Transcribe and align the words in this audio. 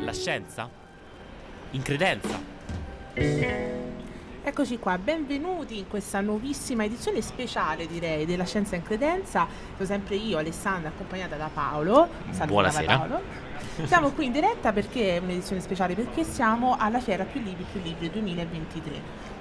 La 0.00 0.12
scienza? 0.12 0.68
In 1.70 1.82
credenza? 1.82 3.77
Eccoci 4.48 4.78
qua, 4.78 4.96
benvenuti 4.96 5.76
in 5.76 5.88
questa 5.88 6.22
nuovissima 6.22 6.82
edizione 6.82 7.20
speciale 7.20 7.86
direi 7.86 8.24
della 8.24 8.46
Scienza 8.46 8.76
in 8.76 8.82
Credenza. 8.82 9.46
Sono 9.74 9.86
sempre 9.86 10.14
io, 10.16 10.38
Alessandra, 10.38 10.88
accompagnata 10.88 11.36
da 11.36 11.50
Paolo. 11.52 12.08
Saluta 12.30 12.46
Buonasera. 12.46 12.96
Paolo. 12.98 13.20
Siamo 13.84 14.08
qui 14.12 14.24
in 14.24 14.32
diretta 14.32 14.72
perché 14.72 15.16
è 15.16 15.18
un'edizione 15.18 15.60
speciale 15.60 15.94
perché 15.94 16.24
siamo 16.24 16.76
alla 16.78 16.98
Fiera 16.98 17.24
Più 17.24 17.42
Libri 17.42 17.66
Più 17.70 17.82
Libri 17.82 18.08
2023 18.10 18.92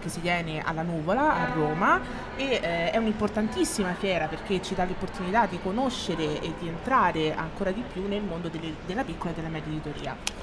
che 0.01 0.09
si 0.09 0.19
tiene 0.19 0.61
alla 0.61 0.81
Nuvola 0.81 1.35
a 1.35 1.53
Roma 1.53 2.01
e 2.35 2.59
eh, 2.61 2.91
è 2.91 2.97
un'importantissima 2.97 3.93
fiera 3.93 4.27
perché 4.27 4.61
ci 4.61 4.75
dà 4.75 4.83
l'opportunità 4.83 5.45
di 5.45 5.57
conoscere 5.63 6.41
e 6.41 6.53
di 6.59 6.67
entrare 6.67 7.33
ancora 7.33 7.71
di 7.71 7.81
più 7.93 8.05
nel 8.09 8.23
mondo 8.23 8.49
delle- 8.49 8.75
della 8.85 9.05
piccola 9.05 9.31
e 9.31 9.35
della 9.35 9.47
media 9.47 9.71
editoria. 9.71 10.36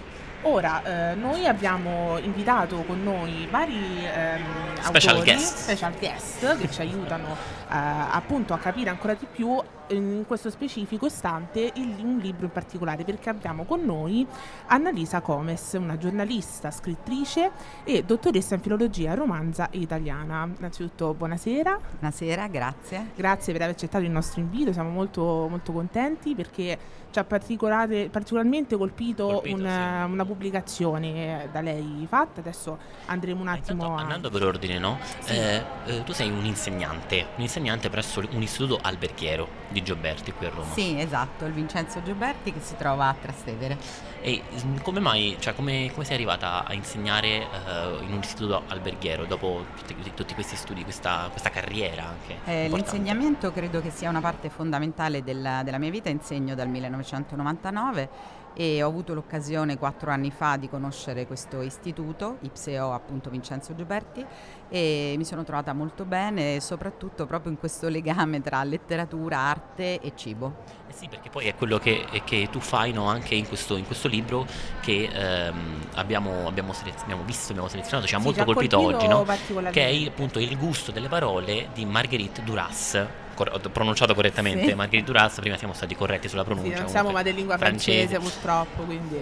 Ora, 0.46 0.82
eh, 1.12 1.14
noi 1.14 1.46
abbiamo 1.46 2.18
invitato 2.18 2.82
con 2.86 3.02
noi 3.02 3.48
vari 3.50 4.04
ehm, 4.04 4.42
Special 4.82 5.16
autori, 5.16 5.32
guest. 5.32 5.56
special 5.56 5.92
guest 5.98 6.58
che 6.58 6.70
ci 6.70 6.80
aiutano 6.82 7.28
eh, 7.32 7.76
appunto 8.10 8.52
a 8.52 8.58
capire 8.58 8.90
ancora 8.90 9.14
di 9.14 9.26
più 9.30 9.58
in 9.88 10.24
questo 10.26 10.50
specifico 10.50 11.06
istante 11.06 11.70
il- 11.74 11.96
un 12.02 12.18
libro 12.18 12.46
in 12.46 12.52
particolare 12.52 13.04
perché 13.04 13.28
abbiamo 13.30 13.64
con 13.64 13.84
noi 13.84 14.26
Annalisa 14.66 15.20
Comes, 15.20 15.72
una 15.74 15.98
giornalista, 15.98 16.70
scrittrice 16.70 17.50
e 17.84 18.02
dottoressa 18.02 18.54
in 18.54 18.60
filologia 18.60 19.14
romanza 19.14 19.70
e 19.70 19.78
italiana. 19.78 20.48
Innanzitutto 20.58 21.14
buonasera, 21.14 21.78
Buonasera, 21.98 22.46
grazie. 22.48 23.10
grazie 23.14 23.52
per 23.52 23.62
aver 23.62 23.74
accettato 23.74 24.04
il 24.04 24.10
nostro 24.10 24.40
invito, 24.40 24.72
siamo 24.72 24.90
molto, 24.90 25.46
molto 25.48 25.72
contenti 25.72 26.34
perché 26.34 26.78
ci 27.14 27.20
ha 27.20 27.24
particolarmente 27.24 28.76
colpito, 28.76 29.26
Colpito, 29.26 29.54
una, 29.56 30.02
sì. 30.04 30.12
una 30.12 30.24
pubblicazione 30.24 31.48
da 31.52 31.60
lei 31.60 32.06
fatta, 32.08 32.40
adesso 32.40 32.76
andremo 33.06 33.40
un 33.40 33.46
attimo 33.48 33.82
Intanto, 33.82 34.00
a... 34.00 34.02
andando 34.02 34.30
per 34.30 34.44
ordine, 34.44 34.78
no? 34.80 34.98
Sì. 35.20 35.32
Eh, 35.34 35.62
eh, 35.86 36.02
tu 36.02 36.12
sei 36.12 36.30
un 36.30 36.44
insegnante, 36.44 37.26
un 37.36 37.42
insegnante 37.42 37.88
presso 37.88 38.20
un 38.32 38.42
istituto 38.42 38.80
alberghiero 38.82 39.46
di 39.74 39.82
Gioberti 39.82 40.32
qui 40.32 40.46
a 40.46 40.50
Roma. 40.50 40.72
Sì, 40.72 40.98
esatto, 40.98 41.44
il 41.44 41.52
Vincenzo 41.52 42.00
Gioberti 42.02 42.52
che 42.52 42.60
si 42.60 42.76
trova 42.76 43.08
a 43.08 43.14
Trastevere. 43.20 43.76
E 44.20 44.40
mm, 44.64 44.76
come 44.78 45.00
mai, 45.00 45.36
cioè 45.40 45.54
come, 45.54 45.90
come 45.92 46.04
sei 46.04 46.14
arrivata 46.14 46.64
a 46.64 46.72
insegnare 46.72 47.28
eh, 47.28 48.04
in 48.04 48.12
un 48.12 48.20
istituto 48.22 48.62
alberghiero 48.68 49.24
dopo 49.26 49.66
tutti, 49.76 50.12
tutti 50.14 50.34
questi 50.34 50.54
studi, 50.56 50.84
questa, 50.84 51.28
questa 51.30 51.50
carriera 51.50 52.04
anche? 52.06 52.36
Eh, 52.44 52.68
l'insegnamento 52.68 53.52
credo 53.52 53.82
che 53.82 53.90
sia 53.90 54.08
una 54.08 54.20
parte 54.20 54.48
fondamentale 54.48 55.24
della, 55.24 55.62
della 55.64 55.78
mia 55.78 55.90
vita, 55.90 56.08
insegno 56.08 56.54
dal 56.54 56.68
1999 56.68 58.42
e 58.54 58.82
ho 58.82 58.88
avuto 58.88 59.14
l'occasione 59.14 59.76
quattro 59.76 60.10
anni 60.10 60.30
fa 60.30 60.56
di 60.56 60.68
conoscere 60.68 61.26
questo 61.26 61.60
istituto, 61.60 62.38
IPSEO 62.40 62.92
appunto 62.92 63.28
Vincenzo 63.30 63.74
Gioberti, 63.74 64.24
e 64.68 65.14
mi 65.16 65.24
sono 65.24 65.44
trovata 65.44 65.72
molto 65.72 66.04
bene, 66.04 66.60
soprattutto 66.60 67.26
proprio 67.26 67.50
in 67.50 67.58
questo 67.58 67.88
legame 67.88 68.40
tra 68.40 68.62
letteratura, 68.64 69.38
arte 69.38 70.00
e 70.00 70.12
cibo. 70.14 70.62
Eh 70.88 70.92
sì, 70.92 71.08
perché 71.08 71.30
poi 71.30 71.46
è 71.46 71.54
quello 71.54 71.78
che, 71.78 72.06
che 72.24 72.48
tu 72.50 72.60
fai 72.60 72.92
no, 72.92 73.06
anche 73.06 73.34
in 73.34 73.46
questo, 73.46 73.76
in 73.76 73.84
questo 73.86 74.08
libro 74.08 74.46
che 74.80 75.08
ehm, 75.12 75.88
abbiamo, 75.94 76.46
abbiamo, 76.46 76.72
selez- 76.72 77.02
abbiamo 77.02 77.24
visto, 77.24 77.50
abbiamo 77.50 77.68
selezionato, 77.68 78.06
ci 78.06 78.14
ha 78.14 78.18
Sì, 78.18 78.24
molto 78.24 78.44
colpito, 78.44 78.76
colpito 78.78 78.96
oggi, 78.96 79.08
no? 79.08 79.70
che 79.70 79.88
è 79.88 80.06
appunto 80.06 80.38
il 80.38 80.56
gusto 80.56 80.92
delle 80.92 81.08
parole 81.08 81.68
di 81.74 81.84
Marguerite 81.84 82.42
Duras. 82.42 83.23
Cor- 83.34 83.50
ho 83.52 83.68
pronunciato 83.70 84.14
correttamente 84.14 84.68
Sì. 84.68 84.74
Marguerite 84.74 85.10
Duras, 85.10 85.38
prima 85.40 85.56
siamo 85.56 85.74
stati 85.74 85.94
corretti 85.94 86.28
sulla 86.28 86.42
Sì, 86.42 86.48
pronuncia. 86.48 86.78
non 86.80 86.88
siamo 86.88 87.08
comunque, 87.08 87.12
madrelingua 87.22 87.58
francese, 87.58 88.18
purtroppo, 88.18 88.82
quindi... 88.84 89.18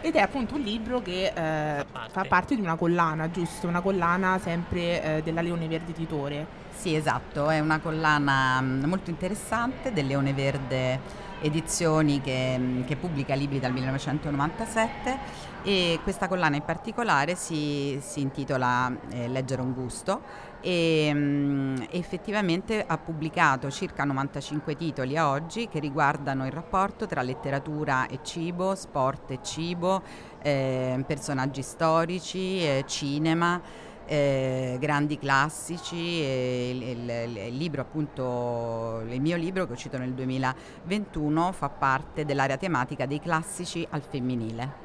Ed 0.00 0.14
è 0.16 0.20
appunto 0.20 0.54
un 0.56 0.60
libro 0.60 1.00
che 1.00 1.32
eh, 1.34 1.84
parte. 1.90 2.10
fa 2.10 2.24
parte 2.28 2.54
di 2.54 2.60
una 2.60 2.76
collana, 2.76 3.30
giusto? 3.30 3.66
Una 3.66 3.80
collana 3.80 4.38
sempre 4.38 5.02
eh, 5.02 5.22
della 5.22 5.40
Leone 5.40 5.66
Verde 5.66 5.92
Editore. 5.92 6.46
Sì, 6.70 6.94
esatto, 6.94 7.48
è 7.48 7.58
una 7.60 7.78
collana 7.80 8.60
mm, 8.60 8.84
molto 8.84 9.08
interessante 9.08 9.92
del 9.94 10.06
Leone 10.06 10.34
Verde 10.34 11.00
Edizioni 11.40 12.20
che, 12.20 12.56
mm, 12.58 12.84
che 12.84 12.96
pubblica 12.96 13.34
libri 13.34 13.58
dal 13.60 13.72
1997 13.72 15.18
e 15.62 15.98
questa 16.02 16.28
collana 16.28 16.56
in 16.56 16.62
particolare 16.62 17.34
si, 17.34 17.98
si 18.02 18.20
intitola 18.20 18.94
eh, 19.10 19.28
Leggere 19.28 19.62
un 19.62 19.72
gusto 19.72 20.20
e 20.64 21.10
mm, 21.12 21.76
effettivamente 21.90 22.82
ha 22.86 22.96
pubblicato 22.96 23.70
circa 23.70 24.04
95 24.04 24.74
titoli 24.76 25.14
a 25.18 25.28
oggi 25.28 25.68
che 25.68 25.78
riguardano 25.78 26.46
il 26.46 26.52
rapporto 26.52 27.06
tra 27.06 27.20
letteratura 27.20 28.06
e 28.06 28.20
cibo, 28.22 28.74
sport 28.74 29.32
e 29.32 29.38
cibo, 29.42 30.02
eh, 30.40 31.04
personaggi 31.06 31.60
storici, 31.60 32.60
eh, 32.64 32.84
cinema 32.86 33.60
eh, 34.06 34.76
grandi 34.80 35.18
classici 35.18 35.96
e 36.22 36.70
il, 36.74 36.82
il- 36.82 37.36
il 37.48 37.56
libro 37.56 37.80
appunto 37.82 39.02
il 39.08 39.20
mio 39.20 39.36
libro 39.36 39.64
che 39.64 39.70
è 39.70 39.72
uscito 39.74 39.96
nel 39.98 40.12
2021 40.12 41.52
fa 41.52 41.68
parte 41.70 42.24
dell'area 42.24 42.56
tematica 42.58 43.06
dei 43.06 43.20
classici 43.20 43.86
al 43.90 44.02
femminile 44.02 44.83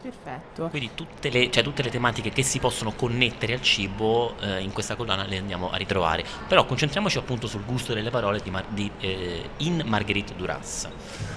Perfetto. 0.00 0.68
Quindi 0.68 0.90
tutte 0.94 1.28
le, 1.30 1.50
cioè, 1.50 1.62
tutte 1.62 1.82
le 1.82 1.90
tematiche 1.90 2.30
che 2.30 2.42
si 2.42 2.58
possono 2.58 2.92
connettere 2.92 3.54
al 3.54 3.62
cibo 3.62 4.36
eh, 4.40 4.60
in 4.60 4.72
questa 4.72 4.96
collana 4.96 5.24
le 5.24 5.38
andiamo 5.38 5.70
a 5.70 5.76
ritrovare. 5.76 6.24
Però 6.46 6.64
concentriamoci 6.64 7.18
appunto 7.18 7.46
sul 7.46 7.64
gusto 7.64 7.94
delle 7.94 8.10
parole 8.10 8.40
di, 8.40 8.50
Mar- 8.50 8.68
di, 8.68 8.90
eh, 9.00 9.50
in 9.58 9.82
Marguerite 9.84 10.34
Duras. 10.36 10.88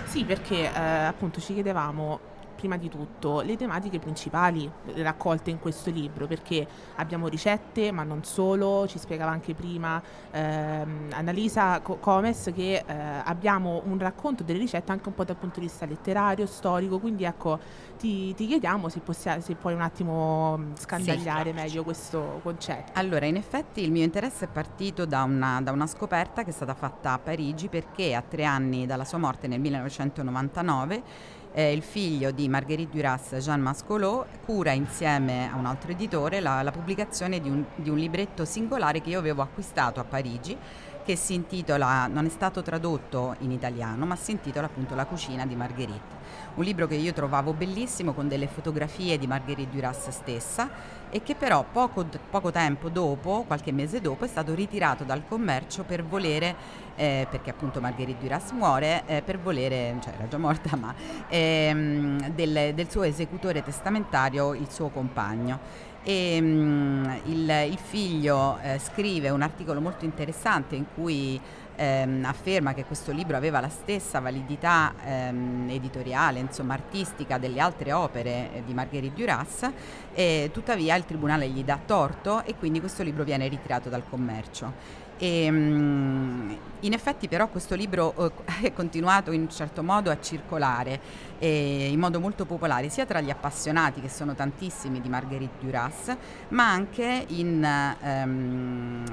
Sì, 0.05 0.23
perché 0.25 0.71
eh, 0.71 0.79
appunto 0.79 1.39
ci 1.41 1.53
chiedevamo 1.53 2.30
prima 2.61 2.77
di 2.77 2.89
tutto 2.89 3.41
le 3.41 3.57
tematiche 3.57 3.97
principali 3.97 4.71
raccolte 4.97 5.49
in 5.49 5.57
questo 5.57 5.89
libro, 5.89 6.27
perché 6.27 6.67
abbiamo 6.97 7.27
ricette, 7.27 7.91
ma 7.91 8.03
non 8.03 8.23
solo, 8.23 8.85
ci 8.87 8.99
spiegava 8.99 9.31
anche 9.31 9.55
prima 9.55 9.99
ehm, 10.29 11.07
Annalisa 11.11 11.79
Co- 11.81 11.97
Comes 11.97 12.51
che 12.53 12.83
eh, 12.85 12.93
abbiamo 13.23 13.81
un 13.85 13.97
racconto 13.97 14.43
delle 14.43 14.59
ricette 14.59 14.91
anche 14.91 15.07
un 15.07 15.15
po' 15.15 15.23
dal 15.23 15.37
punto 15.37 15.59
di 15.59 15.65
vista 15.65 15.87
letterario, 15.87 16.45
storico, 16.45 16.99
quindi 16.99 17.23
ecco 17.23 17.57
ti, 17.97 18.33
ti 18.35 18.45
chiediamo 18.45 18.89
se, 18.89 18.99
possia- 18.99 19.41
se 19.41 19.55
puoi 19.55 19.73
un 19.73 19.81
attimo 19.81 20.57
mh, 20.57 20.75
scandagliare 20.77 21.49
Sì. 21.49 21.55
meglio 21.55 21.83
questo 21.83 22.39
concetto. 22.43 22.91
Allora, 22.93 23.25
in 23.25 23.37
effetti 23.37 23.81
il 23.81 23.91
mio 23.91 24.03
interesse 24.03 24.45
è 24.45 24.47
partito 24.47 25.05
da 25.07 25.23
una, 25.23 25.59
da 25.63 25.71
una 25.71 25.87
scoperta 25.87 26.43
che 26.43 26.51
è 26.51 26.53
stata 26.53 26.75
fatta 26.75 27.13
a 27.13 27.17
Parigi 27.17 27.69
perché 27.69 28.13
a 28.13 28.21
tre 28.21 28.43
anni 28.43 28.85
dalla 28.85 29.03
sua 29.05 29.17
morte 29.17 29.47
nel 29.47 29.59
1999 29.59 31.39
eh, 31.53 31.73
il 31.73 31.81
figlio 31.81 32.31
di 32.31 32.47
Marguerite 32.47 32.95
Duras, 32.95 33.35
Jean 33.35 33.61
Mascolot, 33.61 34.25
cura 34.45 34.71
insieme 34.71 35.49
a 35.51 35.55
un 35.55 35.65
altro 35.65 35.91
editore 35.91 36.39
la, 36.39 36.61
la 36.61 36.71
pubblicazione 36.71 37.39
di 37.39 37.49
un, 37.49 37.63
di 37.75 37.89
un 37.89 37.97
libretto 37.97 38.45
singolare 38.45 39.01
che 39.01 39.09
io 39.09 39.19
avevo 39.19 39.41
acquistato 39.41 39.99
a 39.99 40.03
Parigi 40.03 40.57
che 41.03 41.15
si 41.15 41.33
intitola, 41.33 42.07
non 42.07 42.25
è 42.25 42.29
stato 42.29 42.61
tradotto 42.61 43.35
in 43.39 43.51
italiano, 43.51 44.05
ma 44.05 44.15
si 44.15 44.31
intitola 44.31 44.67
appunto 44.67 44.93
La 44.95 45.05
cucina 45.05 45.45
di 45.45 45.55
Marguerite. 45.55 46.19
Un 46.55 46.63
libro 46.63 46.85
che 46.85 46.95
io 46.95 47.11
trovavo 47.11 47.53
bellissimo 47.53 48.13
con 48.13 48.27
delle 48.27 48.47
fotografie 48.47 49.17
di 49.17 49.25
Marguerite 49.25 49.71
Duras 49.71 50.09
stessa 50.09 50.69
e 51.11 51.21
che 51.21 51.35
però 51.35 51.65
poco, 51.69 52.05
poco 52.29 52.51
tempo 52.51 52.89
dopo, 52.89 53.43
qualche 53.45 53.73
mese 53.73 53.99
dopo, 53.99 54.23
è 54.23 54.27
stato 54.27 54.55
ritirato 54.55 55.03
dal 55.03 55.23
commercio 55.27 55.83
per 55.83 56.03
volere, 56.05 56.55
eh, 56.95 57.27
perché 57.29 57.49
appunto 57.49 57.81
Marguerite 57.81 58.21
Duras 58.21 58.51
muore, 58.51 59.03
eh, 59.05 59.21
per 59.21 59.37
volere, 59.37 59.97
cioè 60.01 60.13
era 60.13 60.27
già 60.29 60.37
morta, 60.37 60.75
ma 60.79 60.95
ehm, 61.27 62.29
del, 62.29 62.73
del 62.73 62.89
suo 62.89 63.03
esecutore 63.03 63.61
testamentario, 63.61 64.53
il 64.53 64.69
suo 64.69 64.87
compagno. 64.89 65.89
E, 66.03 66.39
mm, 66.41 67.05
il, 67.25 67.49
il 67.69 67.77
figlio 67.77 68.57
eh, 68.59 68.79
scrive 68.79 69.29
un 69.29 69.41
articolo 69.41 69.81
molto 69.81 70.05
interessante 70.05 70.75
in 70.75 70.85
cui 70.95 71.39
ehm, 71.81 72.23
afferma 72.25 72.73
che 72.73 72.85
questo 72.85 73.11
libro 73.11 73.35
aveva 73.35 73.59
la 73.59 73.69
stessa 73.69 74.19
validità 74.19 74.93
ehm, 75.03 75.67
editoriale, 75.69 76.39
insomma 76.39 76.75
artistica 76.75 77.39
delle 77.39 77.59
altre 77.59 77.91
opere 77.91 78.53
eh, 78.53 78.63
di 78.63 78.73
Marguerite 78.73 79.15
Duras, 79.15 79.69
e 80.13 80.49
tuttavia 80.53 80.95
il 80.95 81.05
tribunale 81.05 81.47
gli 81.49 81.63
dà 81.63 81.79
torto 81.83 82.43
e 82.43 82.55
quindi 82.55 82.79
questo 82.79 83.01
libro 83.01 83.23
viene 83.23 83.47
ritirato 83.47 83.89
dal 83.89 84.03
commercio. 84.07 85.09
E, 85.23 85.51
mm, 85.51 86.51
in 86.79 86.93
effetti 86.93 87.27
però 87.27 87.47
questo 87.47 87.75
libro 87.75 88.33
eh, 88.57 88.65
è 88.65 88.73
continuato 88.73 89.31
in 89.31 89.41
un 89.41 89.51
certo 89.51 89.83
modo 89.83 90.09
a 90.09 90.19
circolare 90.19 90.99
eh, 91.37 91.89
in 91.91 91.99
modo 91.99 92.19
molto 92.19 92.45
popolare 92.45 92.89
sia 92.89 93.05
tra 93.05 93.21
gli 93.21 93.29
appassionati 93.29 94.01
che 94.01 94.09
sono 94.09 94.33
tantissimi 94.33 94.99
di 94.99 95.09
Marguerite 95.09 95.63
Duras 95.63 96.17
ma 96.49 96.71
anche 96.71 97.25
in, 97.27 97.63
ehm, 97.63 99.03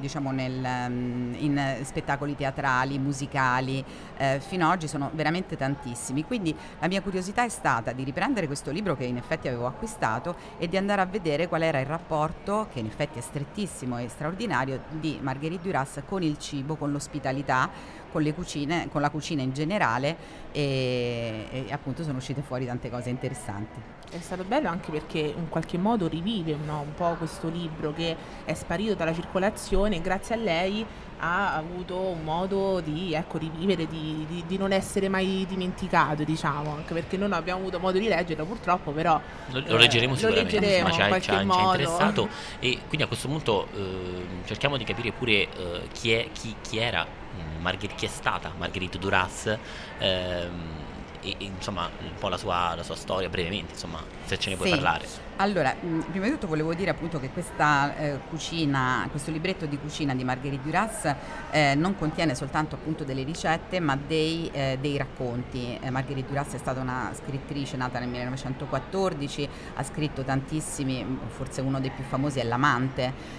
diciamo 0.00 0.32
nel, 0.32 0.66
mm, 0.88 1.34
in 1.38 1.76
spettacoli 1.82 2.34
teatrali, 2.34 2.98
musicali, 2.98 3.84
eh, 4.16 4.40
fino 4.40 4.66
ad 4.66 4.72
oggi 4.72 4.88
sono 4.88 5.10
veramente 5.14 5.56
tantissimi. 5.56 6.24
Quindi 6.24 6.54
la 6.80 6.88
mia 6.88 7.02
curiosità 7.02 7.44
è 7.44 7.48
stata 7.48 7.92
di 7.92 8.02
riprendere 8.02 8.46
questo 8.46 8.70
libro 8.70 8.96
che 8.96 9.04
in 9.04 9.16
effetti 9.16 9.46
avevo 9.46 9.66
acquistato 9.66 10.34
e 10.58 10.68
di 10.68 10.76
andare 10.76 11.02
a 11.02 11.06
vedere 11.06 11.46
qual 11.46 11.62
era 11.62 11.78
il 11.78 11.86
rapporto, 11.86 12.66
che 12.72 12.80
in 12.80 12.86
effetti 12.86 13.18
è 13.18 13.22
strettissimo 13.22 13.98
e 13.98 14.08
straordinario, 14.08 14.80
di 14.90 15.09
Marguerite 15.20 15.62
Duras 15.62 16.02
con 16.06 16.22
il 16.22 16.38
cibo, 16.38 16.76
con 16.76 16.92
l'ospitalità, 16.92 17.70
con, 18.10 18.22
le 18.22 18.34
cucine, 18.34 18.88
con 18.90 19.00
la 19.00 19.10
cucina 19.10 19.42
in 19.42 19.52
generale 19.52 20.16
e, 20.52 21.46
e 21.50 21.72
appunto 21.72 22.02
sono 22.02 22.18
uscite 22.18 22.42
fuori 22.42 22.66
tante 22.66 22.90
cose 22.90 23.10
interessanti. 23.10 23.80
È 24.10 24.18
stato 24.18 24.44
bello 24.44 24.68
anche 24.68 24.90
perché 24.90 25.18
in 25.20 25.48
qualche 25.48 25.78
modo 25.78 26.08
rivive 26.08 26.56
no, 26.64 26.80
un 26.80 26.94
po' 26.94 27.14
questo 27.16 27.48
libro 27.48 27.92
che 27.92 28.16
è 28.44 28.54
sparito 28.54 28.94
dalla 28.94 29.14
circolazione 29.14 29.96
e 29.96 30.00
grazie 30.00 30.34
a 30.34 30.38
lei 30.38 30.84
ha 31.20 31.54
avuto 31.54 31.98
un 31.98 32.22
modo 32.24 32.80
di 32.80 33.14
ecco, 33.14 33.38
rivivere, 33.38 33.86
di, 33.86 34.24
di, 34.26 34.44
di, 34.46 34.56
non 34.56 34.72
essere 34.72 35.08
mai 35.08 35.44
dimenticato, 35.48 36.24
diciamo, 36.24 36.74
anche 36.74 36.94
perché 36.94 37.16
non 37.16 37.32
abbiamo 37.32 37.60
avuto 37.60 37.78
modo 37.78 37.98
di 37.98 38.08
leggerlo 38.08 38.44
purtroppo, 38.44 38.90
però 38.90 39.20
lo, 39.50 39.62
lo 39.66 39.76
leggeremo 39.76 40.14
eh, 40.14 40.16
sicuramente, 40.16 40.54
lo 40.54 40.60
leggeremo 40.60 40.88
ma 40.88 41.20
ci 41.20 41.30
ha, 41.30 41.40
interessato 41.42 42.28
e 42.58 42.78
quindi 42.86 43.02
a 43.02 43.06
questo 43.06 43.28
punto 43.28 43.68
eh, 43.74 44.26
cerchiamo 44.46 44.76
di 44.76 44.84
capire 44.84 45.12
pure 45.12 45.32
eh, 45.32 45.88
chi, 45.92 46.12
è, 46.12 46.28
chi, 46.32 46.54
chi, 46.62 46.78
era, 46.78 47.06
mm, 47.06 47.60
Margher- 47.60 47.94
chi 47.94 48.06
è 48.06 48.08
stata 48.08 48.52
Marguerite 48.56 48.98
Duras. 48.98 49.58
Ehm, 49.98 50.88
e, 51.22 51.36
e, 51.38 51.44
insomma 51.44 51.90
un 51.98 52.14
po' 52.18 52.28
la 52.28 52.38
sua, 52.38 52.74
la 52.74 52.82
sua, 52.82 52.96
storia 52.96 53.28
brevemente, 53.28 53.74
insomma, 53.74 54.02
se 54.24 54.38
ce 54.38 54.48
ne 54.48 54.56
puoi 54.56 54.70
sì. 54.70 54.74
parlare. 54.74 55.06
Allora, 55.40 55.74
prima 56.10 56.26
di 56.26 56.32
tutto 56.32 56.46
volevo 56.46 56.74
dire 56.74 56.90
appunto 56.90 57.18
che 57.18 57.30
questa 57.30 57.96
eh, 57.96 58.18
cucina, 58.28 59.08
questo 59.10 59.30
libretto 59.30 59.64
di 59.64 59.78
cucina 59.78 60.14
di 60.14 60.22
Marguerite 60.22 60.62
Duras 60.62 61.14
eh, 61.50 61.74
non 61.76 61.96
contiene 61.96 62.34
soltanto 62.34 62.74
appunto 62.74 63.04
delle 63.04 63.22
ricette 63.22 63.80
ma 63.80 63.96
dei, 63.96 64.50
eh, 64.52 64.76
dei 64.78 64.98
racconti. 64.98 65.78
Eh, 65.80 65.88
Marguerite 65.88 66.28
Duras 66.28 66.52
è 66.52 66.58
stata 66.58 66.80
una 66.80 67.10
scrittrice 67.14 67.78
nata 67.78 67.98
nel 67.98 68.10
1914, 68.10 69.48
ha 69.76 69.82
scritto 69.82 70.24
tantissimi, 70.24 71.18
forse 71.28 71.62
uno 71.62 71.80
dei 71.80 71.90
più 71.90 72.04
famosi 72.04 72.38
è 72.38 72.44
L'amante, 72.44 73.38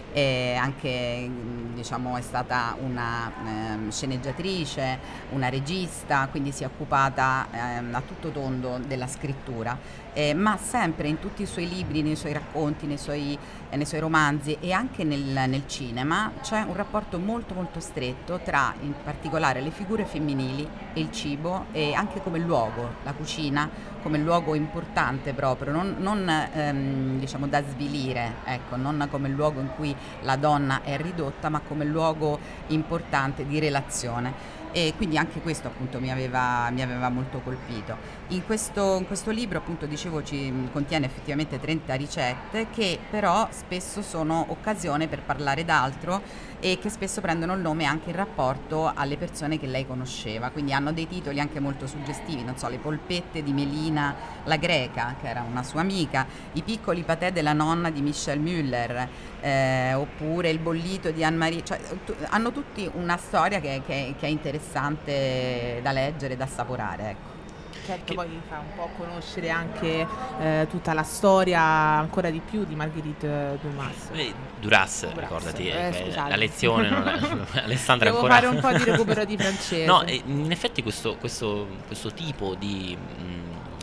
anche 0.58 1.30
diciamo 1.76 2.18
è 2.18 2.22
stata 2.22 2.76
una 2.82 3.32
ehm, 3.46 3.92
sceneggiatrice, 3.92 4.98
una 5.34 5.50
regista, 5.50 6.28
quindi 6.32 6.52
si 6.52 6.64
è 6.64 6.66
occupata 6.66 7.48
ehm, 7.52 7.94
a 7.94 8.02
tutto 8.02 8.32
tondo 8.32 8.80
della 8.80 9.06
scrittura 9.06 10.10
eh, 10.14 10.34
ma 10.34 10.58
sempre 10.58 11.08
in 11.08 11.20
tutti 11.20 11.44
i 11.44 11.46
suoi 11.46 11.70
libri, 11.70 12.02
nei 12.02 12.16
suoi 12.16 12.34
racconti, 12.34 12.86
nei 12.86 12.98
suoi, 12.98 13.38
eh, 13.70 13.76
nei 13.76 13.86
suoi 13.86 14.00
romanzi 14.00 14.58
e 14.60 14.72
anche 14.72 15.04
nel, 15.04 15.22
nel, 15.22 15.64
cinema 15.68 16.32
c'è 16.42 16.64
un 16.68 16.76
rapporto 16.76 17.18
molto 17.18 17.54
molto 17.54 17.80
stretto 17.80 18.40
tra 18.44 18.74
in 18.82 18.94
particolare 19.04 19.62
le 19.62 19.72
figure 19.72 20.06
femminili 20.06 20.68
e 20.94 21.00
il 21.00 21.12
cibo 21.12 21.68
e 21.72 21.94
anche 21.94 22.22
come 22.22 22.40
luogo, 22.40 22.96
la 23.04 23.14
cucina 23.14 23.70
come 24.02 24.18
luogo 24.18 24.56
importante 24.56 25.34
proprio, 25.34 25.72
non, 25.72 25.96
non 26.00 26.28
ehm, 26.28 27.20
diciamo 27.20 27.48
da 27.48 27.64
svilire, 27.64 28.34
ecco, 28.46 28.76
non 28.76 29.08
come 29.12 29.30
luogo 29.30 29.60
in 29.60 29.70
cui 29.76 29.96
la 30.22 30.36
donna 30.36 30.82
è 30.84 30.98
ridotta, 30.98 31.50
ma 31.50 31.60
come 31.60 31.86
luogo 31.86 32.40
importante 32.68 33.46
di 33.46 33.60
relazione 33.60 34.60
e 34.72 34.94
quindi 34.96 35.18
anche 35.18 35.42
questo 35.42 35.68
appunto 35.68 36.00
mi 36.00 36.12
aveva, 36.12 36.70
mi 36.72 36.82
aveva 36.82 37.10
molto 37.10 37.40
colpito. 37.40 38.20
In 38.32 38.46
questo, 38.46 38.96
in 38.98 39.08
questo, 39.08 39.30
libro 39.30 39.58
appunto 39.58 39.86
dicevo 39.86 40.24
ci 40.24 40.54
contiene 40.72 41.06
effettivamente 41.06 41.60
30 41.60 41.94
ricette 41.96 42.68
che 42.72 42.98
però 43.10 43.50
spesso 43.52 44.02
sono 44.02 44.46
occasione 44.48 45.10
per 45.10 45.22
parlare 45.22 45.66
d'altro 45.66 46.22
e 46.62 46.78
che 46.80 46.88
spesso 46.88 47.20
prendono 47.20 47.56
il 47.56 47.60
nome 47.60 47.84
anche 47.84 48.12
in 48.12 48.16
rapporto 48.16 48.90
alle 48.96 49.18
persone 49.18 49.60
che 49.60 49.68
lei 49.68 49.86
conosceva, 49.86 50.50
quindi 50.50 50.72
hanno 50.72 50.94
dei 50.94 51.10
titoli 51.10 51.42
anche 51.42 51.60
molto 51.60 51.88
suggestivi, 51.88 52.42
non 52.42 52.56
so, 52.56 52.70
le 52.70 52.78
polpette 52.78 53.44
di 53.44 53.52
Melina 53.52 54.16
la 54.46 54.56
greca, 54.56 55.16
che 55.20 55.28
era 55.28 55.42
una 55.42 55.64
sua 55.64 55.82
amica, 55.82 56.26
i 56.54 56.62
piccoli 56.62 57.04
patè 57.04 57.34
della 57.34 57.52
nonna 57.52 57.90
di 57.90 58.02
Michel 58.02 58.40
Müller, 58.40 59.08
eh, 59.42 59.94
oppure 59.94 60.50
il 60.50 60.60
bollito 60.60 61.12
di 61.12 61.22
Anne-Marie, 61.22 61.66
cioè, 61.66 61.80
t- 62.06 62.16
hanno 62.30 62.54
tutti 62.54 62.90
una 62.94 63.18
storia 63.18 63.60
che, 63.60 63.82
che, 63.86 64.16
che, 64.18 64.26
è 64.26 64.30
interessante 64.30 65.80
da 65.84 65.92
leggere, 65.92 66.38
da 66.38 66.46
assaporare. 66.46 67.10
Ecco. 67.10 67.31
Certo, 67.92 68.06
che... 68.06 68.14
poi 68.14 68.42
fa 68.48 68.60
un 68.60 68.76
po' 68.76 68.90
conoscere 68.98 69.50
anche 69.50 70.08
eh, 70.40 70.68
tutta 70.70 70.94
la 70.94 71.04
storia 71.04 71.62
ancora 71.62 72.30
di 72.30 72.40
più 72.40 72.64
di 72.64 72.76
Marguerite 72.76 73.58
Dumas. 73.62 74.10
Eh, 74.14 74.34
Duras, 74.62 75.08
Duras, 75.08 75.20
ricordati, 75.20 75.68
eh, 75.68 76.14
la 76.14 76.36
lezione, 76.36 76.90
non 76.90 77.08
è, 77.08 77.20
Alessandra 77.64 78.06
Devo 78.06 78.22
ancora... 78.22 78.36
fare 78.36 78.48
un 78.48 78.60
po' 78.60 78.72
di 78.72 78.84
recupero 78.84 79.26
di 79.26 79.36
francese. 79.38 79.86
No, 79.86 80.04
in 80.06 80.52
effetti 80.52 80.84
questo, 80.84 81.16
questo, 81.18 81.68
questo 81.88 82.14
tipo 82.14 82.56
di... 82.56 82.96
Mh, 82.98 83.24
mm, 83.24 83.42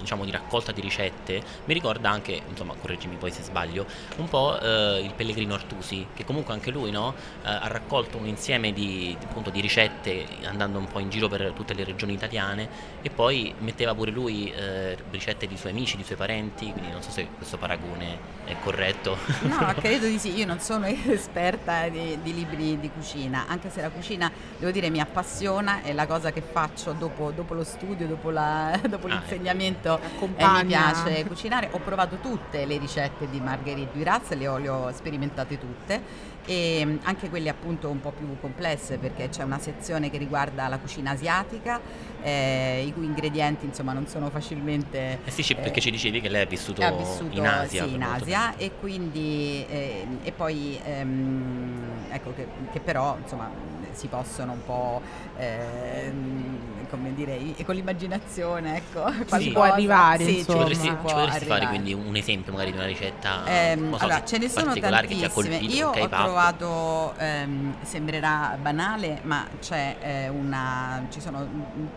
diciamo 0.09 0.25
di 0.25 0.31
raccolta 0.31 0.73
di 0.73 0.81
ricette 0.81 1.43
mi 1.67 1.75
ricorda 1.75 2.09
anche, 2.09 2.41
insomma 2.49 2.75
correggimi 2.81 3.17
poi 3.17 3.31
se 3.31 3.43
sbaglio, 3.43 3.87
un 4.17 4.29
po' 4.29 4.59
eh, 4.59 5.01
il 5.05 5.13
Pellegrino 5.15 5.53
Artusi, 5.53 6.07
che 6.15 6.25
comunque 6.25 6.55
anche 6.55 6.71
lui 6.71 6.91
no, 6.91 7.15
eh, 7.43 7.49
ha 7.49 7.67
raccolto 7.67 8.17
un 8.17 8.27
insieme 8.27 8.73
di, 8.73 9.17
appunto, 9.23 9.51
di, 9.51 9.61
ricette 9.61 10.25
andando 10.45 10.79
un 10.79 10.87
po' 10.87 10.99
in 11.01 11.11
giro 11.11 11.29
per 11.29 11.53
tutte 11.55 11.75
le 11.75 11.85
regioni 11.85 12.15
italiane 12.15 12.69
e 13.03 13.11
poi 13.11 13.55
metteva 13.59 13.95
pure 13.95 14.11
lui 14.11 14.51
eh, 14.51 14.97
ricette 15.11 15.47
di 15.47 15.59
suoi 15.59 15.73
amici, 15.73 15.97
di 15.97 16.05
suoi 16.05 16.17
parenti, 16.17 16.71
quindi 16.73 16.91
non 16.91 17.03
so 17.03 17.11
se 17.11 17.29
questo 17.37 17.59
paragone 17.59 18.37
è 18.47 18.57
corretto. 18.63 19.19
No, 19.43 19.75
credo 19.79 20.07
di 20.07 20.19
sì, 20.19 20.35
io 20.35 20.47
non 20.47 20.61
sono 20.69 20.85
esperta 21.09 21.89
di, 21.89 22.19
di 22.23 22.35
libri 22.35 22.79
di 22.79 22.91
cucina, 22.91 23.47
anche 23.49 23.71
se 23.71 23.81
la 23.81 23.89
cucina, 23.89 24.31
devo 24.59 24.71
dire, 24.71 24.91
mi 24.91 25.01
appassiona, 25.01 25.81
è 25.81 25.95
la 25.95 26.07
cosa 26.07 26.31
che 26.31 26.43
faccio 26.43 26.93
dopo, 26.93 27.31
dopo 27.31 27.55
lo 27.55 27.65
studio, 27.65 28.07
dopo, 28.07 28.29
la, 28.29 28.79
dopo 28.87 29.07
ah, 29.07 29.13
ecco. 29.13 29.21
l'insegnamento 29.21 29.99
eh, 29.99 30.47
mi 30.47 30.65
piace 30.67 31.25
cucinare. 31.25 31.71
Ho 31.73 31.79
provato 31.79 32.17
tutte 32.17 32.67
le 32.67 32.77
ricette 32.77 33.31
di 33.31 33.41
Marguerite 33.41 33.97
Duras, 33.97 34.29
le 34.35 34.47
ho, 34.47 34.59
le 34.59 34.69
ho 34.69 34.93
sperimentate 34.93 35.59
tutte 35.59 36.03
e 36.49 36.83
mm, 36.83 36.97
anche 37.03 37.29
quelle 37.29 37.51
appunto 37.51 37.91
un 37.91 38.01
po' 38.01 38.11
più 38.11 38.27
complesse 38.41 38.97
perché 38.97 39.29
c'è 39.29 39.43
una 39.43 39.59
sezione 39.59 40.09
che 40.09 40.17
riguarda 40.17 40.67
la 40.67 40.79
cucina 40.79 41.11
asiatica 41.11 41.79
eh, 42.23 42.85
i 42.87 42.93
cui 42.95 43.05
ingredienti 43.05 43.67
insomma 43.67 43.93
non 43.93 44.07
sono 44.07 44.31
facilmente 44.31 45.19
eh 45.25 45.31
sì, 45.31 45.55
perché 45.55 45.83
ci 45.83 45.91
dicevi 45.91 46.23
che 46.23 46.31
lei 46.31 46.43
ha 46.43 46.47
vissuto, 46.47 46.83
vissuto 46.97 47.37
in 47.37 47.47
Asia 47.47 47.85
sì 47.85 47.93
in 47.93 48.03
Asia. 48.03 48.57
e 48.57 48.73
quindi 48.81 49.67
eh, 49.69 50.07
e 50.23 50.33
poi 50.33 50.81
ehm, 50.83 51.83
ecco 52.11 52.33
che, 52.33 52.47
che, 52.73 52.81
però 52.81 53.19
insomma 53.21 53.51
si 53.93 54.07
possono 54.07 54.53
un 54.53 54.65
po' 54.65 55.03
ehm, 55.37 56.78
come 56.89 57.15
dire 57.15 57.39
con 57.65 57.75
l'immaginazione 57.75 58.77
ecco 58.77 59.11
si 59.39 59.51
può 59.51 59.63
arrivare 59.63 60.25
sì, 60.25 60.39
ci 60.39 60.45
potresti, 60.45 60.87
ci 60.87 60.97
potresti 61.01 61.45
fare 61.45 61.67
quindi 61.69 61.93
un 61.93 62.17
esempio 62.17 62.53
magari 62.53 62.73
di 62.73 62.77
una 62.77 62.87
ricetta 62.87 63.45
ehm, 63.45 63.97
so, 63.97 64.05
allora 64.05 64.25
ce 64.25 64.39
ne 64.39 64.49
sono 64.49 64.75
tantissime. 64.75 65.57
io 65.59 65.91
ho 65.91 66.09
trovato 66.09 67.15
ehm, 67.19 67.77
sembrerà 67.83 68.57
banale 68.61 69.21
ma 69.23 69.47
c'è 69.61 69.97
eh, 70.01 70.29
una 70.29 71.07
ci 71.11 71.21
sono 71.21 71.47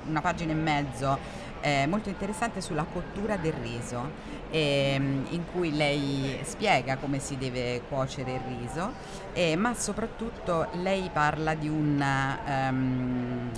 una 0.07 0.21
pagina 0.21 0.51
e 0.51 0.55
mezzo 0.55 1.41
eh, 1.62 1.86
molto 1.88 2.10
interessante 2.10 2.60
sulla 2.60 2.86
cottura 2.91 3.38
del 3.38 3.53
riso, 3.53 4.10
ehm, 4.50 5.27
in 5.29 5.43
cui 5.51 5.75
lei 5.75 6.39
spiega 6.43 6.98
come 6.98 7.19
si 7.19 7.38
deve 7.38 7.81
cuocere 7.88 8.33
il 8.33 8.41
riso, 8.57 8.93
eh, 9.33 9.55
ma 9.55 9.74
soprattutto 9.74 10.67
lei 10.74 11.10
parla 11.12 11.53
di 11.53 11.69
un... 11.69 12.03
Um, 12.48 13.50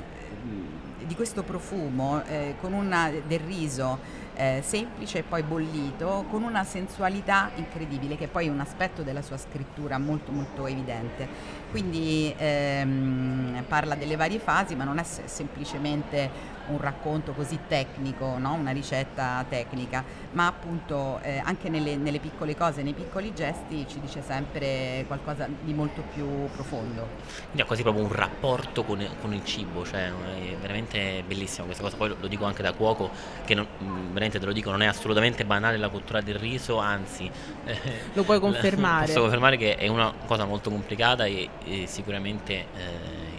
di 1.06 1.16
questo 1.16 1.44
profumo 1.44 2.24
eh, 2.26 2.56
una, 2.62 3.12
del 3.26 3.40
riso 3.40 4.22
eh, 4.36 4.62
semplice 4.66 5.20
e 5.20 5.24
poi 5.24 5.44
bollito 5.44 6.26
con 6.30 6.44
una 6.44 6.64
sensualità 6.64 7.52
incredibile 7.56 8.18
che 8.18 8.28
poi 8.28 8.48
è 8.48 8.50
un 8.50 8.60
aspetto 8.60 9.04
della 9.04 9.22
sua 9.22 9.38
scrittura 9.38 9.98
molto 9.98 10.32
molto 10.32 10.66
evidente. 10.66 11.28
Quindi 11.70 12.34
ehm, 12.38 13.64
parla 13.68 13.96
delle 13.96 14.16
varie 14.16 14.40
fasi 14.40 14.76
ma 14.76 14.84
non 14.84 14.98
è 14.98 15.04
semplicemente 15.04 16.52
un 16.68 16.80
racconto 16.80 17.34
così 17.34 17.60
tecnico, 17.68 18.38
no? 18.38 18.54
una 18.54 18.72
ricetta 18.72 19.46
tecnica, 19.48 20.04
ma 20.32 20.48
appunto 20.48 21.20
eh, 21.22 21.42
anche 21.44 21.70
nelle, 21.70 21.96
nelle, 21.96 22.20
piccole 22.20 22.56
cose, 22.56 22.84
nei 22.84 22.94
piccoli 22.94 23.34
gesti 23.34 23.86
ci 23.88 24.00
dice 24.00 24.22
sempre 24.22 25.04
qualcosa 25.08 25.48
di 25.62 25.74
molto 25.74 26.04
più 26.14 26.48
profondo. 26.52 27.08
Quindi 27.46 27.62
ha 27.62 27.66
quasi 27.66 27.82
proprio 27.82 28.04
un 28.04 28.12
rapporto 28.12 28.84
con, 28.84 29.06
con 29.22 29.34
il 29.34 29.44
cibo, 29.44 29.86
cioè 29.86 30.08
è 30.08 30.56
veramente 30.60 31.24
bellissimo 31.26 31.66
questa 31.66 31.84
cosa, 31.84 31.98
poi 31.98 32.10
lo, 32.10 32.18
lo 32.20 32.28
dico 32.28 32.46
anche 32.46 32.62
da 32.62 32.74
cuoco, 32.74 33.10
che 33.46 33.56
non, 33.56 33.68
mm, 33.82 34.08
veramente 34.08 34.40
te 34.40 34.46
lo 34.46 34.54
dico, 34.54 34.72
non 34.72 34.82
è 34.82 34.86
assolutamente 34.86 35.46
banale 35.46 35.78
la 35.78 35.90
cottura 35.90 36.22
del 36.22 36.36
riso, 36.36 36.78
anzi... 36.78 37.30
lo 38.14 38.24
puoi 38.24 38.40
confermare. 38.42 39.08
Posso 39.08 39.22
confermare 39.22 39.58
che 39.58 39.76
è 39.76 39.88
una 39.88 40.14
cosa 40.26 40.46
molto 40.46 40.70
complicata 40.70 41.26
e, 41.26 41.50
e 41.64 41.88
sicuramente... 41.88 42.54
Eh, 42.76 43.33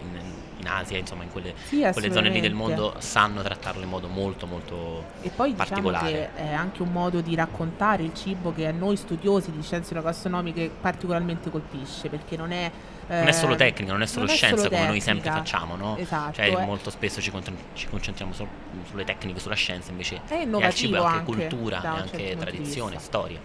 in 0.64 0.68
Asia, 0.68 0.98
insomma 0.98 1.22
in 1.24 1.30
quelle, 1.30 1.54
Sì, 1.64 1.86
quelle 1.92 2.10
zone 2.12 2.30
lì 2.30 2.40
del 2.40 2.54
mondo 2.54 2.94
sanno 2.98 3.42
trattarlo 3.42 3.82
in 3.82 3.88
modo 3.88 4.08
molto 4.08 4.46
molto 4.46 5.04
E 5.20 5.28
poi 5.30 5.50
diciamo 5.54 5.90
particolare. 5.90 6.10
che 6.10 6.34
è 6.34 6.52
anche 6.52 6.82
un 6.82 6.90
modo 6.90 7.20
di 7.20 7.34
raccontare 7.34 8.02
il 8.02 8.14
cibo 8.14 8.52
che 8.52 8.66
a 8.66 8.72
noi 8.72 8.96
studiosi 8.96 9.50
di 9.52 9.62
scienze 9.62 9.94
gastronomiche 10.00 10.70
particolarmente 10.80 11.50
colpisce, 11.50 12.08
perché 12.08 12.36
non 12.36 12.50
è... 12.52 12.70
non 13.08 13.28
è 13.28 13.32
solo 13.32 13.52
eh, 13.54 13.56
tecnica, 13.56 13.92
non 13.92 14.02
è 14.02 14.06
solo 14.06 14.24
non 14.26 14.34
è 14.34 14.36
scienza 14.36 14.56
solo 14.64 14.70
come 14.70 14.86
noi 14.86 15.00
sempre 15.00 15.28
tecnica. 15.30 15.44
facciamo, 15.44 15.76
no? 15.76 15.96
Esatto, 15.98 16.32
Cioè 16.34 16.56
è- 16.56 16.64
molto 16.64 16.90
spesso 16.90 17.20
ci, 17.20 17.30
contr- 17.30 17.52
ci 17.74 17.86
concentriamo 17.88 18.32
solo 18.32 18.48
sulle 18.88 19.04
tecniche, 19.04 19.38
sulla 19.40 19.54
scienza, 19.54 19.90
invece 19.90 20.20
È 20.26 20.34
il 20.34 20.74
cibo 20.74 20.96
è 20.96 20.98
anche, 20.98 21.08
anche, 21.18 21.24
cultura, 21.24 21.82
è 21.82 21.86
anche 21.86 22.18
certo 22.18 22.40
tradizione, 22.40 22.98
storia. 22.98 23.38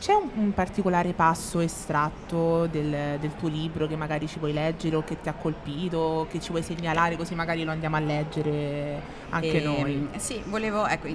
C'è 0.00 0.14
un, 0.14 0.30
un 0.34 0.54
particolare 0.54 1.12
passo 1.12 1.60
estratto 1.60 2.66
del, 2.68 3.18
del 3.20 3.36
tuo 3.36 3.48
libro 3.48 3.86
che 3.86 3.96
magari 3.96 4.26
ci 4.26 4.38
vuoi 4.38 4.54
leggere 4.54 4.96
o 4.96 5.04
che 5.04 5.20
ti 5.20 5.28
ha 5.28 5.34
colpito, 5.34 6.26
che 6.30 6.40
ci 6.40 6.48
vuoi 6.52 6.62
segnalare 6.62 7.18
così 7.18 7.34
magari 7.34 7.64
lo 7.64 7.70
andiamo 7.70 7.96
a 7.96 8.00
leggere 8.00 8.98
anche 9.28 9.58
Ehm, 9.58 9.62
noi? 9.62 10.08
Sì, 10.16 10.42
volevo, 10.46 10.86
ecco, 10.86 11.06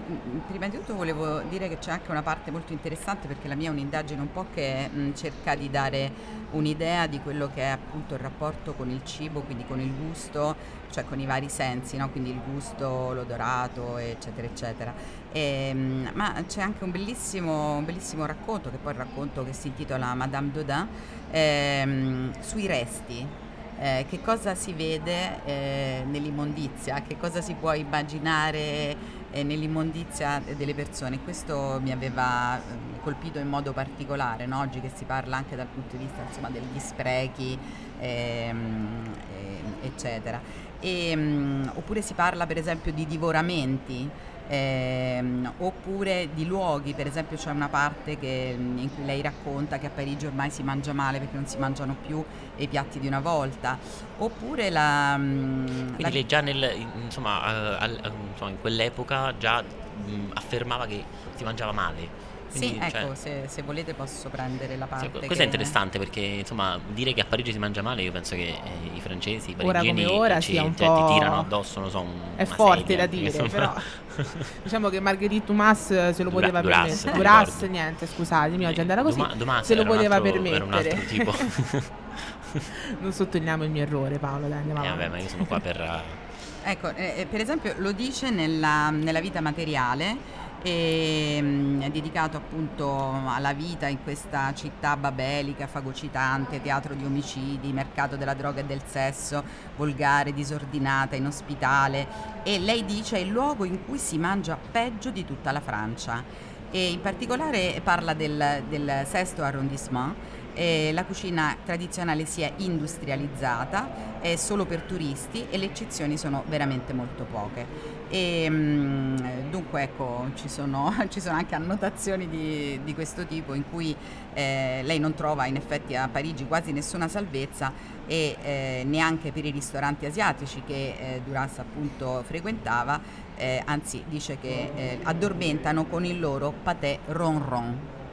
prima 0.47 0.67
di 0.67 0.77
tutto 0.77 0.93
volevo 0.93 1.41
dire 1.49 1.67
che 1.67 1.79
c'è 1.79 1.89
anche 1.91 2.11
una 2.11 2.21
parte 2.21 2.51
molto 2.51 2.73
interessante 2.73 3.25
perché 3.27 3.47
la 3.47 3.55
mia 3.55 3.69
è 3.69 3.71
un'indagine 3.71 4.21
un 4.21 4.31
po' 4.31 4.45
che 4.53 4.87
mh, 4.87 5.13
cerca 5.15 5.55
di 5.55 5.69
dare 5.71 6.11
un'idea 6.51 7.07
di 7.07 7.19
quello 7.21 7.49
che 7.53 7.61
è 7.61 7.65
appunto 7.69 8.13
il 8.13 8.19
rapporto 8.19 8.73
con 8.73 8.91
il 8.91 9.01
cibo, 9.03 9.41
quindi 9.41 9.65
con 9.65 9.79
il 9.79 9.91
gusto, 9.95 10.55
cioè 10.95 11.03
con 11.03 11.19
i 11.19 11.25
vari 11.25 11.49
sensi, 11.49 11.97
no? 11.97 12.09
quindi 12.09 12.29
il 12.29 12.39
gusto, 12.49 13.11
l'odorato, 13.11 13.97
eccetera, 13.97 14.47
eccetera. 14.47 14.93
Ehm, 15.33 16.09
ma 16.13 16.41
c'è 16.47 16.61
anche 16.61 16.85
un 16.85 16.91
bellissimo, 16.91 17.75
un 17.75 17.83
bellissimo 17.83 18.25
racconto, 18.25 18.71
che 18.71 18.77
poi 18.77 18.93
il 18.93 18.99
racconto 18.99 19.43
che 19.43 19.51
si 19.51 19.67
intitola 19.67 20.13
Madame 20.13 20.51
Dodin, 20.51 20.87
ehm, 21.31 22.39
sui 22.39 22.65
resti. 22.65 23.43
Eh, 23.77 24.05
che 24.07 24.21
cosa 24.21 24.55
si 24.55 24.71
vede 24.71 25.43
eh, 25.43 26.03
nell'immondizia, 26.07 27.01
che 27.01 27.17
cosa 27.17 27.41
si 27.41 27.55
può 27.55 27.73
immaginare 27.73 28.95
eh, 29.31 29.43
nell'immondizia 29.43 30.41
delle 30.55 30.73
persone. 30.73 31.19
Questo 31.21 31.79
mi 31.81 31.91
aveva 31.91 32.57
eh, 32.57 33.01
colpito 33.01 33.37
in 33.37 33.49
modo 33.49 33.73
particolare, 33.73 34.45
no? 34.45 34.61
oggi 34.61 34.79
che 34.79 34.89
si 34.95 35.03
parla 35.03 35.35
anche 35.35 35.57
dal 35.57 35.67
punto 35.67 35.97
di 35.97 36.05
vista 36.05 36.21
insomma, 36.25 36.49
degli 36.49 36.79
sprechi, 36.79 37.59
ehm, 37.99 39.13
eh, 39.33 39.87
eccetera. 39.87 40.41
E, 40.79 41.13
mm, 41.15 41.67
oppure 41.75 42.01
si 42.01 42.13
parla 42.13 42.45
per 42.45 42.57
esempio 42.57 42.91
di 42.91 43.05
divoramenti. 43.05 44.09
ehm, 44.47 45.53
oppure 45.57 46.29
di 46.31 46.45
luoghi, 46.45 46.93
per 46.93 47.07
esempio 47.07 47.35
c'è 47.35 47.49
una 47.49 47.67
parte 47.67 48.19
che, 48.19 48.55
mm, 48.55 48.77
in 48.77 48.93
cui 48.93 49.03
lei 49.03 49.19
racconta 49.23 49.79
che 49.79 49.87
a 49.87 49.89
Parigi 49.89 50.27
ormai 50.27 50.51
si 50.51 50.61
mangia 50.61 50.93
male 50.93 51.17
perché 51.17 51.35
non 51.35 51.47
si 51.47 51.57
mangiano 51.57 51.95
più 52.05 52.23
i 52.57 52.67
piatti 52.67 52.99
di 52.99 53.07
una 53.07 53.21
volta, 53.21 53.75
oppure 54.19 54.69
la... 54.69 55.17
mm, 55.17 55.65
Quindi 55.65 56.01
la- 56.03 56.09
lei 56.09 56.25
già 56.27 56.41
nel, 56.41 56.71
in- 56.75 57.01
insomma, 57.05 57.41
al- 57.41 57.77
al- 58.03 58.11
insomma, 58.31 58.51
in 58.51 58.59
quell'epoca 58.61 59.35
già 59.35 59.61
mh, 59.63 60.31
affermava 60.35 60.85
che 60.85 61.03
si 61.33 61.43
mangiava 61.43 61.71
male. 61.71 62.24
Sì, 62.55 62.69
Quindi, 62.69 62.89
cioè, 62.89 63.01
ecco, 63.01 63.15
se, 63.15 63.43
se 63.47 63.61
volete 63.63 63.93
posso 63.93 64.29
prendere 64.29 64.77
la 64.77 64.85
sì, 64.85 64.89
parte. 64.91 65.09
questo 65.09 65.33
che- 65.35 65.41
è 65.41 65.43
interessante 65.43 65.99
perché 65.99 66.21
insomma 66.21 66.79
dire 66.93 67.13
che 67.13 67.19
a 67.21 67.25
Parigi 67.25 67.51
si 67.51 67.57
mangia 67.59 67.81
male 67.81 68.01
io 68.01 68.11
penso 68.13 68.35
che 68.35 68.43
eh, 68.47 68.95
i 68.95 69.01
francesi, 69.01 69.49
i 69.51 69.55
Ora 69.61 69.79
parigini 69.79 70.05
come 70.05 70.17
ora 70.17 70.39
ci, 70.39 70.53
cioè, 70.53 70.71
ti 70.71 70.75
tirano 71.13 71.39
addosso, 71.39 71.79
non 71.81 71.89
so, 71.89 71.99
un, 71.99 72.11
È 72.37 72.45
forte 72.45 72.79
sedia, 72.81 72.97
da 72.97 73.05
dire, 73.07 73.25
insomma. 73.25 73.49
però 73.49 73.73
diciamo 74.63 74.89
che 74.89 74.99
Marguerite 75.01 75.45
Dumas 75.47 75.85
se 76.11 76.23
lo 76.23 76.29
Dura- 76.29 76.31
poteva 76.47 76.61
Duras, 76.61 76.85
permettere. 77.01 77.15
Duras, 77.17 77.61
niente, 77.63 78.07
scusatemi, 78.07 78.65
oggi 78.65 78.77
è 78.77 78.81
andata 78.81 79.01
così. 79.01 79.17
Duma- 79.17 79.33
Dumas 79.35 79.65
se 79.65 79.75
lo 79.75 79.83
poteva 79.83 80.15
altro- 80.15 80.31
permettere. 80.31 80.55
Era 80.55 80.65
un 80.65 80.73
altro 80.73 80.99
tipo. 81.05 81.33
non 83.01 83.11
sottolineiamo 83.11 83.63
il 83.63 83.69
mio 83.69 83.81
errore, 83.81 84.17
Paolo, 84.17 84.47
dai, 84.47 84.59
andiamo 84.59 84.81
Eh, 84.83 84.87
avanti. 84.87 85.03
vabbè, 85.03 85.15
ma 85.17 85.21
io 85.21 85.27
sono 85.29 85.45
qua 85.45 85.59
per... 85.59 86.03
Ecco, 86.67 86.95
eh, 86.95 87.13
eh, 87.17 87.25
per 87.27 87.41
esempio 87.41 87.75
lo 87.77 87.91
dice 87.91 88.31
nella, 88.31 88.89
nella 88.89 89.19
vita 89.19 89.39
materiale, 89.39 90.17
e, 90.65 91.37
mm, 91.39 91.81
è 91.81 91.89
dedicato 91.91 92.37
appunto 92.37 93.21
alla 93.27 93.53
vita 93.53 93.87
in 93.87 94.01
questa 94.01 94.51
città 94.55 94.97
babelica, 94.97 95.67
fagocitante, 95.67 96.59
teatro 96.59 96.95
di 96.95 97.05
omicidi, 97.05 97.71
mercato 97.71 98.15
della 98.15 98.33
droga 98.33 98.61
e 98.61 98.65
del 98.65 98.81
sesso, 98.83 99.43
volgare, 99.75 100.33
disordinata, 100.33 101.15
inospitale. 101.15 102.07
E 102.41 102.57
lei 102.57 102.83
dice 102.83 103.17
è 103.17 103.19
il 103.19 103.29
luogo 103.29 103.63
in 103.63 103.85
cui 103.85 103.99
si 103.99 104.17
mangia 104.17 104.57
peggio 104.57 105.11
di 105.11 105.23
tutta 105.23 105.51
la 105.51 105.61
Francia. 105.61 106.23
E 106.71 106.89
in 106.89 106.99
particolare 106.99 107.79
parla 107.83 108.15
del, 108.15 108.63
del 108.67 109.05
sesto 109.07 109.43
arrondissement. 109.43 110.15
Eh, 110.55 110.91
la 110.93 111.03
cucina 111.03 111.57
tradizionale 111.65 112.25
si 112.25 112.41
è 112.41 112.53
industrializzata, 112.57 114.21
è 114.21 114.37
solo 114.37 114.65
per 114.65 114.83
turisti 114.83 115.47
e 115.49 115.57
le 115.57 115.65
eccezioni 115.65 116.17
sono 116.17 116.43
veramente 116.47 116.93
molto 116.93 117.25
poche. 117.29 117.93
E, 118.07 118.47
mm, 118.49 119.49
dunque 119.49 119.83
ecco, 119.83 120.27
ci 120.35 120.47
sono, 120.47 120.93
ci 121.09 121.19
sono 121.19 121.35
anche 121.35 121.55
annotazioni 121.55 122.29
di, 122.29 122.79
di 122.85 122.93
questo 122.93 123.25
tipo 123.25 123.53
in 123.53 123.63
cui 123.69 123.93
eh, 124.33 124.79
lei 124.83 124.97
non 124.97 125.13
trova 125.13 125.45
in 125.45 125.57
effetti 125.57 125.93
a 125.95 126.07
Parigi 126.07 126.47
quasi 126.47 126.71
nessuna 126.71 127.09
salvezza 127.09 127.73
e 128.07 128.37
eh, 128.41 128.83
neanche 128.85 129.33
per 129.33 129.43
i 129.43 129.51
ristoranti 129.51 130.05
asiatici 130.05 130.61
che 130.65 130.95
eh, 130.97 131.21
Duras 131.25 131.59
appunto 131.59 132.23
frequentava, 132.25 133.01
eh, 133.35 133.61
anzi 133.65 134.03
dice 134.07 134.37
che 134.39 134.71
eh, 134.73 134.99
addormentano 135.03 135.85
con 135.85 136.05
il 136.05 136.17
loro 136.17 136.53
paté 136.63 136.99
ronron. 137.07 137.95
wow. 137.95 138.04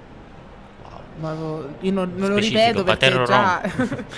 Ma, 1.20 1.34
io 1.80 1.92
non, 1.92 2.12
non 2.16 2.30
lo 2.30 2.36
ripeto 2.36 2.84
perché 2.84 3.10
paterro 3.10 3.24
già... 3.24 3.60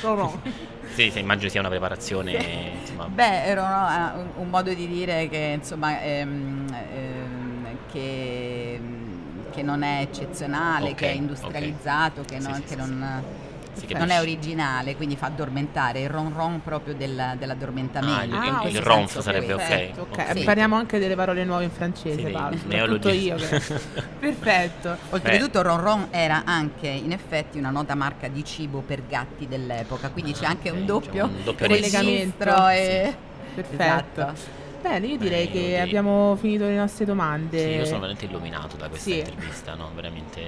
Ronron. 0.00 0.40
Sì, 0.94 1.10
sì, 1.10 1.18
immagino 1.18 1.50
sia 1.50 1.58
una 1.58 1.70
preparazione, 1.70 2.70
insomma, 2.80 3.08
Beh, 3.08 3.44
era 3.46 4.12
no, 4.12 4.20
un, 4.20 4.26
un 4.42 4.48
modo 4.48 4.72
di 4.72 4.86
dire 4.86 5.28
che 5.28 5.54
insomma 5.58 6.00
ehm, 6.00 6.66
ehm, 6.94 7.76
che, 7.90 8.80
che 9.50 9.62
non 9.62 9.82
è 9.82 10.02
eccezionale, 10.02 10.90
Ok, 10.90 10.94
che 10.94 11.10
è 11.10 11.14
industrializzato, 11.14 12.22
che, 12.22 12.40
Sì, 12.40 12.46
non, 12.46 12.54
sì, 12.54 12.62
che 12.62 12.76
non- 12.76 13.22
si 13.74 13.92
non 13.94 14.10
è 14.10 14.20
originale, 14.20 14.96
quindi 14.96 15.16
fa 15.16 15.26
addormentare, 15.26 16.00
il 16.02 16.08
ron 16.08 16.32
ron 16.34 16.62
proprio 16.62 16.94
del- 16.94 17.34
dell'addormentamento. 17.38 18.36
Ah, 18.36 18.46
il- 18.46 18.58
questo 18.60 18.78
il 18.78 18.84
ronf 18.84 19.18
sarebbe 19.20 19.52
ok. 19.52 19.58
Perfetto, 19.66 20.06
ok. 20.10 20.30
Sì. 20.32 20.38
Impariamo 20.38 20.76
anche 20.76 20.98
delle 20.98 21.14
parole 21.14 21.44
nuove 21.44 21.64
in 21.64 21.70
Sì, 21.70 21.76
francese, 21.76 22.22
dei 22.22 22.32
Paolo, 22.32 22.56
neologismi. 22.66 23.22
io. 23.24 23.36
Che... 23.36 23.60
Perfetto. 24.18 24.96
Oltretutto 25.10 25.62
ron 25.62 25.80
ron 25.80 26.06
era 26.10 26.42
anche 26.44 26.88
in 26.88 27.12
effetti 27.12 27.58
una 27.58 27.70
nota 27.70 27.94
marca 27.94 28.28
di 28.28 28.44
cibo 28.44 28.80
per 28.80 29.06
gatti 29.06 29.46
dell'epoca, 29.48 30.10
quindi 30.10 30.32
c'è 30.32 30.46
Ah, 30.46 30.50
anche 30.50 30.70
ok, 30.70 30.74
un 30.76 30.80
c'è 30.80 30.86
doppio, 30.86 31.24
un 31.26 31.44
doppio 31.44 31.66
collegamento. 31.66 32.68
e... 32.68 33.16
Perfetto. 33.54 33.82
Esatto. 33.82 34.62
Bene, 34.82 35.06
io 35.06 35.16
direi 35.16 35.46
Beh, 35.46 35.50
che 35.52 35.58
io 35.58 35.64
direi- 35.66 35.80
abbiamo 35.80 36.36
finito 36.36 36.64
le 36.64 36.74
nostre 36.76 37.06
domande. 37.06 37.58
Sì, 37.58 37.68
io 37.70 37.84
sono 37.86 38.00
veramente 38.00 38.26
illuminato 38.26 38.76
da 38.76 38.88
questa 38.88 39.08
Sì. 39.10 39.18
intervista, 39.18 39.74
no? 39.74 39.90
Veramente. 39.94 40.42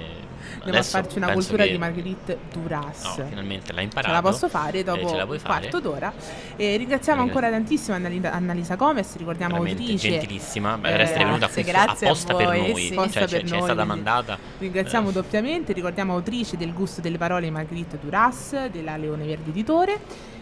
Andiamo 0.67 0.79
a 0.79 0.83
farci 1.01 1.17
una 1.17 1.31
cultura 1.31 1.63
che- 1.63 1.71
di 1.71 1.77
Marguerite 1.77 2.37
Duras. 2.51 3.03
No, 3.17 3.25
finalmente 3.27 3.71
l'ha 3.71 3.77
Ce 3.79 3.83
imparato. 3.83 4.13
la 4.13 4.21
posso 4.21 4.49
fare 4.49 4.79
Eh, 4.79 4.83
dopo 4.83 5.07
ce 5.09 5.23
puoi 5.25 5.35
un 5.37 5.39
fare. 5.39 5.59
quarto 5.69 5.79
d'ora. 5.79 6.13
E 6.55 6.75
ringraziamo 6.77 7.21
Ringra- 7.21 7.39
ancora 7.39 7.49
tantissimo 7.57 7.95
Annalisa, 7.95 8.75
Gomez, 8.75 9.15
ricordiamo 9.17 9.53
Veramente 9.53 9.81
autrice. 9.83 10.09
gentilissima 10.09 10.77
per 10.79 10.99
Eh, 10.99 11.03
essere 11.03 11.23
venuta 11.25 11.47
grazie, 11.47 11.63
qui 11.63 12.07
apposta 12.07 12.33
per 12.35 12.45
noi. 12.47 12.75
sì. 12.75 12.87
Cioè, 12.87 12.97
Apposta 12.97 13.19
ce- 13.27 13.37
per 13.37 13.45
ce 13.47 13.51
noi, 13.53 13.59
è 13.59 13.63
stata 13.63 13.85
mandata. 13.85 14.37
Ringraziamo 14.59 15.09
Eh, 15.09 15.13
doppiamente, 15.13 15.73
ricordiamo 15.73 16.13
autrice 16.13 16.57
del 16.57 16.73
gusto 16.73 17.01
delle 17.01 17.17
parole 17.17 17.49
Margherita 17.49 17.97
Duras 17.97 18.67
della 18.67 18.97
Leone 18.97 19.25
Verdi 19.25 19.49
Editore 19.49 19.99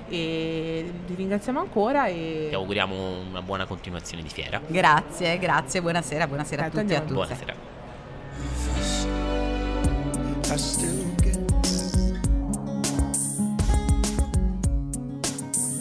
e 0.08 0.91
ti 1.08 1.15
ringraziamo 1.15 1.60
ancora 1.60 2.05
e 2.08 2.48
Ti 2.50 2.55
auguriamo 2.55 3.20
una 3.29 3.41
buona 3.41 3.65
continuazione 3.65 4.22
di 4.24 4.29
fiera. 4.29 4.62
Grazie, 4.65 5.38
grazie, 5.39 5.82
buonasera, 5.82 6.27
buonasera 6.27 6.65
a 6.65 6.70
tutti 6.70 6.94
e 6.94 6.96
a 6.96 7.00
tutte. 7.01 7.13
Buonasera. 7.13 7.74
I 10.55 10.57
still 10.57 11.13
get 11.17 11.35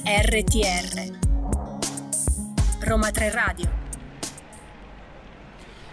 RTR 0.05 1.13
Roma 2.81 3.13
3 3.13 3.31
Radio. 3.31 3.71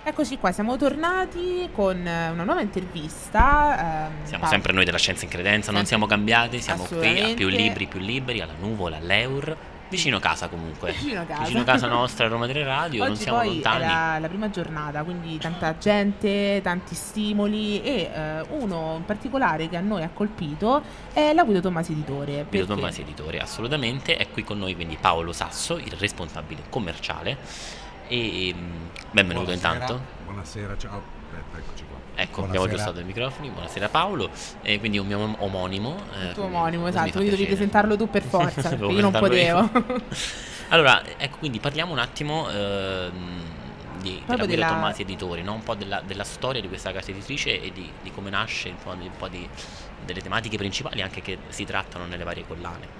Eccoci 0.03 0.39
qua, 0.39 0.51
siamo 0.51 0.77
tornati 0.77 1.69
con 1.71 1.95
eh, 2.07 2.29
una 2.31 2.43
nuova 2.43 2.61
intervista. 2.61 4.07
ehm, 4.07 4.25
Siamo 4.25 4.47
sempre 4.47 4.73
noi 4.73 4.83
della 4.83 4.97
scienza 4.97 5.25
in 5.25 5.29
credenza, 5.29 5.71
non 5.71 5.85
siamo 5.85 6.07
cambiati, 6.07 6.59
siamo 6.59 6.85
qui 6.85 7.21
a 7.21 7.35
più 7.35 7.49
libri, 7.49 7.85
più 7.85 7.99
libri, 7.99 8.41
alla 8.41 8.55
nuvola, 8.59 8.97
all'Eur, 8.97 9.55
vicino 9.91 10.19
casa 10.19 10.47
comunque. 10.47 10.91
Vicino 10.93 11.25
casa. 11.25 11.43
Vicino 11.43 11.63
casa 11.63 11.87
nostra, 11.87 12.27
Roma 12.27 12.47
3 12.47 12.63
Radio, 12.63 13.03
non 13.03 13.11
Oggi 13.13 13.21
siamo 13.21 13.37
poi 13.39 13.47
lontani. 13.47 13.83
era 13.83 14.19
la 14.19 14.27
prima 14.27 14.49
giornata, 14.49 15.03
quindi 15.03 15.37
tanta 15.37 15.77
gente, 15.77 16.59
tanti 16.63 16.95
stimoli 16.95 17.81
e 17.83 18.09
eh, 18.13 18.41
uno 18.49 18.95
in 18.97 19.05
particolare 19.05 19.69
che 19.69 19.77
a 19.77 19.81
noi 19.81 20.03
ha 20.03 20.09
colpito 20.09 20.81
è 21.13 21.33
la 21.33 21.43
Guido 21.43 21.59
Tommasi 21.61 21.91
Editore. 21.91 22.45
Guido 22.49 22.65
Tommasi 22.65 23.01
Editore, 23.01 23.39
assolutamente. 23.39 24.15
È 24.17 24.29
qui 24.29 24.43
con 24.43 24.57
noi 24.57 24.73
quindi 24.73 24.97
Paolo 24.99 25.31
Sasso, 25.33 25.77
il 25.77 25.91
responsabile 25.91 26.63
commerciale. 26.69 27.37
E 28.07 28.53
mm, 28.55 28.85
benvenuto 29.11 29.45
Buonasera. 29.45 29.73
intanto. 29.73 30.01
Buonasera, 30.25 30.77
ciao. 30.77 31.01
Aspetta, 31.31 31.59
qua. 31.63 31.70
Ecco, 32.21 32.41
Buonasera. 32.41 32.45
abbiamo 32.45 32.63
aggiustato 32.65 32.99
i 32.99 33.03
microfoni. 33.03 33.49
Buonasera 33.49 33.89
Paolo, 33.89 34.29
e 34.61 34.77
quindi 34.77 34.99
un 34.99 35.07
mio 35.07 35.35
omonimo. 35.39 35.95
eh, 36.21 36.27
Il 36.27 36.33
tuo 36.33 36.43
omonimo, 36.43 36.87
esatto, 36.87 37.11
quindi 37.13 37.31
devi 37.31 37.45
presentarlo 37.45 37.97
tu 37.97 38.09
per 38.11 38.21
forza, 38.21 38.61
perché 38.69 38.85
io 38.85 39.01
non 39.01 39.11
potevo. 39.11 39.69
io. 39.73 40.03
allora, 40.69 41.01
ecco, 41.17 41.37
quindi 41.39 41.59
parliamo 41.59 41.91
un 41.91 41.97
attimo 41.97 42.47
ehm, 42.47 43.41
di, 44.01 44.21
della 44.27 44.45
della- 44.45 44.67
Tommasi 44.67 45.01
Editori, 45.01 45.41
no? 45.41 45.53
un 45.53 45.63
po' 45.63 45.73
della, 45.73 46.01
della 46.05 46.23
storia 46.23 46.61
di 46.61 46.67
questa 46.67 46.91
casa 46.91 47.09
editrice 47.09 47.59
e 47.59 47.71
di, 47.71 47.91
di 48.03 48.11
come 48.11 48.29
nasce, 48.29 48.69
un 48.69 48.75
po', 48.83 48.93
di- 48.93 49.07
un 49.07 49.17
po' 49.17 49.27
di- 49.27 49.49
delle 50.05 50.21
tematiche 50.21 50.57
principali 50.57 51.01
anche 51.01 51.21
che 51.23 51.39
si 51.49 51.65
trattano 51.65 52.05
nelle 52.05 52.23
varie 52.23 52.45
collane. 52.45 52.99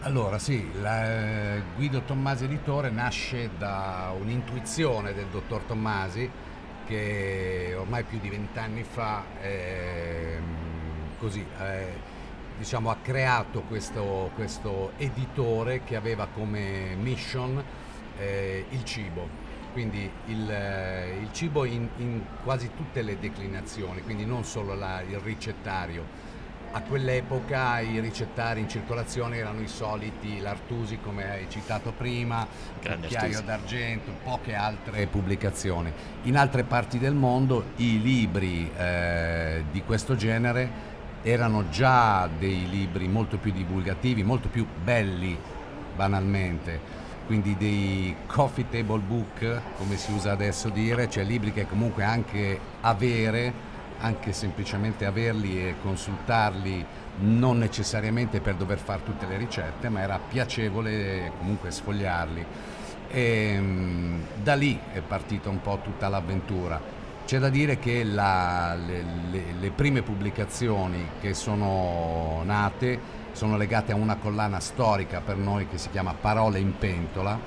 Allora 0.00 0.38
sì, 0.40 0.68
la, 0.80 1.54
eh, 1.54 1.62
Guido 1.76 2.00
Tommasi 2.00 2.44
Editore 2.44 2.90
nasce 2.90 3.50
da 3.56 4.12
un'intuizione 4.18 5.14
del 5.14 5.26
dottor 5.26 5.62
Tommasi 5.62 6.28
che 6.86 7.74
ormai 7.76 8.04
più 8.04 8.18
di 8.20 8.28
vent'anni 8.28 8.82
fa 8.82 9.24
ehm, 9.42 10.44
così, 11.18 11.44
eh, 11.60 11.86
diciamo, 12.58 12.90
ha 12.90 12.96
creato 13.02 13.62
questo, 13.62 14.30
questo 14.34 14.92
editore 14.96 15.82
che 15.84 15.96
aveva 15.96 16.26
come 16.32 16.94
mission 16.96 17.62
eh, 18.18 18.64
il 18.70 18.84
cibo. 18.84 19.44
Quindi 19.72 20.10
il, 20.26 20.50
eh, 20.50 21.18
il 21.20 21.32
cibo 21.32 21.64
in, 21.64 21.86
in 21.98 22.22
quasi 22.42 22.70
tutte 22.74 23.02
le 23.02 23.18
declinazioni, 23.18 24.00
quindi 24.02 24.24
non 24.24 24.44
solo 24.44 24.74
la- 24.74 25.02
il 25.02 25.18
ricettario. 25.18 26.34
A 26.76 26.82
quell'epoca 26.82 27.80
i 27.80 28.00
ricettari 28.00 28.60
in 28.60 28.68
circolazione 28.68 29.38
erano 29.38 29.62
i 29.62 29.66
soliti, 29.66 30.40
l'Artusi 30.40 30.98
come 30.98 31.30
hai 31.30 31.46
citato 31.48 31.92
prima, 31.96 32.46
Artusi. 32.86 33.42
d'argento, 33.42 34.12
poche 34.22 34.52
altre 34.52 35.06
pubblicazioni. 35.06 35.90
In 36.24 36.36
altre 36.36 36.64
parti 36.64 36.98
del 36.98 37.14
mondo 37.14 37.68
i 37.76 38.02
libri 38.02 38.70
eh, 38.76 39.64
di 39.70 39.82
questo 39.84 40.16
genere 40.16 40.70
erano 41.22 41.70
già 41.70 42.28
dei 42.38 42.68
libri 42.68 43.08
molto 43.08 43.38
più 43.38 43.52
divulgativi, 43.52 44.22
molto 44.22 44.48
più 44.48 44.66
belli 44.84 45.34
banalmente, 45.94 46.78
quindi 47.24 47.56
dei 47.56 48.14
coffee 48.26 48.68
table 48.68 49.00
book, 49.00 49.62
come 49.78 49.96
si 49.96 50.12
usa 50.12 50.32
adesso 50.32 50.68
dire, 50.68 51.08
cioè 51.08 51.24
libri 51.24 51.54
che 51.54 51.66
comunque 51.66 52.04
anche 52.04 52.60
avere, 52.82 53.65
anche 54.00 54.32
semplicemente 54.32 55.04
averli 55.06 55.58
e 55.58 55.74
consultarli, 55.82 56.84
non 57.18 57.58
necessariamente 57.58 58.40
per 58.40 58.54
dover 58.56 58.78
fare 58.78 59.02
tutte 59.04 59.26
le 59.26 59.36
ricette, 59.36 59.88
ma 59.88 60.00
era 60.00 60.18
piacevole 60.18 61.32
comunque 61.38 61.70
sfogliarli. 61.70 62.44
E 63.08 63.56
mm, 63.58 64.20
da 64.42 64.54
lì 64.54 64.78
è 64.92 65.00
partita 65.00 65.48
un 65.48 65.60
po' 65.60 65.80
tutta 65.82 66.08
l'avventura. 66.08 66.80
C'è 67.24 67.38
da 67.38 67.48
dire 67.48 67.78
che 67.78 68.04
la- 68.04 68.74
le, 68.76 69.04
le- 69.30 69.52
le 69.58 69.70
prime 69.70 70.02
pubblicazioni 70.02 71.08
che 71.20 71.34
sono 71.34 72.42
nate 72.44 73.24
sono 73.32 73.56
legate 73.56 73.92
a 73.92 73.96
una 73.96 74.16
collana 74.16 74.60
storica 74.60 75.20
per 75.20 75.36
noi 75.36 75.66
che 75.68 75.76
si 75.78 75.90
chiama 75.90 76.14
Parole 76.18 76.58
in 76.58 76.76
pentola, 76.78 77.38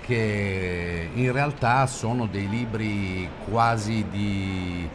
che 0.00 1.08
in 1.12 1.32
realtà 1.32 1.86
sono 1.86 2.26
dei 2.26 2.48
libri 2.48 3.28
quasi 3.48 4.04
di, 4.10 4.88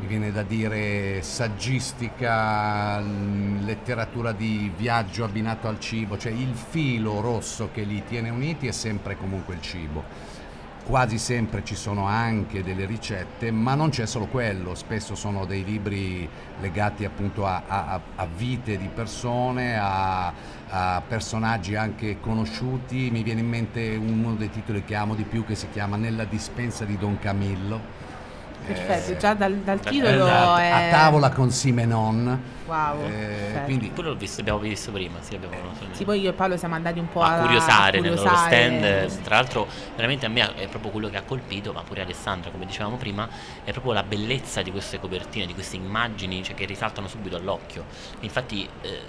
mi 0.00 0.06
viene 0.06 0.30
da 0.30 0.42
dire, 0.42 1.22
saggistica, 1.22 3.00
mm, 3.00 3.64
letteratura 3.64 4.30
di 4.32 4.70
viaggio 4.76 5.24
abbinato 5.24 5.66
al 5.66 5.80
cibo, 5.80 6.16
cioè 6.16 6.30
il 6.30 6.54
filo 6.54 7.20
rosso 7.20 7.70
che 7.72 7.82
li 7.82 8.04
tiene 8.06 8.30
uniti 8.30 8.68
è 8.68 8.72
sempre 8.72 9.16
comunque 9.16 9.54
il 9.54 9.60
cibo. 9.60 10.36
Quasi 10.84 11.18
sempre 11.18 11.64
ci 11.64 11.74
sono 11.74 12.06
anche 12.06 12.62
delle 12.62 12.86
ricette, 12.86 13.50
ma 13.50 13.74
non 13.74 13.90
c'è 13.90 14.06
solo 14.06 14.26
quello, 14.26 14.74
spesso 14.74 15.14
sono 15.16 15.44
dei 15.44 15.62
libri 15.62 16.26
legati 16.60 17.04
appunto 17.04 17.44
a, 17.44 17.62
a- 17.66 18.00
a 18.14 18.26
vite 18.26 18.78
di 18.78 18.88
persone, 18.88 19.76
a, 19.78 20.32
a 20.68 21.02
personaggi 21.06 21.74
anche 21.74 22.20
conosciuti. 22.20 23.10
Mi 23.10 23.22
viene 23.22 23.40
in 23.40 23.48
mente 23.48 23.96
uno 23.96 24.34
dei 24.34 24.48
titoli 24.48 24.82
che 24.84 24.94
amo 24.94 25.14
di 25.14 25.24
più 25.24 25.44
che 25.44 25.56
si 25.56 25.68
chiama 25.70 25.96
Nella 25.96 26.24
dispensa 26.24 26.84
di 26.84 26.96
Don 26.96 27.18
Camillo. 27.18 28.07
Perfetto, 28.66 29.12
Eh, 29.12 29.16
già 29.16 29.34
dal, 29.34 29.54
dal 29.56 29.76
esatto, 29.76 29.90
titolo 29.90 30.24
esatto, 30.26 30.60
è... 30.60 30.70
a 30.70 30.90
tavola 30.90 31.30
con 31.30 31.50
Simenon. 31.50 32.56
Wow, 32.66 33.00
Eh, 33.02 33.62
quindi 33.64 33.90
Quello 33.92 34.10
l'ho 34.10 34.16
visto, 34.16 34.36
l'abbiamo 34.38 34.58
visto 34.58 34.92
prima, 34.92 35.16
sì, 35.22 35.36
abbiamo 35.36 35.54
Sì, 35.92 36.04
poi 36.04 36.20
io 36.20 36.30
e 36.30 36.32
Paolo 36.34 36.58
siamo 36.58 36.74
andati 36.74 36.98
un 36.98 37.08
po' 37.08 37.22
a 37.22 37.36
a 37.36 37.40
curiosare 37.40 37.96
a 37.96 38.00
nel 38.02 38.14
loro 38.14 38.28
curiosare. 38.28 39.06
stand. 39.06 39.22
Tra 39.22 39.36
l'altro, 39.36 39.66
veramente 39.94 40.26
a 40.26 40.28
me 40.28 40.54
è 40.54 40.66
proprio 40.68 40.90
quello 40.90 41.08
che 41.08 41.16
ha 41.16 41.22
colpito, 41.22 41.72
ma 41.72 41.80
pure 41.82 42.02
Alessandra, 42.02 42.50
come 42.50 42.66
dicevamo 42.66 42.96
prima, 42.96 43.26
è 43.64 43.70
proprio 43.70 43.94
la 43.94 44.02
bellezza 44.02 44.60
di 44.60 44.70
queste 44.70 45.00
copertine, 45.00 45.46
di 45.46 45.54
queste 45.54 45.76
immagini 45.76 46.42
cioè, 46.42 46.54
che 46.54 46.66
risaltano 46.66 47.08
subito 47.08 47.36
all'occhio. 47.36 47.84
Infatti, 48.20 48.68
eh, 48.82 49.00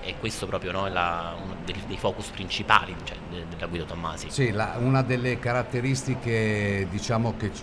è 0.00 0.14
questo 0.20 0.46
proprio 0.46 0.70
no, 0.70 0.86
la- 0.86 1.34
uno 1.42 1.56
dei, 1.64 1.74
dei 1.88 1.96
focus 1.98 2.28
principali 2.28 2.94
cioè, 3.02 3.16
de- 3.30 3.46
della 3.48 3.66
Guido 3.66 3.84
Tommasi. 3.84 4.30
Sì, 4.30 4.52
la- 4.52 4.76
una 4.78 5.02
delle 5.02 5.40
caratteristiche 5.40 6.86
diciamo 6.88 7.34
che 7.36 7.52
ci, 7.52 7.62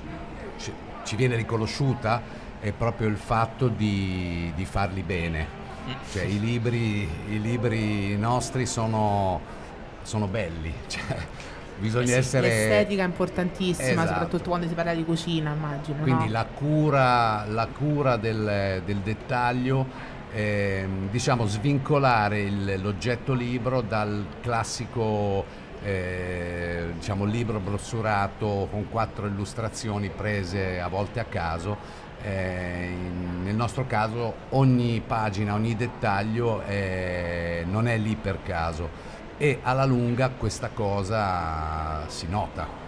ci- 0.58 0.74
ci 1.06 1.16
viene 1.16 1.36
riconosciuta 1.36 2.22
è 2.60 2.72
proprio 2.72 3.08
il 3.08 3.18
fatto 3.18 3.68
di, 3.68 4.52
di 4.56 4.66
farli 4.66 5.04
bene. 5.04 5.64
Cioè, 6.12 6.24
i, 6.24 6.40
libri, 6.40 7.08
i 7.30 7.40
libri 7.40 8.18
nostri 8.18 8.66
sono, 8.66 9.40
sono 10.02 10.26
belli, 10.26 10.74
cioè, 10.88 11.16
bisogna 11.78 12.06
Eh 12.06 12.08
sì, 12.08 12.14
essere... 12.14 12.48
L'estetica 12.48 13.04
è 13.04 13.06
importantissima, 13.06 13.90
Esatto. 13.92 14.08
soprattutto 14.08 14.50
quando 14.50 14.68
si 14.68 14.74
parla 14.74 14.96
di 14.96 15.06
cucina, 15.06 15.54
immagino. 15.54 16.02
Quindi 16.02 16.26
no? 16.26 16.32
la 16.32 16.46
cura, 16.46 17.46
la 17.46 17.68
cura 17.68 18.18
del, 18.18 18.82
del 18.84 18.98
dettaglio, 18.98 19.86
ehm, 20.34 21.10
diciamo 21.12 21.46
svincolare 21.46 22.42
il- 22.42 22.80
l'oggetto 22.82 23.34
libro 23.34 23.82
dal 23.82 24.26
classico 24.42 25.46
eh, 25.86 26.88
diciamo, 26.96 27.26
libro 27.26 27.60
brossurato 27.60 28.68
con 28.72 28.90
quattro 28.90 29.28
illustrazioni 29.28 30.10
prese 30.10 30.80
a 30.80 30.88
volte 30.88 31.20
a 31.20 31.26
caso. 31.26 31.78
Eh, 32.24 32.88
in- 32.92 33.44
nel 33.44 33.56
nostro 33.56 33.86
caso 33.86 34.34
ogni 34.50 35.02
pagina, 35.06 35.54
ogni 35.54 35.76
dettaglio 35.76 36.64
eh, 36.64 37.64
non 37.70 37.88
è 37.88 37.98
lì 37.98 38.16
per 38.16 38.40
caso 38.42 39.14
e 39.38 39.60
alla 39.62 39.86
lunga 39.86 40.30
questa 40.30 40.70
cosa 40.74 42.08
si 42.08 42.28
nota. 42.28 42.84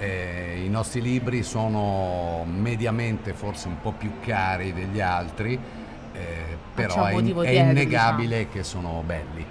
Eh, 0.00 0.62
I 0.64 0.68
nostri 0.68 1.00
libri 1.00 1.44
sono 1.44 2.44
mediamente 2.44 3.34
forse 3.34 3.68
un 3.68 3.80
po' 3.80 3.92
più 3.92 4.14
cari 4.20 4.72
degli 4.72 5.00
altri, 5.00 5.56
eh, 6.12 6.56
però 6.74 7.04
è, 7.06 7.14
è 7.14 7.50
innegabile 7.60 8.48
che 8.48 8.64
sono 8.64 9.02
belli. 9.06 9.46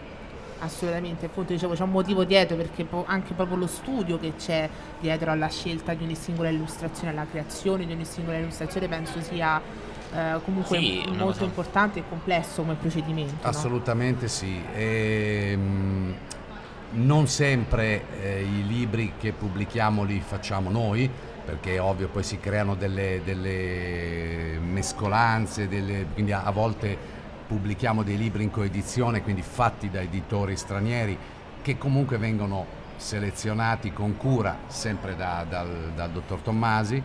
Assolutamente, 0.64 1.26
appunto 1.26 1.54
dicevo 1.54 1.74
c'è 1.74 1.82
un 1.82 1.90
motivo 1.90 2.24
dietro 2.24 2.56
perché 2.56 2.84
po- 2.86 3.04
anche 3.08 3.34
proprio 3.34 3.58
lo 3.58 3.66
studio 3.68 4.20
che 4.20 4.34
c'è 4.38 4.70
dietro 5.00 5.32
alla 5.32 5.48
scelta 5.50 5.96
di 5.96 6.04
ogni 6.04 6.14
singola 6.16 6.50
illustrazione, 6.50 7.10
alla 7.10 7.26
creazione 7.30 7.86
di 7.88 7.94
ogni 7.94 8.06
singola 8.06 8.38
illustrazione 8.38 8.88
penso 8.88 9.20
sia 9.22 9.60
eh, 10.14 10.40
comunque 10.46 10.78
Sì, 10.78 11.02
molto 11.08 11.24
cosa- 11.26 11.44
importante 11.46 12.00
e 12.00 12.04
complesso 12.08 12.62
come 12.62 12.76
procedimento. 12.76 13.34
no? 13.42 13.50
Assolutamente 13.50 14.28
sì. 14.28 14.62
Ehm, 14.76 16.14
non 16.94 17.28
sempre 17.28 18.04
eh, 18.22 18.42
i 18.44 18.68
libri 18.68 19.14
che 19.18 19.32
pubblichiamo 19.32 20.04
li 20.04 20.22
facciamo 20.24 20.70
noi, 20.70 21.10
perché 21.44 21.76
è 21.76 21.82
ovvio 21.82 22.08
poi 22.10 22.22
si 22.22 22.40
creano 22.40 22.76
delle, 22.76 23.22
delle 23.24 24.60
mescolanze, 24.62 25.68
delle- 25.68 26.06
quindi 26.14 26.34
a, 26.34 26.44
a 26.44 26.52
volte 26.52 27.20
pubblichiamo 27.52 28.02
dei 28.02 28.16
libri 28.16 28.44
in 28.44 28.50
coedizione, 28.50 29.22
quindi 29.22 29.42
fatti 29.42 29.90
da 29.90 30.00
editori 30.00 30.56
stranieri, 30.56 31.18
che 31.62 31.78
comunque 31.78 32.18
vengono 32.18 32.66
selezionati 32.96 33.92
con 33.92 34.16
cura, 34.16 34.60
sempre 34.68 35.18
da- 35.18 35.46
dal, 35.48 35.92
dal 35.94 36.12
dottor 36.12 36.40
Tommasi, 36.40 37.04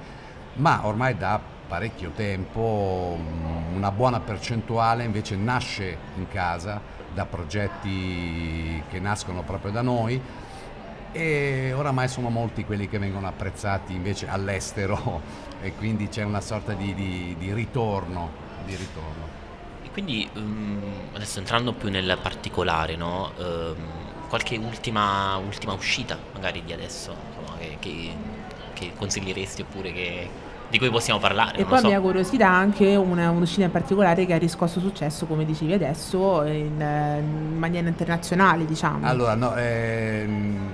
ma 0.54 0.87
ormai 0.87 1.16
da 1.16 1.40
parecchio 1.66 2.11
tempo 2.11 3.18
mm, 3.18 3.74
una 3.74 3.90
buona 3.90 4.20
percentuale 4.20 5.02
invece 5.02 5.35
nasce 5.35 5.96
in 6.14 6.28
casa 6.28 6.80
da 7.12 7.26
progetti 7.26 8.80
che 8.88 9.00
nascono 9.00 9.42
proprio 9.42 9.72
da 9.72 9.82
noi 9.82 10.20
e 11.11 11.72
oramai 11.74 12.06
sono 12.06 12.28
molti 12.28 12.64
quelli 12.64 12.88
che 12.88 13.00
vengono 13.00 13.26
apprezzati 13.26 13.94
invece 13.94 14.28
all'estero 14.28 15.22
e 15.61 15.72
quindi 15.74 16.09
c'è 16.09 16.22
una 16.22 16.40
sorta 16.40 16.72
di, 16.72 16.94
di- 16.94 17.35
di 17.37 17.52
ritorno, 17.52 18.30
di 18.64 18.76
ritorno. 18.76 19.36
Quindi 19.96 20.28
ehm, 20.35 20.82
adesso 21.14 21.38
entrando 21.38 21.72
più 21.72 21.88
nel 21.88 22.18
particolare, 22.20 22.96
no? 22.96 23.30
Ehm, 23.38 23.74
qualche 24.28 24.59
ultima, 24.59 25.37
ultima 25.38 25.72
uscita 25.72 26.18
magari 26.35 26.62
di 26.66 26.74
adesso 26.74 27.14
insomma, 27.38 27.56
che, 27.59 27.76
che- 27.80 28.14
che 28.74 28.92
consiglieresti 28.94 29.62
oppure 29.62 29.92
che- 29.94 30.28
di 30.68 30.76
cui 30.78 30.90
possiamo 30.90 31.18
parlare? 31.18 31.56
E 31.56 31.61
non 31.61 31.68
poi 31.68 31.76
lo 31.78 31.82
so. 31.85 31.88
mia 31.88 32.00
curiosità 32.00 32.46
anche 32.50 32.94
una, 32.94 33.30
un'uscita 33.30 33.64
in 33.64 33.70
particolare 33.70 34.26
che 34.26 34.35
ha 34.35 34.37
riscosso 34.37 34.80
successo, 34.80 35.24
come 35.24 35.46
dicevi 35.46 35.72
adesso, 35.72 36.42
in, 36.42 36.78
eh, 36.78 37.18
in 37.20 37.56
maniera 37.56 37.88
internazionale, 37.88 38.66
diciamo. 38.66 39.06
Allora, 39.06 39.35
no, 39.35 39.54
ehm, 39.56 40.72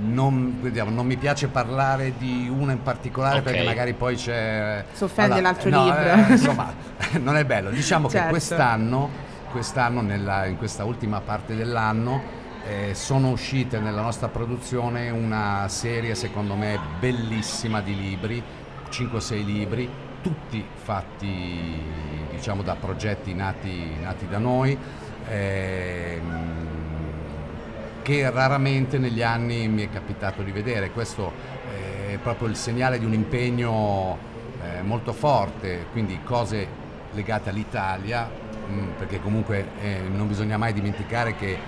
non, 0.00 0.58
vediamo, 0.60 0.90
non, 0.90 1.06
mi 1.06 1.16
piace 1.16 1.48
parlare 1.48 2.14
di 2.16 2.50
una 2.52 2.72
in 2.72 2.82
particolare 2.82 3.40
okay. 3.40 3.52
perché 3.52 3.66
magari 3.66 3.92
poi 3.94 4.16
c'è... 4.16 4.84
Si 4.92 5.04
offende 5.04 5.34
allora, 5.34 5.50
l'altro 5.50 5.70
no, 5.70 5.84
libro. 5.84 6.00
Eh, 6.00 6.32
insomma, 6.32 6.72
non 7.20 7.36
è 7.36 7.44
bello. 7.44 7.70
Diciamo 7.70 8.08
certo. 8.08 8.26
che 8.26 8.30
quest'anno, 8.30 9.10
quest'anno 9.50 10.00
nella, 10.00 10.46
in 10.46 10.56
questa 10.56 10.84
ultima 10.84 11.20
parte 11.20 11.56
dell'anno, 11.56 12.36
eh, 12.66 12.94
sono 12.94 13.30
uscite 13.30 13.80
nella 13.80 14.02
nostra 14.02 14.28
produzione 14.28 15.10
una 15.10 15.66
serie 15.68 16.14
secondo 16.14 16.54
me 16.54 16.78
bellissima 17.00 17.80
di 17.80 17.96
libri, 17.98 18.42
5-6 18.90 19.44
libri, 19.44 19.90
tutti 20.22 20.64
fatti 20.74 21.82
diciamo, 22.30 22.62
da 22.62 22.76
progetti 22.76 23.34
nati, 23.34 23.96
nati 24.00 24.28
da 24.28 24.38
noi. 24.38 24.78
Eh, 25.28 26.20
che 28.08 28.30
raramente 28.30 28.96
negli 28.96 29.20
anni 29.20 29.68
mi 29.68 29.84
è 29.84 29.90
capitato 29.90 30.40
di 30.40 30.50
vedere. 30.50 30.92
Questo 30.92 31.30
è 32.10 32.16
proprio 32.16 32.48
il 32.48 32.56
segnale 32.56 32.98
di 32.98 33.04
un 33.04 33.12
impegno 33.12 34.16
eh, 34.62 34.80
molto 34.80 35.12
forte, 35.12 35.84
quindi 35.92 36.18
cose 36.24 36.66
legate 37.12 37.50
all'Italia, 37.50 38.26
mm, 38.26 38.92
perché 38.96 39.20
comunque 39.20 39.72
eh, 39.82 40.00
non 40.10 40.26
bisogna 40.26 40.56
mai 40.56 40.72
dimenticare 40.72 41.36
che 41.36 41.58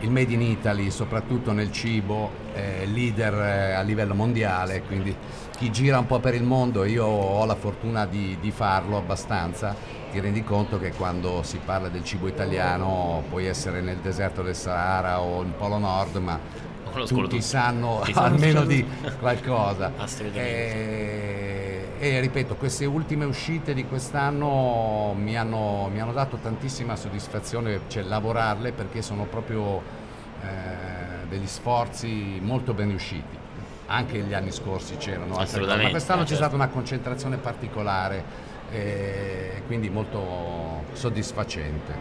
il 0.00 0.10
Made 0.10 0.32
in 0.32 0.42
Italy, 0.42 0.90
soprattutto 0.90 1.52
nel 1.52 1.70
cibo, 1.70 2.28
è 2.52 2.84
leader 2.86 3.34
eh, 3.34 3.72
a 3.74 3.82
livello 3.82 4.14
mondiale, 4.14 4.82
quindi 4.82 5.14
chi 5.56 5.70
gira 5.70 5.96
un 6.00 6.06
po' 6.06 6.18
per 6.18 6.34
il 6.34 6.42
mondo, 6.42 6.82
io 6.82 7.04
ho 7.04 7.44
la 7.44 7.54
fortuna 7.54 8.04
di, 8.04 8.36
di 8.40 8.50
farlo 8.50 8.96
abbastanza, 8.96 9.76
ti 10.14 10.20
rendi 10.20 10.44
conto 10.44 10.78
che 10.78 10.92
quando 10.92 11.42
si 11.42 11.58
parla 11.58 11.88
del 11.88 12.04
cibo 12.04 12.28
italiano 12.28 13.24
puoi 13.28 13.46
essere 13.46 13.80
nel 13.80 13.96
deserto 13.96 14.42
del 14.42 14.54
Sahara 14.54 15.20
o 15.20 15.42
in 15.42 15.56
Polo 15.56 15.78
Nord, 15.78 16.14
ma 16.18 16.38
tutti 17.04 17.42
sanno 17.42 18.00
Ti 18.04 18.12
almeno 18.14 18.64
di 18.64 18.86
qualcosa. 19.18 19.90
E, 20.34 21.88
e, 21.98 22.20
ripeto, 22.20 22.54
queste 22.54 22.84
ultime 22.84 23.24
uscite 23.24 23.74
di 23.74 23.86
quest'anno 23.86 25.16
mi 25.18 25.36
hanno, 25.36 25.90
mi 25.92 26.00
hanno 26.00 26.12
dato 26.12 26.36
tantissima 26.36 26.94
soddisfazione, 26.94 27.80
cioè 27.88 28.04
lavorarle 28.04 28.70
perché 28.70 29.02
sono 29.02 29.24
proprio 29.24 29.82
eh, 30.42 31.26
degli 31.28 31.48
sforzi 31.48 32.38
molto 32.40 32.72
ben 32.72 32.86
riusciti. 32.86 33.42
Anche 33.86 34.18
gli 34.20 34.32
anni 34.32 34.52
scorsi 34.52 34.96
c'erano 34.96 35.34
altre 35.38 35.60
cose, 35.60 35.82
ma 35.82 35.90
quest'anno 35.90 36.22
c'è 36.22 36.36
stata 36.36 36.54
una 36.54 36.68
concentrazione 36.68 37.36
particolare 37.36 38.52
e 38.70 39.62
quindi 39.66 39.88
molto 39.90 40.84
soddisfacente. 40.92 41.92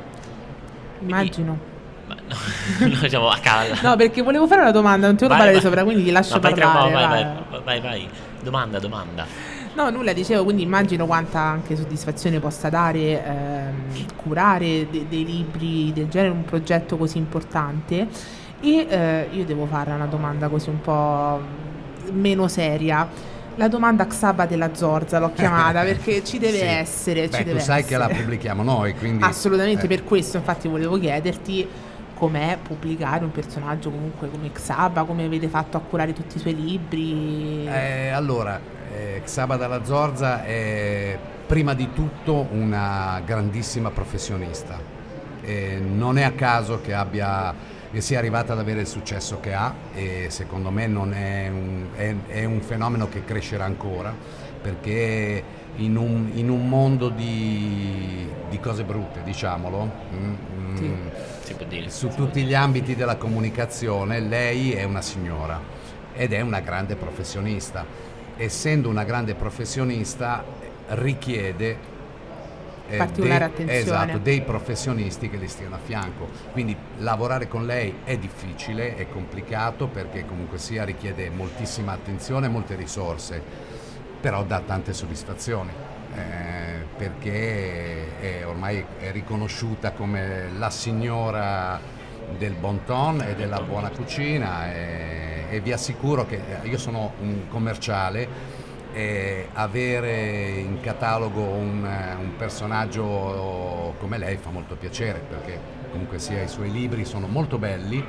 Immagino. 0.99 1.71
Ma 2.07 2.15
no, 2.15 2.35
no, 2.87 2.99
diciamo 2.99 3.29
a 3.29 3.37
calma. 3.37 3.79
No, 3.81 3.95
perché 3.95 4.21
volevo 4.21 4.47
fare 4.47 4.61
una 4.61 4.71
domanda, 4.71 5.07
non 5.07 5.15
ti 5.15 5.25
voglio 5.25 5.37
parlare 5.37 5.61
sopra, 5.61 5.83
quindi 5.83 6.03
ti 6.03 6.11
lascio 6.11 6.35
no, 6.35 6.39
parlare. 6.39 6.91
Vai, 6.91 7.07
vai, 7.07 7.23
vai, 7.23 7.61
vai, 7.63 7.81
vai, 7.81 8.09
domanda, 8.41 8.79
domanda. 8.79 9.25
No, 9.75 9.89
nulla, 9.89 10.13
dicevo, 10.13 10.43
quindi 10.43 10.61
immagino 10.61 11.07
quanta 11.07 11.39
anche 11.39 11.75
soddisfazione 11.75 12.39
possa 12.39 12.69
dare 12.69 13.25
ehm, 13.25 14.05
curare 14.17 14.87
de- 14.89 15.07
dei 15.09 15.25
libri 15.25 15.91
del 15.91 16.09
genere, 16.09 16.31
un 16.31 16.43
progetto 16.43 16.95
così 16.95 17.17
importante. 17.17 18.07
E 18.61 18.85
eh, 18.87 19.27
io 19.31 19.45
devo 19.45 19.65
fare 19.65 19.91
una 19.91 20.05
domanda 20.05 20.47
così 20.47 20.69
un 20.69 20.79
po' 20.79 21.41
meno 22.11 22.47
seria 22.47 23.07
la 23.55 23.67
domanda 23.67 24.05
Xaba 24.05 24.45
della 24.45 24.73
Zorza 24.73 25.19
l'ho 25.19 25.31
chiamata 25.35 25.81
perché 25.83 26.23
ci 26.23 26.39
deve 26.39 26.57
sì. 26.57 26.65
essere. 26.65 27.27
Beh, 27.27 27.37
ci 27.37 27.43
tu 27.43 27.59
sai 27.59 27.79
essere. 27.79 27.83
che 27.83 27.97
la 27.97 28.07
pubblichiamo 28.07 28.63
noi, 28.63 28.95
quindi... 28.95 29.23
Assolutamente, 29.23 29.85
eh. 29.85 29.87
per 29.87 30.03
questo 30.03 30.37
infatti 30.37 30.67
volevo 30.67 30.97
chiederti 30.97 31.67
com'è 32.15 32.57
pubblicare 32.61 33.23
un 33.23 33.31
personaggio 33.31 33.89
comunque 33.89 34.29
come 34.29 34.51
Xaba, 34.51 35.03
come 35.03 35.25
avete 35.25 35.47
fatto 35.47 35.77
a 35.77 35.81
curare 35.81 36.13
tutti 36.13 36.37
i 36.37 36.39
suoi 36.39 36.55
libri. 36.55 37.67
Eh, 37.67 38.09
allora, 38.09 38.59
eh, 38.93 39.21
Xaba 39.23 39.57
della 39.57 39.83
Zorza 39.83 40.43
è 40.43 41.17
prima 41.45 41.73
di 41.73 41.91
tutto 41.93 42.47
una 42.51 43.21
grandissima 43.25 43.91
professionista. 43.91 44.91
non 45.45 46.17
è 46.17 46.23
a 46.23 46.31
caso 46.31 46.79
che 46.81 46.93
abbia 46.93 47.53
e 47.93 48.01
sia 48.01 48.17
arrivata 48.17 48.53
ad 48.53 48.59
avere 48.59 48.81
il 48.81 48.87
successo 48.87 49.39
che 49.39 49.53
ha 49.53 49.71
e 49.93 50.25
secondo 50.29 50.71
me 50.71 50.85
è 50.85 50.87
un, 50.87 51.87
è, 51.95 52.15
è 52.27 52.43
un, 52.43 52.59
fenomeno 52.61 53.07
che 53.07 53.23
crescerà 53.23 53.65
ancora 53.65 54.13
perché 54.59 55.43
in 55.75 55.95
un, 55.95 56.31
in 56.33 56.49
un 56.49 56.67
mondo 56.67 57.09
di, 57.09 58.27
di, 58.49 58.59
cose 58.59 58.83
brutte, 58.83 59.21
diciamolo, 59.23 59.91
mm, 60.13 60.75
sì, 60.75 60.83
mm, 60.85 61.85
su 61.87 62.09
tutti 62.09 62.43
gli 62.43 62.53
ambiti 62.53 62.95
della 62.95 63.17
comunicazione, 63.17 64.19
lei 64.19 64.71
è 64.71 64.83
una 64.83 65.01
signora 65.01 65.59
ed 66.13 66.31
è 66.31 66.41
una 66.41 66.61
grande 66.61 66.95
professionista. 66.95 67.85
Essendo 68.37 68.89
una 68.89 69.03
grande 69.03 69.35
professionista 69.35 70.43
richiede 70.89 71.91
particolare 72.97 73.39
dei, 73.39 73.47
attenzione. 73.47 73.79
Esatto, 73.79 74.17
dei 74.17 74.41
professionisti 74.41 75.29
che 75.29 75.37
le 75.37 75.47
stiano 75.47 75.75
a 75.75 75.79
fianco. 75.83 76.29
Quindi 76.51 76.75
lavorare 76.97 77.47
con 77.47 77.65
lei 77.65 77.99
è 78.03 78.17
difficile, 78.17 78.95
è 78.95 79.07
complicato 79.09 79.87
perché 79.87 80.25
comunque 80.25 80.57
sia 80.57 80.83
richiede 80.83 81.29
moltissima 81.29 81.93
attenzione 81.93 82.47
e 82.47 82.49
molte 82.49 82.75
risorse, 82.75 83.41
però 84.19 84.43
dà 84.43 84.61
tante 84.65 84.93
soddisfazioni. 84.93 85.71
Eh, 86.15 86.85
perché 86.95 88.19
è, 88.19 88.45
ormai 88.45 88.85
è 88.99 89.11
riconosciuta 89.11 89.91
come 89.93 90.49
la 90.55 90.69
signora 90.69 91.79
del 92.37 92.53
bon 92.53 92.83
ton 92.85 93.21
e 93.21 93.35
della 93.35 93.61
buona 93.61 93.89
cucina 93.89 94.71
e, 94.71 95.45
e 95.49 95.59
vi 95.59 95.71
assicuro 95.71 96.25
che 96.25 96.39
io 96.63 96.77
sono 96.77 97.13
un 97.19 97.47
commerciale 97.49 98.61
e 98.93 99.47
avere 99.53 100.49
in 100.59 100.79
catalogo 100.79 101.41
un, 101.41 101.83
un, 101.83 102.35
personaggio 102.37 103.95
come 103.99 104.17
lei 104.17 104.37
fa 104.37 104.51
molto 104.51 104.75
piacere 104.75 105.19
perché 105.27 105.59
comunque 105.91 106.19
sia 106.19 106.43
i 106.43 106.47
suoi 106.47 106.71
libri 106.71 107.03
sono 107.03 107.27
molto 107.27 107.57
belli, 107.57 108.03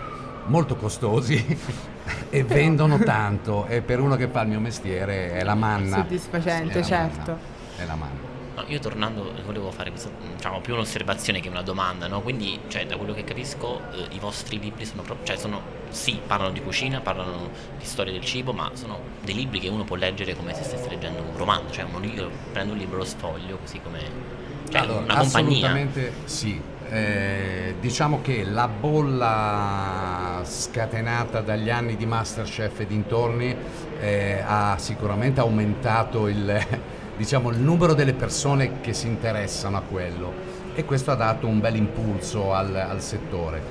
molto 0.46 0.76
costosi 0.76 1.58
e 2.28 2.44
vendono 2.44 2.98
tanto 2.98 3.66
e 3.66 3.80
per 3.80 4.00
uno 4.00 4.16
che 4.16 4.28
fa 4.28 4.42
il 4.42 4.48
mio 4.48 4.60
mestiere 4.60 5.32
è 5.32 5.42
la 5.42 5.54
manna. 5.54 5.96
Soddisfacente, 5.96 6.80
è 6.80 6.82
certo. 6.82 7.30
Manna, 7.30 7.82
è 7.82 7.86
la 7.86 7.94
manna. 7.94 8.33
No, 8.54 8.64
io 8.68 8.78
tornando 8.78 9.32
volevo 9.44 9.70
fare 9.72 9.90
questa, 9.90 10.10
diciamo, 10.34 10.60
più 10.60 10.74
un'osservazione 10.74 11.40
che 11.40 11.48
una 11.48 11.62
domanda, 11.62 12.06
no? 12.06 12.20
Quindi, 12.20 12.60
cioè, 12.68 12.86
da 12.86 12.96
quello 12.96 13.12
che 13.12 13.24
capisco, 13.24 13.80
eh, 13.92 14.14
i 14.14 14.18
vostri 14.20 14.60
libri 14.60 14.84
sono 14.84 15.02
proprio, 15.02 15.26
cioè, 15.26 15.36
sono, 15.36 15.60
sì, 15.88 16.20
parlano 16.24 16.52
di 16.52 16.62
cucina, 16.62 17.00
parlano 17.00 17.50
di 17.76 17.84
storia 17.84 18.12
del 18.12 18.24
cibo, 18.24 18.52
ma 18.52 18.70
sono 18.74 19.00
dei 19.22 19.34
libri 19.34 19.58
che 19.58 19.68
uno 19.68 19.82
può 19.82 19.96
leggere 19.96 20.36
come 20.36 20.54
se 20.54 20.62
stesse 20.62 20.88
leggendo 20.88 21.22
un 21.22 21.36
romanzo, 21.36 21.72
cioè 21.72 21.84
uno, 21.84 22.04
io 22.04 22.30
prendo 22.52 22.74
un 22.74 22.78
libro, 22.78 22.98
lo 22.98 23.04
sfoglio, 23.04 23.58
così 23.58 23.80
come 23.80 24.44
cioè, 24.68 24.82
allora, 24.82 25.00
una 25.00 25.16
compagnia. 25.16 25.66
Assolutamente 25.66 26.12
sì. 26.24 26.72
Eh, 26.86 27.76
diciamo 27.80 28.20
che 28.20 28.44
la 28.44 28.68
bolla 28.68 30.42
scatenata 30.44 31.40
dagli 31.40 31.70
anni 31.70 31.96
di 31.96 32.04
Masterchef 32.06 32.80
e 32.80 32.86
dintorni 32.86 33.56
eh, 33.98 34.42
ha 34.46 34.76
sicuramente 34.78 35.40
aumentato 35.40 36.28
il 36.28 36.66
diciamo, 37.16 37.50
il 37.50 37.58
numero 37.58 37.94
delle 37.94 38.14
persone 38.14 38.80
che 38.80 38.92
si 38.92 39.06
interessano 39.06 39.76
a 39.76 39.82
quello 39.82 40.32
e 40.74 40.84
questo 40.84 41.12
ha 41.12 41.14
dato 41.14 41.46
un 41.46 41.60
bel 41.60 41.76
impulso 41.76 42.52
al, 42.52 42.74
al 42.74 43.00
settore. 43.00 43.62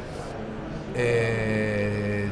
Eh, 0.93 2.29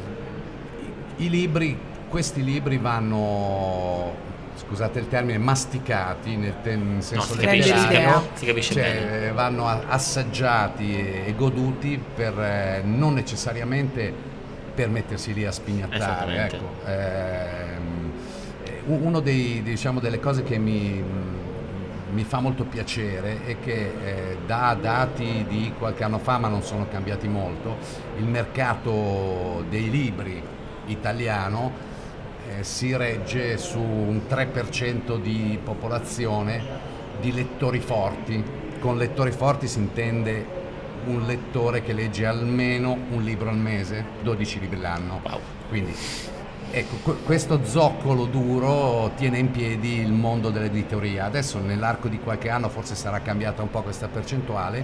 I 1.16 1.28
libri, 1.28 1.78
questi 2.08 2.42
libri 2.42 2.78
vanno, 2.78 4.14
scusate 4.54 4.98
il 5.00 5.08
termine, 5.08 5.38
masticati 5.38 6.36
nel, 6.36 6.54
te- 6.62 6.76
nel 6.76 7.02
senso 7.02 7.34
no, 7.34 7.40
letterario, 7.40 8.28
si 8.34 8.46
capisce 8.46 8.72
cioè, 8.72 8.82
bene. 8.82 9.32
vanno 9.32 9.66
assaggiati 9.66 10.96
e, 10.96 11.24
e 11.26 11.34
goduti 11.34 12.02
per 12.14 12.38
eh, 12.38 12.82
non 12.84 13.14
necessariamente 13.14 14.30
per 14.74 14.88
mettersi 14.88 15.34
lì 15.34 15.44
a 15.44 15.52
spignattare. 15.52 16.50
Ecco. 16.50 16.86
Eh, 16.86 17.71
una 18.86 19.20
diciamo, 19.20 20.00
delle 20.00 20.18
cose 20.18 20.42
che 20.42 20.58
mi, 20.58 21.02
mi, 22.10 22.24
fa 22.24 22.40
molto 22.40 22.64
piacere 22.64 23.44
è 23.44 23.58
che 23.60 23.92
eh, 24.04 24.36
da 24.44 24.76
dati 24.80 25.44
di 25.48 25.72
qualche 25.78 26.04
anno 26.04 26.18
fa, 26.18 26.38
ma 26.38 26.48
non 26.48 26.62
sono 26.62 26.88
cambiati 26.88 27.28
molto, 27.28 27.76
il 28.18 28.26
mercato 28.26 29.64
dei 29.68 29.90
libri 29.90 30.42
italiano 30.86 31.90
eh, 32.48 32.64
si 32.64 32.96
regge 32.96 33.56
su 33.56 33.78
un 33.78 34.22
3% 34.28 35.20
di 35.20 35.58
popolazione 35.62 36.90
di 37.20 37.32
lettori 37.32 37.78
forti. 37.78 38.42
Con 38.80 38.96
lettori 38.96 39.30
forti 39.30 39.68
si 39.68 39.78
intende 39.78 40.60
un 41.04 41.24
lettore 41.24 41.82
che 41.82 41.92
legge 41.92 42.26
almeno 42.26 42.96
un 43.10 43.22
libro 43.22 43.48
al 43.48 43.56
mese, 43.56 44.04
12 44.22 44.60
libri 44.60 44.80
l'anno. 44.80 45.20
Wow. 45.22 45.38
Quindi 45.68 45.94
Ecco, 46.74 47.16
questo 47.26 47.66
zoccolo 47.66 48.24
duro 48.24 49.10
tiene 49.16 49.36
in 49.36 49.50
piedi 49.50 49.98
il 49.98 50.10
mondo 50.10 50.48
dell'editoria. 50.48 51.26
Adesso 51.26 51.58
nell'arco 51.60 52.08
di 52.08 52.18
qualche 52.18 52.48
anno 52.48 52.70
forse 52.70 52.94
sarà 52.94 53.20
cambiata 53.20 53.60
un 53.60 53.68
po' 53.68 53.82
questa 53.82 54.08
percentuale 54.08 54.82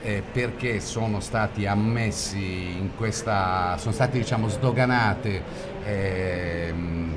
eh, 0.00 0.22
perché 0.32 0.80
sono 0.80 1.20
stati 1.20 1.66
ammessi 1.66 2.78
in 2.78 2.96
questa, 2.96 3.76
sono 3.76 3.92
state 3.92 4.16
diciamo 4.16 4.48
sdoganate 4.48 5.42
ehm, 5.84 7.12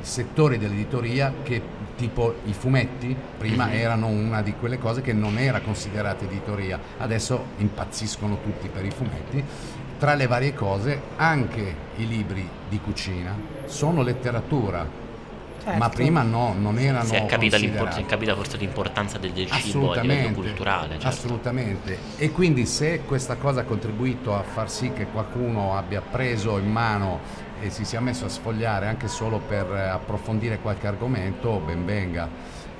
settori 0.00 0.58
dell'editoria 0.58 1.32
che 1.44 1.62
tipo 1.96 2.34
i 2.46 2.54
fumetti 2.54 3.14
prima 3.38 3.66
Mhm. 3.66 3.72
erano 3.72 4.06
una 4.08 4.42
di 4.42 4.54
quelle 4.58 4.78
cose 4.78 5.00
che 5.02 5.12
non 5.12 5.38
era 5.38 5.60
considerata 5.60 6.24
editoria, 6.24 6.80
adesso 6.98 7.44
impazziscono 7.58 8.38
tutti 8.42 8.68
per 8.68 8.84
i 8.84 8.90
fumetti. 8.90 9.44
Tra 10.00 10.14
le 10.14 10.26
varie 10.26 10.54
cose 10.54 10.98
anche 11.16 11.74
i 11.96 12.08
libri 12.08 12.48
di 12.70 12.80
cucina 12.80 13.36
sono 13.66 14.00
letteratura, 14.02 14.88
Certo. 15.62 15.78
ma 15.78 15.90
prima 15.90 16.22
no, 16.22 16.54
non 16.58 16.78
erano 16.78 17.04
Si 17.04 17.16
è 17.16 17.26
capita, 17.26 17.58
si 17.58 17.66
è 17.66 18.06
capita 18.06 18.34
forse 18.34 18.56
l'importanza 18.56 19.18
del, 19.18 19.32
del 19.32 19.50
cibo 19.50 19.92
a 19.92 20.00
livello 20.00 20.32
culturale. 20.32 20.92
certo. 20.92 21.06
assolutamente. 21.06 21.98
E 22.16 22.30
quindi 22.30 22.64
se 22.64 23.02
questa 23.06 23.36
cosa 23.36 23.60
ha 23.60 23.64
contribuito 23.64 24.34
a 24.34 24.42
far 24.42 24.70
sì 24.70 24.90
che 24.94 25.04
qualcuno 25.08 25.76
abbia 25.76 26.00
preso 26.00 26.56
in 26.56 26.72
mano 26.72 27.20
e 27.60 27.68
si 27.68 27.84
sia 27.84 28.00
messo 28.00 28.24
a 28.24 28.30
sfogliare 28.30 28.86
anche 28.86 29.06
solo 29.06 29.36
per 29.38 29.70
eh, 29.70 29.80
approfondire 29.86 30.60
qualche 30.60 30.86
argomento, 30.86 31.58
ben 31.62 31.84
venga. 31.84 32.26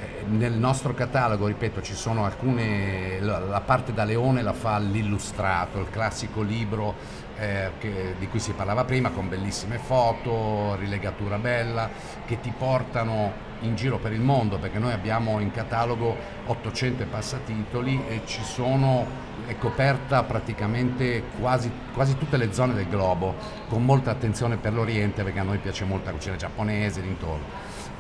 Eh, 0.01 0.25
Nel 0.27 0.53
nostro 0.53 0.95
catalogo, 0.95 1.47
ripeto, 1.47 1.83
ci 1.83 1.95
sono 1.95 2.25
alcune, 2.25 3.19
la, 3.21 3.61
parte 3.65 3.93
da 3.93 4.05
leone 4.05 4.43
la 4.43 4.53
fa 4.53 4.79
l'illustrato, 4.79 5.79
il 5.81 5.91
classico 5.91 6.41
libro 6.43 6.95
eh, 7.37 7.73
che- 7.79 8.15
di 8.19 8.29
cui 8.29 8.39
si 8.39 8.53
parlava 8.53 8.85
prima, 8.85 9.11
con 9.11 9.29
bellissime 9.29 9.79
foto, 9.79 10.77
rilegatura 10.77 11.37
bella, 11.39 11.89
che 12.27 12.39
ti 12.41 12.53
portano 12.57 13.49
in 13.63 13.75
giro 13.77 13.99
per 13.99 14.13
il 14.13 14.21
mondo, 14.21 14.59
perché 14.59 14.79
noi 14.79 14.93
abbiamo 14.93 15.41
in 15.41 15.51
catalogo 15.51 16.17
800 16.47 17.03
e 17.03 17.07
passatitoli 17.07 18.03
e 18.09 18.23
ci 18.27 18.43
sono, 18.43 19.07
è 19.47 19.57
coperta 19.59 20.23
praticamente 20.23 21.25
quasi, 21.41 21.71
quasi 21.93 22.17
tutte 22.17 22.37
le 22.37 22.53
zone 22.53 22.73
del 22.75 22.89
globo, 22.89 23.35
con 23.69 23.85
molta 23.85 24.11
attenzione 24.11 24.57
per 24.57 24.73
l'Oriente, 24.75 25.23
perché 25.25 25.41
a 25.41 25.45
noi 25.45 25.59
piace 25.59 25.85
molto 25.85 26.07
la 26.07 26.13
cucina 26.17 26.37
giapponese, 26.37 27.03
dintorno, 27.03 27.45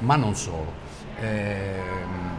ma 0.00 0.16
non 0.16 0.34
solo. 0.34 0.88
Ehm, 1.20 2.38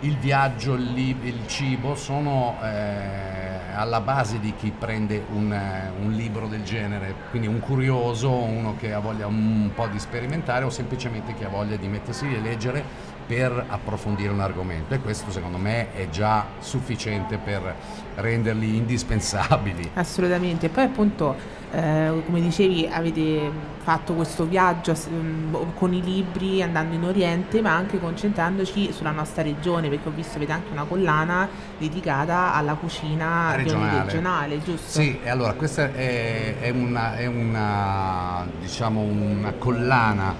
il 0.00 0.16
viaggio, 0.18 0.74
il, 0.74 0.92
li- 0.92 1.18
il 1.22 1.46
cibo 1.46 1.94
sono 1.94 2.58
eh, 2.62 3.72
alla 3.74 4.00
base 4.00 4.38
di 4.40 4.54
chi 4.56 4.70
prende 4.76 5.24
un, 5.30 5.52
eh, 5.52 5.90
un 6.00 6.12
libro 6.12 6.46
del 6.48 6.62
genere, 6.62 7.14
quindi 7.30 7.48
un 7.48 7.60
curioso, 7.60 8.30
uno 8.32 8.76
che 8.76 8.92
ha 8.92 8.98
voglia 8.98 9.26
un 9.26 9.70
po' 9.74 9.86
di 9.88 9.98
sperimentare 9.98 10.64
o 10.64 10.70
semplicemente 10.70 11.34
chi 11.34 11.44
ha 11.44 11.48
voglia 11.48 11.76
di 11.76 11.88
mettersi 11.88 12.26
lì 12.28 12.36
e 12.36 12.40
leggere 12.40 12.84
per 13.26 13.64
approfondire 13.68 14.30
un 14.30 14.40
argomento 14.40 14.94
e 14.94 15.00
questo 15.00 15.30
secondo 15.32 15.58
me 15.58 15.92
è 15.92 16.08
già 16.10 16.46
sufficiente 16.60 17.38
per 17.38 17.74
renderli 18.16 18.76
indispensabili. 18.76 19.90
Assolutamente, 19.94 20.66
e 20.66 20.68
poi 20.68 20.84
appunto, 20.84 21.34
eh, 21.72 22.22
come 22.24 22.40
dicevi, 22.40 22.88
avete 22.90 23.50
fatto 23.82 24.14
questo 24.14 24.44
viaggio 24.46 24.94
s- 24.94 25.06
mh, 25.06 25.74
con 25.74 25.92
i 25.92 26.02
libri 26.02 26.62
andando 26.62 26.94
in 26.94 27.04
Oriente, 27.04 27.60
ma 27.60 27.74
anche 27.74 27.98
concentrandoci 27.98 28.92
sulla 28.92 29.10
nostra 29.10 29.42
regione, 29.42 29.88
perché 29.88 30.08
ho 30.08 30.12
visto 30.12 30.30
che 30.32 30.36
avete 30.44 30.52
anche 30.52 30.72
una 30.72 30.84
collana 30.84 31.48
dedicata 31.78 32.54
alla 32.54 32.74
cucina 32.74 33.54
Regionale. 33.56 34.02
regionale, 34.04 34.62
giusto? 34.62 35.00
Sì, 35.00 35.18
e 35.22 35.28
allora 35.28 35.52
questa 35.54 35.92
è, 35.92 36.58
è 36.60 36.70
una, 36.70 37.16
è 37.16 37.26
una, 37.26 38.46
diciamo 38.60 39.00
una 39.00 39.52
collana 39.52 40.34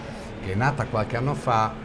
che 0.45 0.53
è 0.53 0.55
nata 0.55 0.85
qualche 0.87 1.17
anno 1.17 1.35
fa, 1.35 1.85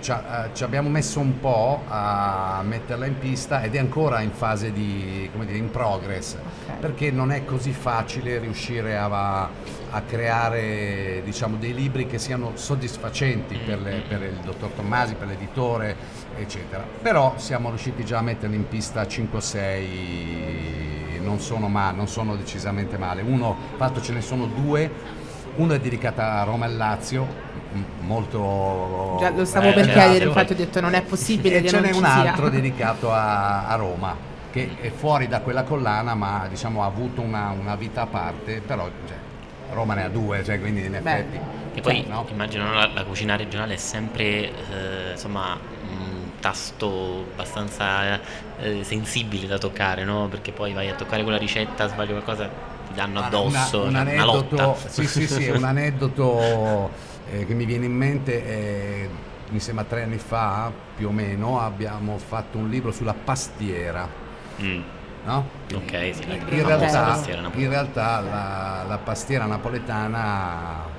ci, 0.00 0.10
eh, 0.10 0.50
ci 0.52 0.64
abbiamo 0.64 0.88
messo 0.88 1.20
un 1.20 1.38
po' 1.40 1.82
a 1.88 2.60
metterla 2.64 3.06
in 3.06 3.18
pista 3.18 3.62
ed 3.62 3.74
è 3.74 3.78
ancora 3.78 4.20
in 4.20 4.30
fase 4.32 4.72
di, 4.72 5.28
come 5.32 5.46
dire, 5.46 5.58
in 5.58 5.70
progress, 5.70 6.34
Ok. 6.34 6.78
perché 6.80 7.10
non 7.10 7.30
è 7.32 7.44
così 7.44 7.72
facile 7.72 8.38
riuscire 8.38 8.96
a, 8.96 9.48
a 9.90 10.00
creare 10.06 11.20
diciamo, 11.24 11.56
dei 11.56 11.74
libri 11.74 12.06
che 12.06 12.18
siano 12.18 12.52
soddisfacenti 12.54 13.56
per, 13.64 13.80
le- 13.80 14.02
per 14.06 14.22
il 14.22 14.38
dottor 14.44 14.70
Tommasi, 14.70 15.14
per 15.14 15.28
l'editore, 15.28 15.96
eccetera. 16.36 16.84
Però 17.02 17.34
siamo 17.36 17.68
riusciti 17.68 18.04
già 18.04 18.18
a 18.18 18.22
metterli 18.22 18.56
in 18.56 18.68
pista 18.68 19.06
5 19.06 19.38
o 19.38 19.40
6, 19.40 21.20
non 21.22 21.38
sono, 21.40 21.68
ma- 21.68 21.90
non 21.90 22.08
sono 22.08 22.36
decisamente 22.36 22.96
male. 22.98 23.22
Uno, 23.22 23.56
fatto 23.76 24.00
ce 24.00 24.12
ne 24.12 24.20
sono 24.20 24.46
due, 24.46 24.90
uno 25.56 25.74
è 25.74 25.80
dedicato 25.80 26.20
a 26.20 26.42
Roma 26.44 26.66
e 26.66 26.70
Lazio, 26.70 27.26
molto... 28.00 29.16
Già 29.18 29.30
lo 29.30 29.44
stavo 29.44 29.68
Eh, 29.68 29.72
per 29.72 29.84
certo, 29.84 30.00
chiedere, 30.00 30.18
poi- 30.18 30.26
infatti 30.26 30.52
ho 30.52 30.56
detto 30.56 30.80
non 30.80 30.94
è 30.94 31.02
possibile 31.02 31.58
e 31.58 31.62
che 31.62 31.68
ce 31.68 31.80
n'è 31.80 31.90
un 31.92 32.04
altro 32.04 32.42
sia. 32.42 32.50
dedicato 32.50 33.12
a, 33.12 33.66
a 33.66 33.74
Roma, 33.76 34.16
che 34.50 34.76
è 34.80 34.90
fuori 34.90 35.28
da 35.28 35.40
quella 35.40 35.62
collana, 35.64 36.14
ma 36.14 36.46
diciamo 36.48 36.82
ha 36.82 36.86
avuto 36.86 37.20
una, 37.20 37.50
una 37.50 37.76
vita 37.76 38.02
a 38.02 38.06
parte, 38.06 38.60
però 38.60 38.90
cioè, 39.06 39.16
Roma 39.70 39.94
ne 39.94 40.04
ha 40.04 40.08
due, 40.08 40.42
cioè, 40.44 40.58
quindi 40.60 40.84
in 40.84 40.96
Beh, 41.00 41.24
effetti... 41.24 41.40
E 41.72 41.80
poi 41.82 41.94
cioè, 41.94 42.04
no? 42.06 42.26
immagino 42.30 42.64
no, 42.64 42.72
la, 42.74 42.86
la 42.92 43.04
cucina 43.04 43.36
regionale 43.36 43.74
è 43.74 43.76
sempre 43.76 44.26
eh, 44.70 45.10
insomma 45.12 45.58
un 45.88 46.32
tasto 46.40 47.28
abbastanza 47.32 48.20
eh, 48.58 48.82
sensibile 48.84 49.46
da 49.46 49.58
toccare, 49.58 50.04
no? 50.04 50.28
Perché 50.28 50.52
poi 50.52 50.72
vai 50.72 50.88
a 50.88 50.94
toccare 50.94 51.22
quella 51.22 51.38
ricetta, 51.38 51.86
sbagli 51.88 52.10
qualcosa, 52.10 52.48
ti 52.86 52.92
danno 52.94 53.20
addosso, 53.20 53.84
una- 53.84 54.02
un 54.02 54.14
lotta. 54.14 54.64
aneddoto, 54.64 54.82
sì, 54.88 55.06
sì, 55.06 55.28
sì, 55.28 55.48
un 55.48 55.64
aneddoto 55.64 56.90
eh, 57.32 57.46
che 57.46 57.54
mi 57.54 57.64
viene 57.64 57.86
in 57.86 57.94
mente, 57.96 58.44
è, 58.44 59.08
mi 59.50 59.60
sembra 59.60 59.84
tre 59.84 60.02
anni 60.04 60.18
fa 60.18 60.70
più 60.96 61.08
o 61.08 61.12
meno, 61.12 61.60
abbiamo 61.60 62.18
fatto 62.18 62.58
un 62.58 62.68
libro 62.68 62.92
sulla 62.92 63.14
pastiera, 63.14 64.06
Mm, 64.62 64.80
no? 65.24 65.48
ok, 65.74 66.10
sì, 66.14 66.26
la 66.26 66.34
In 66.34 66.40
famosa 66.40 66.66
realtà, 66.66 67.04
pastiera 67.04 67.40
napoletana. 67.40 67.64
in 67.64 67.68
realtà 67.70 68.20
la, 68.20 68.84
la 68.88 68.98
pastiera 68.98 69.44
napoletana 69.46 70.98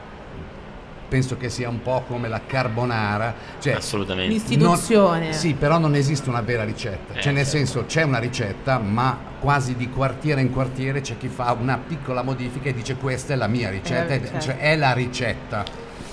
penso 1.07 1.35
che 1.35 1.49
sia 1.49 1.67
un 1.67 1.81
po' 1.81 2.03
come 2.07 2.29
la 2.29 2.39
carbonara, 2.47 3.33
cioè 3.59 3.73
Assolutamente. 3.73 4.31
L'istituzione. 4.31 5.25
non- 5.25 5.33
sì, 5.33 5.53
però 5.55 5.77
non 5.77 5.93
esiste 5.93 6.29
una 6.29 6.39
vera 6.41 6.63
ricetta, 6.63 7.15
Eh, 7.15 7.21
cioè 7.21 7.33
nel 7.33 7.43
certo. 7.43 7.57
senso 7.57 7.85
c'è 7.85 8.03
una 8.03 8.17
ricetta, 8.19 8.77
ma 8.79 9.17
quasi 9.39 9.75
di 9.75 9.89
quartiere 9.89 10.39
in 10.39 10.51
quartiere 10.51 11.01
c'è 11.01 11.17
chi 11.17 11.27
fa 11.27 11.51
una 11.59 11.77
piccola 11.77 12.21
modifica 12.23 12.69
e 12.69 12.73
dice 12.73 12.95
questa 12.95 13.33
è 13.33 13.35
la 13.35 13.47
mia 13.47 13.69
ricetta, 13.69 14.13
Eh, 14.13 14.15
e- 14.15 14.21
certo. 14.25 14.39
cioè 14.39 14.57
è 14.57 14.75
la 14.77 14.93
ricetta. 14.93 15.65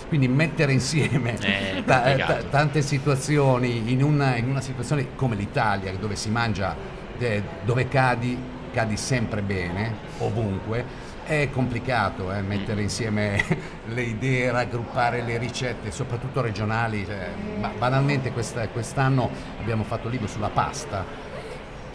Quindi 0.09 0.27
mettere 0.29 0.73
insieme 0.73 1.35
ta- 1.85 2.01
complicato. 2.03 2.33
ta- 2.33 2.43
tante 2.49 2.83
situazioni 2.83 3.93
in 3.93 4.03
una, 4.03 4.37
in 4.37 4.49
una 4.49 4.61
situazione 4.63 5.15
come 5.15 5.35
l'Italia, 5.37 5.93
dove 5.93 6.17
si 6.17 6.31
mangia, 6.31 6.75
eh, 7.19 7.43
dove 7.65 7.89
cadi, 7.89 8.37
cadi 8.73 8.97
sempre 8.97 9.43
bene, 9.43 9.95
ovunque, 10.19 11.07
è 11.27 11.51
complicato 11.51 12.33
eh, 12.33 12.41
mettere 12.41 12.81
insieme 12.81 13.45
le 13.89 14.03
idee, 14.03 14.51
raggruppare 14.51 15.21
le 15.23 15.37
ricette, 15.37 15.91
soprattutto 15.91 16.41
regionali. 16.41 17.05
cioè, 17.05 17.29
banalmente 17.77 18.33
questa- 18.33 18.67
quest'anno 18.69 19.31
abbiamo 19.61 19.85
fatto 19.85 20.07
un 20.07 20.13
libro 20.13 20.27
sulla 20.27 20.49
pasta. 20.49 21.27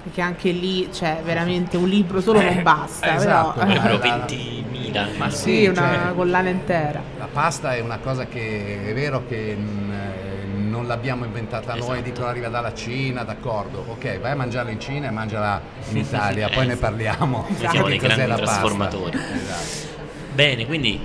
Perché 0.04 0.22
anche 0.22 0.52
lì 0.52 0.90
c'è 0.92 1.22
veramente 1.24 1.78
un 1.78 1.88
libro 1.88 2.20
solo 2.20 2.42
non 2.42 2.62
basta, 2.62 3.16
esatto, 3.16 3.60
però 3.66 3.98
la- 3.98 4.26
20.000. 4.26 5.08
Ma 5.18 5.30
sì, 5.30 5.38
sì, 5.62 5.66
una 5.68 6.04
cioè- 6.06 6.14
collana 6.16 6.50
intera. 6.50 7.02
La 7.18 7.30
pasta 7.32 7.74
è 7.76 7.80
una 7.80 7.98
cosa 8.00 8.26
che 8.28 8.86
è 8.90 8.94
vero 8.94 9.24
che 9.28 9.56
mm, 9.58 9.92
eh, 9.92 10.46
non 10.58 10.88
l'abbiamo 10.88 11.24
inventata 11.24 11.72
noi, 11.76 11.82
Esatto. 11.84 12.02
dicono 12.02 12.26
arriva 12.28 12.50
dalla 12.50 12.74
Cina, 12.74 13.24
d'accordo, 13.24 13.86
ok, 13.88 14.20
vai 14.20 14.32
a 14.32 14.36
mangiarla 14.36 14.72
in 14.72 14.80
Cina 14.82 15.08
e 15.08 15.12
mangiala 15.12 15.62
in 15.90 15.98
Italia, 15.98 16.50
poi 16.50 16.68
ne 16.68 16.76
parliamo. 16.78 17.46
Noi 17.48 17.70
siamo 17.70 17.88
dei 17.88 17.98
grandi 17.98 18.36
trasformatori. 18.36 19.18
Esatto. 19.18 20.02
Bene, 20.34 20.66
quindi 20.66 21.00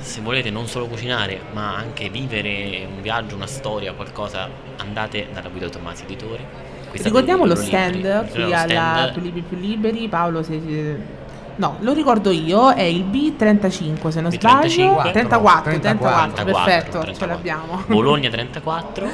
se 0.00 0.20
volete 0.20 0.50
non 0.50 0.66
solo 0.68 0.86
cucinare, 0.88 1.40
ma 1.52 1.74
anche 1.74 2.10
vivere 2.10 2.86
un 2.86 3.00
viaggio, 3.00 3.34
una 3.34 3.46
storia, 3.46 3.94
qualcosa, 3.94 4.46
andate 4.76 5.28
dalla 5.32 5.48
guida 5.48 5.70
Tommasi 5.70 6.02
Editore. 6.02 6.71
Ricordiamo 7.00 7.44
lo 7.44 7.54
stand 7.54 7.94
libri. 7.94 8.30
qui 8.30 8.44
Ricordiamo 8.44 8.48
lo 8.48 8.54
alla 8.54 8.66
stand. 8.68 9.12
Più 9.12 9.22
Libri 9.22 9.40
Più 9.42 9.56
Liberi. 9.56 10.08
Paolo, 10.08 10.42
se... 10.42 11.20
No, 11.54 11.76
lo 11.80 11.92
ricordo 11.92 12.30
io, 12.30 12.72
è 12.72 12.82
il 12.82 13.04
B35 13.04 14.08
se 14.08 14.20
non 14.20 14.30
B35. 14.30 14.38
sbaglio. 14.38 15.10
34, 15.12 15.12
34, 15.12 15.70
34, 15.70 16.44
perfetto, 16.44 16.98
34. 17.00 17.14
ce 17.14 17.26
l'abbiamo. 17.26 17.82
Bologna 17.86 18.30
34 18.30 19.06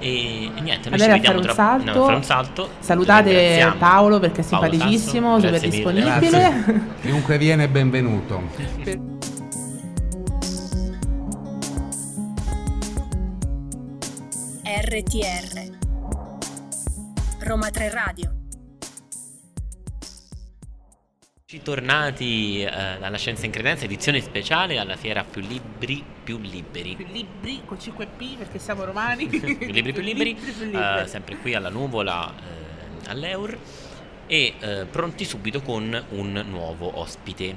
e, 0.00 0.50
e 0.56 0.60
niente, 0.60 0.88
noi 0.88 1.00
Andare 1.00 1.20
ci 1.20 1.26
a 1.26 1.32
vediamo 1.32 1.32
fare 1.32 1.36
un 1.36 1.42
tra 1.42 1.52
a 1.52 2.04
fare 2.04 2.16
un 2.16 2.24
salto. 2.24 2.68
Salutate 2.80 3.74
Paolo 3.78 4.18
perché 4.18 4.40
è 4.40 4.44
Paolo 4.44 4.70
simpaticissimo, 4.70 5.40
Sasso, 5.40 5.54
super 5.54 5.68
disponibile. 5.68 6.82
Chiunque 7.00 7.38
viene 7.38 7.68
benvenuto. 7.68 8.42
RTR 14.62 15.79
Roma 17.42 17.70
3 17.70 17.88
Radio 17.88 18.34
Ci 21.46 21.62
tornati 21.62 22.62
eh, 22.62 22.68
dalla 22.68 23.16
Scienza 23.16 23.46
in 23.46 23.50
Credenza, 23.50 23.86
edizione 23.86 24.20
speciale 24.20 24.76
alla 24.78 24.94
fiera 24.96 25.24
più 25.24 25.40
libri 25.40 26.04
più 26.22 26.38
liberi. 26.38 26.96
Più 26.96 27.06
libri 27.06 27.62
con 27.64 27.78
5P 27.78 28.36
perché 28.36 28.58
siamo 28.58 28.84
romani. 28.84 29.26
più 29.26 29.40
libri 29.40 29.92
più 29.94 30.02
liberi, 30.02 30.34
più 30.38 30.52
eh, 30.60 30.66
liberi. 30.66 31.08
sempre 31.08 31.36
qui 31.38 31.54
alla 31.54 31.70
Nuvola 31.70 32.30
eh, 32.30 33.08
all'Eur 33.08 33.56
e 34.26 34.54
eh, 34.60 34.84
pronti 34.84 35.24
subito 35.24 35.62
con 35.62 36.04
un 36.10 36.44
nuovo 36.46 36.98
ospite, 36.98 37.56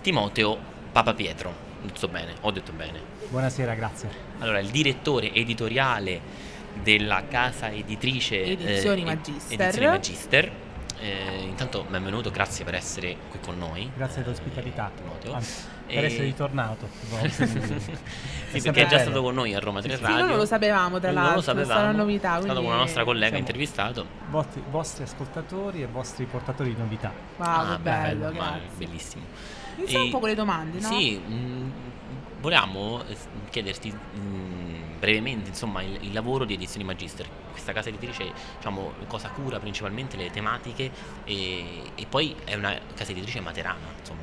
Timoteo 0.00 0.58
Papa 0.92 1.12
Pietro. 1.12 1.68
Detto 1.82 2.08
bene, 2.08 2.36
ho 2.40 2.50
detto 2.50 2.72
bene. 2.72 3.00
Buonasera, 3.28 3.74
grazie. 3.74 4.08
Allora, 4.38 4.60
il 4.60 4.70
direttore 4.70 5.30
editoriale 5.34 6.48
della 6.82 7.24
casa 7.28 7.70
editrice 7.70 8.42
Edizioni 8.42 9.02
eh, 9.02 9.04
Magister. 9.04 9.60
Edizioni 9.60 9.86
Magister. 9.86 10.50
Eh, 11.02 11.44
intanto 11.44 11.86
benvenuto, 11.88 12.30
grazie 12.30 12.62
per 12.64 12.74
essere 12.74 13.16
qui 13.30 13.38
con 13.40 13.56
noi. 13.56 13.90
Grazie 13.96 14.22
dell'ospitalità. 14.22 14.90
Timoteo. 14.94 15.38
E- 15.86 15.94
per 15.94 16.04
essere 16.04 16.24
ritornato. 16.24 16.88
sì, 17.28 18.60
perché 18.60 18.82
è 18.82 18.86
già 18.86 18.98
stato 18.98 19.22
con 19.22 19.34
noi 19.34 19.54
a 19.54 19.58
Roma 19.58 19.80
3 19.80 19.96
Sì, 19.96 20.02
Radio. 20.02 20.18
noi 20.18 20.28
non 20.28 20.36
lo 20.36 20.44
sapevamo, 20.46 20.98
tra 21.00 21.10
Non 21.10 21.18
lo 21.20 21.24
l'altro, 21.26 21.42
sapevamo. 21.42 21.72
sarà 21.72 21.88
una 21.88 21.98
novità. 21.98 22.38
È 22.38 22.42
stato 22.42 22.54
con 22.60 22.64
una 22.66 22.76
nostra 22.76 23.04
collega 23.04 23.26
Siamo- 23.26 23.38
intervistato. 23.40 24.06
vostri, 24.28 24.62
vostri 24.70 25.02
ascoltatori 25.04 25.82
e 25.82 25.86
vostri 25.86 26.24
portatori 26.26 26.74
di 26.74 26.80
novità. 26.80 27.12
Wow, 27.38 27.48
Ah, 27.48 27.76
che 27.76 27.82
bello, 27.82 28.26
bello, 28.28 28.38
ma- 28.38 28.50
grazie. 28.58 28.86
bellissimo. 28.86 29.24
Iniziamo 29.76 30.02
E- 30.02 30.06
un 30.06 30.12
po' 30.12 30.18
con 30.18 30.28
le 30.28 30.34
domande, 30.34 30.80
no? 30.80 30.86
Sì, 30.88 31.16
mh, 31.18 31.72
volevamo 32.40 33.02
eh, 33.08 33.16
chiederti 33.50 33.90
mh, 33.90 34.79
brevemente 35.00 35.48
insomma, 35.48 35.82
il, 35.82 35.98
il 36.02 36.12
lavoro 36.12 36.44
di 36.44 36.54
Edizioni 36.54 36.84
Magister. 36.84 37.26
Questa 37.50 37.72
casa 37.72 37.88
editrice 37.88 38.30
diciamo, 38.56 38.92
cosa 39.08 39.30
cura 39.30 39.58
principalmente 39.58 40.16
le 40.16 40.30
tematiche 40.30 40.90
e, 41.24 41.90
e 41.96 42.06
poi 42.06 42.36
è 42.44 42.54
una 42.54 42.78
casa 42.94 43.10
editrice 43.10 43.40
materana, 43.40 43.78
insomma. 43.98 44.22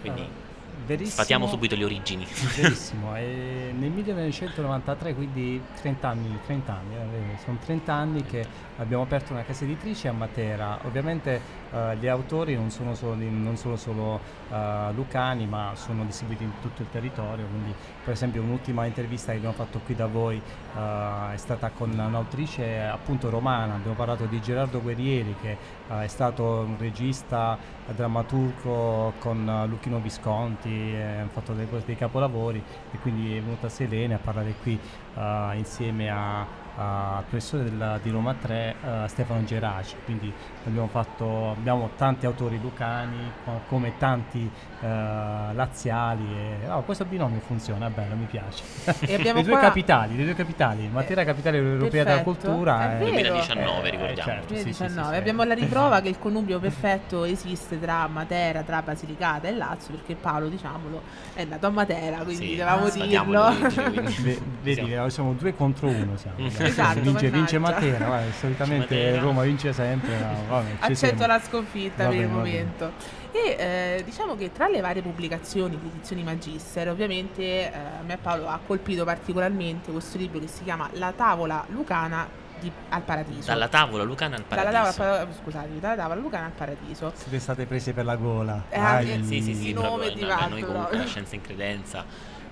Quindi 0.00 0.20
Ah, 0.20 0.49
verissimo, 0.86 1.14
sfatiamo 1.14 1.46
subito 1.46 1.76
le 1.76 1.84
origini. 1.84 2.26
Verissimo, 2.56 3.14
e 3.18 3.72
nel 3.76 3.90
1993, 3.90 5.14
quindi 5.14 5.60
30 5.80 6.08
anni, 6.08 6.38
30 6.44 6.72
anni 6.72 6.94
sono 7.42 7.58
30 7.64 7.92
anni 7.92 8.24
che 8.24 8.46
abbiamo 8.76 9.02
aperto 9.02 9.32
una 9.32 9.44
casa 9.44 9.64
editrice 9.64 10.08
a 10.08 10.12
Matera. 10.12 10.78
Ovviamente 10.84 11.40
eh, 11.72 11.96
gli 11.96 12.06
autori 12.06 12.54
non 12.54 12.70
sono 12.70 12.94
solo, 12.94 13.14
non 13.14 13.56
sono 13.56 13.76
solo 13.76 14.20
eh, 14.50 14.92
lucani, 14.94 15.46
ma 15.46 15.72
sono 15.74 16.04
distribuiti 16.04 16.44
in 16.44 16.52
tutto 16.60 16.82
il 16.82 16.88
territorio. 16.90 17.46
Quindi, 17.46 17.74
per 18.04 18.14
esempio, 18.14 18.42
un'ultima 18.42 18.86
intervista 18.86 19.32
che 19.32 19.38
abbiamo 19.38 19.54
fatto 19.54 19.80
qui 19.84 19.94
da 19.94 20.06
voi 20.06 20.36
eh, 20.36 21.34
è 21.34 21.36
stata 21.36 21.70
con 21.70 21.90
un'autrice 21.90 22.80
appunto 22.80 23.30
romana. 23.30 23.74
Abbiamo 23.74 23.96
parlato 23.96 24.24
di 24.24 24.40
Gerardo 24.40 24.80
Guerrieri, 24.80 25.34
che 25.40 25.56
eh, 25.88 26.04
è 26.04 26.08
stato 26.08 26.44
un 26.44 26.76
regista, 26.78 27.58
drammaturgo 27.86 29.14
con 29.18 29.48
eh, 29.48 29.66
Luchino 29.66 29.98
Visconti, 29.98 30.69
eh, 30.72 31.20
ha 31.20 31.28
fatto 31.28 31.52
dei, 31.52 31.66
dei 31.84 31.96
capolavori 31.96 32.62
e 32.92 32.98
quindi 32.98 33.36
è 33.36 33.40
venuta 33.40 33.68
Selene 33.68 34.14
a 34.14 34.18
parlare 34.18 34.54
qui 34.62 34.78
eh, 35.16 35.50
insieme 35.56 36.10
a 36.10 36.59
al 36.82 37.24
professore 37.28 37.64
della- 37.64 37.98
di 38.02 38.10
Roma 38.10 38.34
3 38.34 38.74
eh, 38.82 39.08
Stefano 39.08 39.44
Geraci, 39.44 39.96
quindi 40.04 40.32
abbiamo, 40.66 40.86
fatto, 40.88 41.50
abbiamo 41.50 41.90
tanti 41.96 42.24
autori 42.26 42.58
lucani 42.60 43.30
co- 43.44 43.60
come 43.68 43.92
tanti 43.98 44.50
eh, 44.80 44.86
laziali 44.86 46.24
e 46.62 46.68
oh, 46.70 46.82
questo 46.82 47.04
binomio 47.04 47.40
funziona, 47.40 47.86
è 47.86 47.90
bello, 47.90 48.14
mi 48.16 48.24
piace. 48.24 48.62
E 49.00 49.14
abbiamo 49.14 49.38
le 49.40 49.44
due 49.44 49.52
qua- 49.52 49.60
capitali, 49.60 50.16
le 50.16 50.24
due 50.24 50.34
capitali, 50.34 50.88
Matera 50.88 51.24
capitale 51.24 51.58
europea 51.58 52.04
della 52.04 52.16
perfetto, 52.22 52.46
cultura 52.48 52.82
è 52.82 52.94
e- 52.94 52.98
vero. 52.98 53.10
2019 53.10 53.86
eh, 53.86 53.90
ricordiamo. 53.90 54.22
certo, 54.30 54.54
sì, 54.54 54.60
sì, 54.60 54.72
sì, 54.72 54.78
2019. 54.78 55.12
sì. 55.12 55.18
Abbiamo 55.20 55.42
la 55.44 55.54
riprova 55.54 56.00
che 56.00 56.08
il 56.08 56.18
connubio 56.18 56.58
perfetto 56.58 57.24
esiste 57.24 57.78
tra 57.78 58.06
Matera, 58.08 58.62
tra 58.62 58.80
Basilicata 58.82 59.48
e 59.48 59.52
Lazio, 59.54 59.94
perché 59.94 60.14
Paolo, 60.14 60.48
diciamolo, 60.48 61.02
è 61.34 61.44
nato 61.44 61.66
a 61.66 61.70
Matera, 61.70 62.18
quindi 62.18 62.46
Sì, 62.48 62.56
dovevamo 62.56 62.88
dirlo. 62.88 63.52
quindi 63.90 64.40
vedi, 64.62 64.74
siamo- 64.86 65.04
eh, 65.06 65.10
siamo 65.10 65.32
due 65.34 65.54
contro 65.54 65.88
uno. 65.88 66.16
Siamo. 66.16 66.48
Esatto, 66.70 67.00
vince, 67.00 67.30
vince 67.30 67.58
mannaggia. 67.58 67.80
Matera, 67.86 68.04
guarda, 68.06 68.32
solitamente 68.32 68.94
Matera. 68.94 69.20
Roma 69.20 69.42
vince 69.42 69.72
sempre. 69.72 70.18
ma 70.18 70.32
vabbè, 70.48 70.70
Accetto 70.80 71.16
siamo. 71.16 71.26
la 71.26 71.40
sconfitta 71.40 72.04
Va 72.04 72.10
per 72.10 72.18
il 72.20 72.28
momento. 72.28 72.92
E 73.32 73.56
eh, 73.58 74.02
diciamo 74.04 74.34
che 74.36 74.50
tra 74.52 74.66
le 74.68 74.80
varie 74.80 75.02
pubblicazioni 75.02 75.78
di 75.80 75.86
edizioni 75.88 76.22
Magister, 76.24 76.88
ovviamente 76.88 77.42
eh, 77.42 77.72
a 77.74 78.02
me 78.04 78.16
Paolo 78.16 78.48
ha 78.48 78.58
colpito 78.66 79.04
particolarmente 79.04 79.92
questo 79.92 80.18
libro 80.18 80.40
che 80.40 80.48
si 80.48 80.64
chiama 80.64 80.88
La 80.94 81.12
tavola 81.12 81.64
lucana 81.68 82.26
di- 82.58 82.70
al 82.88 83.02
paradiso. 83.02 83.46
Dalla 83.46 83.68
tavola 83.68 84.02
lucana 84.02 84.34
al 84.36 84.44
Dalla 84.48 84.62
tavola, 84.70 84.92
paradiso. 84.92 85.26
pa- 85.36 85.42
scusate, 85.42 85.68
dalla 85.78 85.94
tavola 85.96 86.20
lucana 86.20 86.46
al 86.46 86.52
paradiso. 86.52 87.12
Siete 87.14 87.38
state 87.38 87.66
prese 87.66 87.92
per 87.92 88.04
la 88.04 88.16
gola. 88.16 88.64
Eh, 88.68 88.78
Ai. 88.78 89.22
Sì, 89.24 89.40
sì, 89.40 89.54
sì, 89.54 89.68
Il 89.68 89.74
nome 89.74 90.10
di 90.12 90.20
no, 90.22 90.26
noi 90.26 90.38
comunque 90.48 90.64
proprio. 90.74 90.98
la 90.98 91.06
scienza 91.06 91.34
in 91.36 91.40
credenza, 91.40 92.04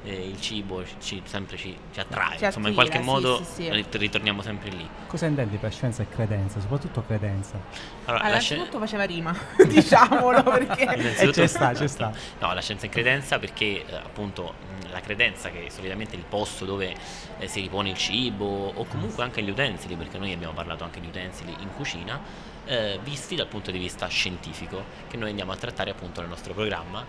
eh, 0.08 0.26
il 0.26 0.40
cibo 0.40 0.82
ci, 1.00 1.20
sempre 1.24 1.58
ci, 1.58 1.76
ci 1.92 2.00
attrae, 2.00 2.38
Ci 2.38 2.44
insomma 2.46 2.68
in 2.68 2.74
qualche 2.74 2.98
sì, 2.98 3.04
modo 3.04 3.36
sì, 3.44 3.62
sì. 3.62 3.70
rit- 3.70 3.94
ritorniamo 3.94 4.40
sempre 4.40 4.70
lì. 4.70 4.88
Cosa 5.06 5.26
intendi 5.26 5.58
per 5.58 5.70
scienza 5.70 6.02
e 6.02 6.08
credenza? 6.08 6.60
Soprattutto 6.60 7.04
credenza. 7.06 7.60
Allora, 8.06 8.28
la 8.28 8.38
sci- 8.38 8.66
faceva 8.70 9.04
rima, 9.04 9.36
diciamolo 9.66 10.42
perché... 10.42 10.86
Eh, 11.18 11.30
c'è 11.30 11.46
sta, 11.46 11.72
c'è 11.72 11.86
sta. 11.86 12.12
No, 12.40 12.54
la 12.54 12.60
scienza 12.60 12.86
in 12.86 12.92
credenza 12.92 13.38
perché 13.38 13.84
eh, 13.84 13.94
appunto 13.94 14.54
la 14.90 15.00
credenza 15.00 15.50
che 15.50 15.66
è 15.66 15.68
solitamente 15.68 16.16
il 16.16 16.24
posto 16.26 16.64
dove 16.64 16.94
eh, 17.38 17.46
si 17.46 17.60
ripone 17.60 17.90
il 17.90 17.96
cibo 17.96 18.72
o 18.74 18.84
comunque 18.86 19.22
anche 19.22 19.42
gli 19.42 19.50
utensili, 19.50 19.94
perché 19.96 20.18
noi 20.18 20.32
abbiamo 20.32 20.54
parlato 20.54 20.84
anche 20.84 21.00
di 21.00 21.08
utensili 21.08 21.54
in 21.60 21.68
cucina, 21.74 22.20
eh, 22.68 23.00
visti 23.02 23.34
dal 23.34 23.46
punto 23.46 23.70
di 23.70 23.78
vista 23.78 24.06
scientifico, 24.08 24.84
che 25.08 25.16
noi 25.16 25.30
andiamo 25.30 25.52
a 25.52 25.56
trattare 25.56 25.90
appunto 25.90 26.20
nel 26.20 26.28
nostro 26.28 26.52
programma. 26.52 27.04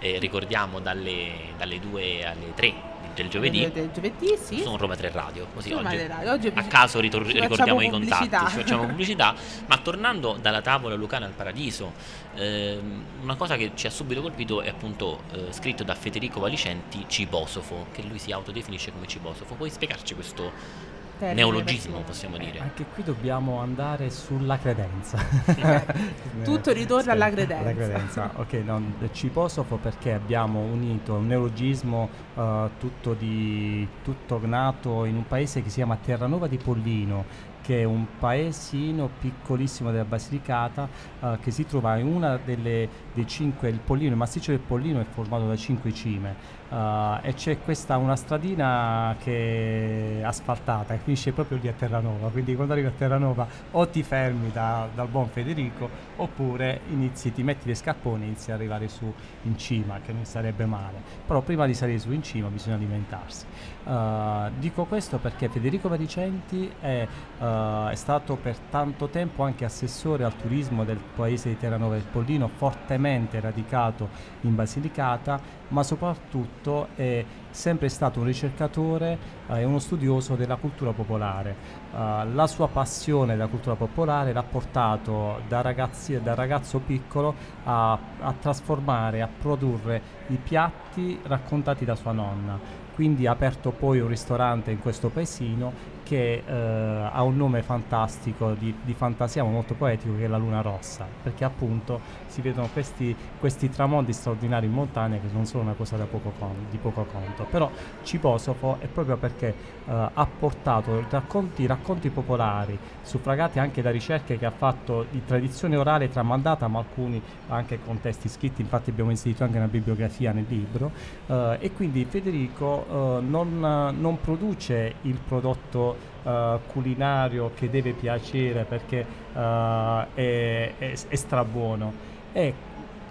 Eh, 0.00 0.18
ricordiamo 0.18 0.80
dalle, 0.80 1.54
dalle 1.56 1.78
2 1.78 2.26
alle 2.26 2.54
3 2.54 2.74
del 3.14 3.28
giovedì. 3.28 3.70
Del 3.70 3.90
giovedì, 3.92 4.36
sì. 4.36 4.60
Sono 4.60 4.76
Roma 4.76 4.96
3 4.96 5.10
Radio, 5.12 5.46
così 5.54 5.70
Roma 5.70 5.88
oggi, 5.88 5.96
3 5.96 6.06
Radio. 6.08 6.32
Oggi 6.32 6.52
a 6.52 6.64
caso 6.64 6.98
ritor- 6.98 7.26
ricordiamo 7.26 7.80
i 7.80 7.88
contatti, 7.88 8.28
ci 8.28 8.56
facciamo 8.56 8.86
pubblicità, 8.88 9.34
ma 9.66 9.78
tornando 9.78 10.36
dalla 10.40 10.60
tavola 10.60 10.96
lucana 10.96 11.26
al 11.26 11.32
paradiso, 11.32 11.92
ehm, 12.34 13.04
una 13.22 13.36
cosa 13.36 13.56
che 13.56 13.70
ci 13.74 13.86
ha 13.86 13.90
subito 13.90 14.20
colpito 14.20 14.62
è 14.62 14.68
appunto 14.68 15.22
eh, 15.32 15.52
scritto 15.52 15.84
da 15.84 15.94
Federico 15.94 16.40
Valicenti 16.40 17.04
Ciposofo, 17.06 17.86
che 17.92 18.02
lui 18.02 18.18
si 18.18 18.32
autodefinisce 18.32 18.90
come 18.90 19.06
Ciposofo. 19.06 19.54
Puoi 19.54 19.70
spiegarci 19.70 20.14
questo 20.14 20.92
Termine, 21.18 21.40
neologismo, 21.40 22.00
possiamo 22.00 22.36
dire? 22.36 22.58
Anche 22.58 22.84
qui 22.92 23.02
dobbiamo 23.02 23.60
andare 23.60 24.10
sulla 24.10 24.58
credenza. 24.58 25.18
Tutto 26.42 26.72
ritorna 26.72 27.12
alla 27.12 27.30
credenza. 27.30 27.62
Alla 27.62 27.74
credenza. 27.74 28.30
Ok, 28.36 28.52
no, 28.64 28.82
ciposofo 29.12 29.76
perché 29.76 30.12
abbiamo 30.12 30.60
unito 30.60 31.14
un 31.14 31.26
neologismo 31.26 32.08
eh, 32.34 32.70
tutto, 32.78 33.14
di, 33.14 33.86
tutto 34.02 34.40
nato 34.44 35.04
in 35.04 35.16
un 35.16 35.26
paese 35.26 35.62
che 35.62 35.68
si 35.68 35.76
chiama 35.76 35.96
Terranova 35.96 36.48
di 36.48 36.56
Pollino 36.56 37.52
che 37.64 37.80
è 37.80 37.84
un 37.84 38.04
paesino 38.18 39.08
piccolissimo 39.18 39.90
della 39.90 40.04
Basilicata 40.04 40.86
eh, 41.20 41.38
che 41.40 41.50
si 41.50 41.64
trova 41.64 41.96
in 41.96 42.06
una 42.06 42.36
delle 42.36 43.02
dei 43.14 43.26
cinque, 43.26 43.68
il 43.68 43.78
Pollino, 43.78 44.10
il 44.10 44.16
massiccio 44.16 44.50
del 44.50 44.60
Pollino 44.60 45.00
è 45.00 45.04
formato 45.04 45.46
da 45.46 45.56
cinque 45.56 45.94
cime 45.94 46.34
eh, 46.68 47.18
e 47.22 47.34
c'è 47.34 47.58
questa 47.60 47.96
una 47.96 48.16
stradina 48.16 49.16
che 49.18 50.20
è 50.20 50.22
asfaltata 50.22 50.94
e 50.94 50.98
finisce 50.98 51.32
proprio 51.32 51.58
lì 51.60 51.68
a 51.68 51.72
Terranova, 51.72 52.28
quindi 52.28 52.54
quando 52.54 52.72
arrivi 52.72 52.88
a 52.88 52.92
Terranova 52.96 53.46
o 53.70 53.88
ti 53.88 54.02
fermi 54.02 54.50
da- 54.50 54.88
dal 54.92 55.08
buon 55.08 55.28
Federico 55.28 55.88
oppure 56.16 56.80
inizi, 56.90 57.32
ti 57.32 57.42
metti 57.42 57.66
le 57.66 57.74
scarpone 57.74 58.24
e 58.24 58.26
inizi 58.26 58.50
ad 58.50 58.58
arrivare 58.58 58.88
su 58.88 59.10
in 59.42 59.56
cima, 59.56 60.00
che 60.04 60.12
non 60.12 60.24
sarebbe 60.24 60.66
male, 60.66 61.00
però 61.26 61.40
prima 61.40 61.66
di 61.66 61.74
salire 61.74 61.98
su 61.98 62.12
in 62.12 62.22
cima 62.22 62.48
bisogna 62.48 62.74
alimentarsi. 62.74 63.46
Eh, 63.86 64.50
dico 64.58 64.84
questo 64.84 65.18
perché 65.18 65.48
Federico 65.48 65.88
Varicenti 65.88 66.70
è, 66.80 67.06
eh, 67.54 67.92
è 67.92 67.94
stato 67.94 68.36
per 68.36 68.58
tanto 68.70 69.08
tempo 69.08 69.42
anche 69.42 69.64
assessore 69.64 70.24
al 70.24 70.36
turismo 70.36 70.84
del 70.84 70.98
paese 70.98 71.50
di 71.50 71.58
Terranova 71.58 71.94
del 71.94 72.04
Pollino, 72.10 72.48
fortemente 72.48 73.40
radicato 73.40 74.08
in 74.42 74.54
Basilicata, 74.54 75.40
ma 75.68 75.82
soprattutto 75.82 76.88
è 76.94 77.24
sempre 77.50 77.88
stato 77.88 78.18
un 78.20 78.26
ricercatore 78.26 79.18
eh, 79.48 79.60
e 79.60 79.64
uno 79.64 79.78
studioso 79.78 80.34
della 80.34 80.56
cultura 80.56 80.92
popolare. 80.92 81.54
Eh, 81.92 82.26
la 82.32 82.46
sua 82.46 82.68
passione 82.68 83.34
della 83.34 83.48
cultura 83.48 83.76
popolare 83.76 84.32
l'ha 84.32 84.42
portato 84.42 85.40
da, 85.46 85.60
ragazzi, 85.60 86.20
da 86.20 86.34
ragazzo 86.34 86.80
piccolo 86.80 87.34
a, 87.64 87.92
a 87.92 88.34
trasformare, 88.38 89.22
a 89.22 89.28
produrre 89.28 90.02
i 90.28 90.36
piatti 90.36 91.20
raccontati 91.24 91.84
da 91.84 91.94
sua 91.94 92.12
nonna 92.12 92.82
quindi 92.94 93.26
ha 93.26 93.32
aperto 93.32 93.70
poi 93.72 93.98
un 93.98 94.08
ristorante 94.08 94.70
in 94.70 94.78
questo 94.78 95.08
paesino 95.08 95.72
che 96.04 96.42
eh, 96.46 97.08
ha 97.12 97.22
un 97.22 97.36
nome 97.36 97.62
fantastico 97.62 98.52
di, 98.52 98.72
di 98.82 98.94
fantasia 98.94 99.42
ma 99.42 99.50
molto 99.50 99.74
poetico 99.74 100.16
che 100.16 100.26
è 100.26 100.28
la 100.28 100.36
Luna 100.36 100.60
Rossa. 100.60 101.04
Perché 101.22 101.44
appunto 101.44 102.00
si 102.34 102.40
vedono 102.40 102.68
questi, 102.72 103.14
questi 103.38 103.70
tramonti 103.70 104.12
straordinari 104.12 104.66
in 104.66 104.72
montagna 104.72 105.18
che 105.18 105.28
non 105.32 105.46
sono 105.46 105.62
una 105.62 105.74
cosa 105.74 105.96
poco 106.04 106.32
con- 106.36 106.66
di 106.68 106.78
poco 106.78 107.04
conto. 107.04 107.46
Però 107.48 107.70
Ciposofo 108.02 108.78
è 108.80 108.88
proprio 108.88 109.16
perché 109.16 109.54
eh, 109.86 110.10
ha 110.12 110.26
portato 110.26 111.04
racconti, 111.08 111.64
racconti 111.66 112.10
popolari 112.10 112.76
suffragati 113.02 113.60
anche 113.60 113.82
da 113.82 113.90
ricerche 113.90 114.36
che 114.36 114.46
ha 114.46 114.50
fatto 114.50 115.06
di 115.10 115.24
tradizione 115.24 115.76
orale 115.76 116.08
tramandata 116.08 116.66
ma 116.66 116.80
alcuni 116.80 117.22
anche 117.48 117.78
con 117.84 118.00
testi 118.00 118.28
scritti. 118.28 118.62
Infatti 118.62 118.90
abbiamo 118.90 119.10
inserito 119.10 119.44
anche 119.44 119.56
una 119.56 119.68
bibliografia 119.68 120.32
nel 120.32 120.46
libro. 120.48 120.90
Eh, 121.26 121.58
e 121.60 121.72
quindi 121.72 122.04
Federico 122.04 122.84
eh, 122.88 123.20
non, 123.20 123.94
non 123.96 124.20
produce 124.20 124.94
il 125.02 125.18
prodotto 125.24 126.12
eh, 126.24 126.58
culinario 126.72 127.52
che 127.54 127.70
deve 127.70 127.92
piacere 127.92 128.64
perché 128.64 129.06
eh, 129.34 130.06
è, 130.14 130.72
è, 130.78 130.94
è 131.08 131.14
strabuono, 131.14 131.92
è 132.32 132.52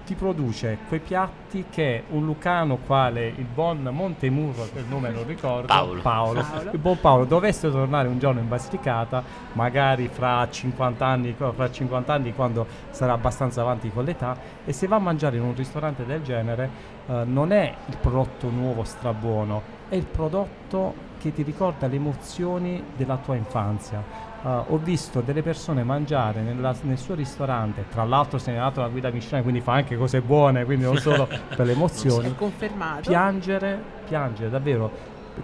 ti 0.05 0.15
produce 0.15 0.79
quei 0.87 0.99
piatti 0.99 1.65
che 1.69 2.03
un 2.09 2.25
lucano 2.25 2.77
quale 2.77 3.27
il 3.27 3.45
buon 3.45 3.87
Montemurro, 3.91 4.67
che 4.73 4.79
il 4.79 4.85
nome 4.89 5.09
non 5.09 5.25
ricordo, 5.25 5.67
Paolo. 5.67 6.01
Paolo, 6.01 6.41
Paolo. 6.41 6.71
il 6.71 6.77
buon 6.77 6.99
Paolo 6.99 7.25
dovesse 7.25 7.71
tornare 7.71 8.07
un 8.07 8.19
giorno 8.19 8.41
in 8.41 8.47
Basilicata, 8.49 9.23
magari 9.53 10.09
fra 10.09 10.47
50 10.49 11.05
anni, 11.05 11.33
fra 11.33 11.71
50 11.71 12.13
anni 12.13 12.33
quando 12.33 12.67
sarà 12.89 13.13
abbastanza 13.13 13.61
avanti 13.61 13.89
con 13.91 14.03
l'età, 14.03 14.37
e 14.65 14.73
se 14.73 14.87
va 14.87 14.97
a 14.97 14.99
mangiare 14.99 15.37
in 15.37 15.43
un 15.43 15.55
ristorante 15.55 16.05
del 16.05 16.21
genere 16.21 16.69
eh, 17.07 17.23
non 17.23 17.51
è 17.53 17.73
il 17.85 17.97
prodotto 17.97 18.49
nuovo 18.49 18.83
strabuono, 18.83 19.61
è 19.87 19.95
il 19.95 20.05
prodotto 20.05 21.11
che 21.23 21.33
ti 21.33 21.41
ricorda 21.43 21.87
le 21.87 21.95
emozioni 21.95 22.83
della 22.97 23.17
tua 23.17 23.35
infanzia. 23.35 24.03
Uh, 24.41 24.49
ho 24.73 24.77
visto 24.77 25.21
delle 25.21 25.41
persone 25.41 25.83
mangiare 25.83 26.41
nella- 26.41 26.75
nel 26.81 26.97
suo 26.97 27.15
ristorante, 27.15 27.85
tra 27.89 28.03
l'altro 28.03 28.37
se 28.37 28.51
ne 28.51 28.57
è 28.57 28.59
dato 28.59 28.81
la 28.81 28.89
guida 28.89 29.09
Michelin, 29.09 29.41
quindi 29.41 29.61
fa 29.61 29.71
anche 29.73 29.95
cose 29.95 30.19
buone, 30.19 30.65
quindi 30.65 30.83
non 30.83 30.97
solo 30.97 31.25
per 31.55 31.65
le 31.65 31.71
emozioni. 31.71 32.27
Piangere, 33.09 33.81
piangere 34.05 34.49
davvero, 34.49 34.91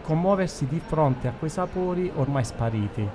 commuoversi 0.01 0.67
di 0.67 0.81
fronte 0.85 1.29
a 1.29 1.33
quei 1.37 1.49
sapori 1.49 2.11
ormai 2.13 2.43
spariti. 2.43 3.07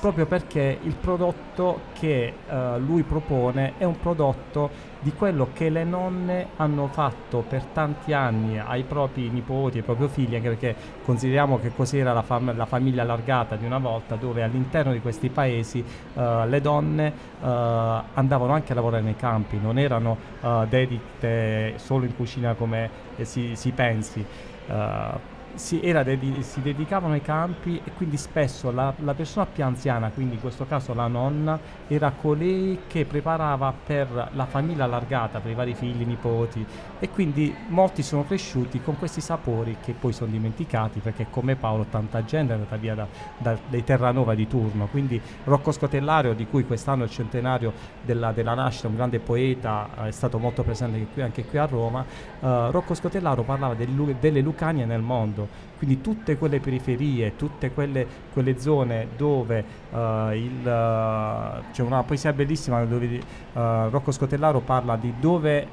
Proprio 0.00 0.24
perché 0.24 0.78
il 0.80 0.94
prodotto 0.94 1.80
che 1.92 2.32
eh, 2.48 2.78
lui 2.78 3.02
propone 3.02 3.74
è 3.76 3.84
un 3.84 3.98
prodotto 3.98 4.70
di 4.98 5.12
quello 5.12 5.48
che 5.52 5.68
le 5.68 5.84
nonne 5.84 6.46
hanno 6.56 6.86
fatto 6.86 7.44
per 7.46 7.64
tanti 7.64 8.14
anni 8.14 8.58
ai 8.58 8.84
propri 8.84 9.28
nipoti, 9.28 9.76
ai 9.76 9.82
propri 9.82 10.08
figli, 10.08 10.36
anche 10.36 10.48
perché 10.48 10.74
consideriamo 11.04 11.58
che 11.58 11.72
cos'era 11.74 12.14
la, 12.14 12.22
fam- 12.22 12.56
la 12.56 12.64
famiglia 12.64 13.02
allargata 13.02 13.56
di 13.56 13.66
una 13.66 13.76
volta, 13.76 14.14
dove 14.14 14.42
all'interno 14.42 14.92
di 14.92 15.00
questi 15.00 15.28
paesi 15.28 15.84
eh, 16.14 16.46
le 16.46 16.60
donne 16.62 17.12
eh, 17.42 17.46
andavano 18.14 18.54
anche 18.54 18.72
a 18.72 18.76
lavorare 18.76 19.02
nei 19.02 19.16
campi, 19.16 19.58
non 19.60 19.78
erano 19.78 20.16
eh, 20.40 20.66
dedite 20.70 21.74
solo 21.76 22.06
in 22.06 22.16
cucina 22.16 22.54
come 22.54 22.88
eh, 23.16 23.26
si, 23.26 23.54
si 23.54 23.70
pensi. 23.72 24.24
Eh, 24.66 25.29
si, 25.54 25.80
dedi- 25.80 26.42
si 26.42 26.60
dedicavano 26.60 27.14
ai 27.14 27.22
campi 27.22 27.80
e 27.82 27.92
quindi 27.92 28.16
spesso 28.16 28.70
la, 28.70 28.92
la 28.98 29.14
persona 29.14 29.46
più 29.46 29.64
anziana, 29.64 30.10
quindi 30.10 30.34
in 30.34 30.40
questo 30.40 30.66
caso 30.66 30.94
la 30.94 31.06
nonna, 31.06 31.58
era 31.86 32.10
colei 32.10 32.80
che 32.86 33.04
preparava 33.04 33.72
per 33.72 34.30
la 34.32 34.46
famiglia 34.46 34.84
allargata, 34.84 35.40
per 35.40 35.50
i 35.50 35.54
vari 35.54 35.74
figli, 35.74 36.04
nipoti. 36.04 36.64
E 36.98 37.08
quindi 37.10 37.54
molti 37.68 38.02
sono 38.02 38.24
cresciuti 38.24 38.80
con 38.82 38.98
questi 38.98 39.20
sapori 39.20 39.76
che 39.82 39.92
poi 39.92 40.12
sono 40.12 40.30
dimenticati 40.30 41.00
perché 41.00 41.26
come 41.30 41.56
Paolo 41.56 41.86
tanta 41.88 42.24
gente 42.24 42.52
è 42.52 42.56
andata 42.56 42.76
via 42.76 42.94
da, 42.94 43.06
da- 43.38 43.58
dai 43.68 43.84
Terranova 43.84 44.34
di 44.34 44.46
turno, 44.46 44.86
quindi 44.86 45.20
Rocco 45.44 45.72
Scotellario 45.72 46.34
di 46.34 46.46
cui 46.46 46.64
quest'anno 46.64 47.02
è 47.02 47.06
il 47.06 47.12
centenario 47.12 47.72
della, 48.02 48.32
della 48.32 48.54
nascita, 48.54 48.88
un 48.88 48.96
grande 48.96 49.18
poeta, 49.18 49.88
eh, 49.98 50.08
è 50.08 50.10
stato 50.10 50.38
molto 50.38 50.62
presente 50.62 50.96
anche 50.96 51.12
qui, 51.12 51.22
anche 51.22 51.44
qui 51.44 51.58
a 51.58 51.66
Roma, 51.66 52.04
eh, 52.40 52.70
Rocco 52.70 52.94
Scotellaro 52.94 53.42
parlava 53.42 53.74
del 53.74 53.88
delle 54.18 54.40
Lucanie 54.40 54.84
nel 54.84 55.02
mondo, 55.02 55.39
quindi 55.78 56.00
tutte 56.00 56.36
quelle 56.36 56.60
periferie, 56.60 57.36
tutte 57.36 57.70
quelle, 57.72 58.06
quelle 58.32 58.58
zone 58.58 59.08
dove 59.16 59.64
eh, 59.92 60.36
il, 60.36 60.66
eh, 60.68 61.72
c'è 61.72 61.82
una 61.82 62.02
poesia 62.02 62.32
bellissima 62.32 62.84
dove 62.84 63.06
eh, 63.14 63.20
Rocco 63.52 64.12
Scotellaro 64.12 64.60
parla 64.60 64.96
di 64.96 65.14
dove 65.18 65.66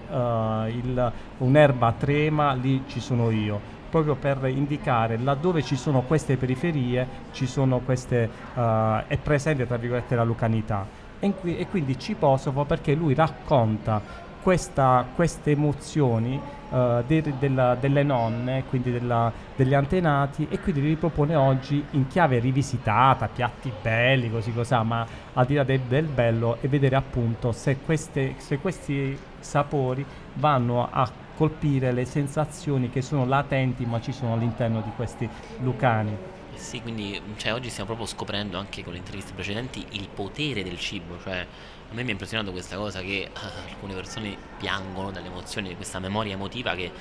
il- 0.70 1.12
un'erba 1.40 1.94
trema, 1.98 2.54
lì 2.54 2.84
ci 2.88 3.00
sono 3.00 3.30
io. 3.32 3.76
Proprio 3.90 4.16
per 4.16 4.46
indicare 4.48 5.18
laddove 5.18 5.64
ci 5.64 5.76
sono 5.78 6.02
queste 6.02 6.36
periferie 6.36 7.08
ci 7.32 7.46
sono 7.48 7.80
queste 7.80 8.30
eh, 8.56 9.04
è 9.08 9.18
presente 9.18 9.66
tra 9.66 9.78
virgolette 9.78 10.16
la 10.16 10.24
lucanità. 10.24 10.86
E, 11.20 11.34
qui- 11.34 11.58
e 11.58 11.68
quindi 11.68 11.98
Ciposofo 11.98 12.64
perché 12.66 12.94
lui 12.94 13.14
racconta 13.14 14.02
questa- 14.42 15.06
queste 15.16 15.52
emozioni 15.52 16.40
eh, 16.72 17.04
de- 17.06 17.34
della- 17.40 17.76
delle 17.76 18.04
nonne, 18.04 18.64
quindi 18.70 18.92
della- 18.92 19.32
degli 19.56 19.74
antenati, 19.74 20.48
e 20.50 20.60
quindi 20.60 20.82
li 20.82 20.88
ripropone 20.90 21.36
oggi 21.36 21.84
in 21.92 22.08
chiave 22.08 22.40
rivisitata, 22.40 23.28
piatti 23.28 23.72
belli, 23.82 24.30
così 24.30 24.54
cos'ha, 24.54 24.84
ma 24.84 25.06
al 25.34 25.46
di 25.46 25.56
là 25.56 25.64
del, 25.64 25.82
del 25.82 26.06
bello 26.06 26.58
è 26.62 26.68
vedere 26.68 26.96
appunto 26.96 27.52
se, 27.52 27.78
queste- 27.78 28.36
se 28.38 28.58
questi 28.60 29.18
sapori 29.40 30.06
vanno 30.34 30.88
a 30.90 31.10
colpire 31.36 31.92
le 31.92 32.06
sensazioni 32.06 32.90
che 32.90 33.02
sono 33.02 33.26
latenti 33.26 33.86
ma 33.86 34.02
ci 34.02 34.12
sono 34.12 34.34
all'interno 34.34 34.82
di 34.82 34.90
questi 34.96 35.30
lucani. 35.60 36.16
Sì, 36.56 36.82
quindi 36.82 37.22
cioè, 37.38 37.54
oggi 37.54 37.70
stiamo 37.70 37.86
proprio 37.94 38.08
scoprendo 38.08 38.58
anche 38.58 38.84
con 38.84 38.94
le 38.94 38.98
interviste 38.98 39.34
precedenti 39.34 39.86
il 39.92 40.08
potere 40.12 40.64
del 40.64 40.80
cibo, 40.80 41.20
cioè 41.22 41.46
a 41.90 41.94
me 41.94 42.04
mi 42.04 42.10
ha 42.10 42.12
impressionato 42.12 42.52
questa 42.52 42.76
cosa 42.76 43.02
che 43.02 43.22
eh, 43.22 43.32
alcune 43.70 43.94
persone 43.94 44.38
piangono 44.58 45.12
dalle 45.12 45.28
emozioni, 45.28 45.70
di 45.70 45.76
questa 45.76 46.00
memoria 46.00 46.34
emotiva 46.34 46.76
che 46.76 46.92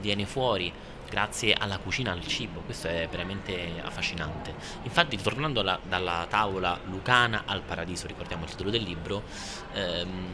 viene 0.00 0.26
fuori 0.26 0.72
grazie 1.08 1.54
alla 1.54 1.78
cucina, 1.78 2.12
al 2.12 2.26
cibo, 2.26 2.60
questo 2.60 2.88
è 2.88 3.08
veramente 3.10 3.80
affascinante. 3.80 4.54
Infatti 4.82 5.16
tornando 5.16 5.60
alla- 5.60 5.78
dalla 5.82 6.26
tavola 6.28 6.78
lucana 6.86 7.44
al 7.46 7.62
paradiso, 7.62 8.06
ricordiamo 8.06 8.44
il 8.44 8.50
titolo 8.50 8.70
del 8.70 8.82
libro, 8.82 9.22
ehm, 9.72 10.32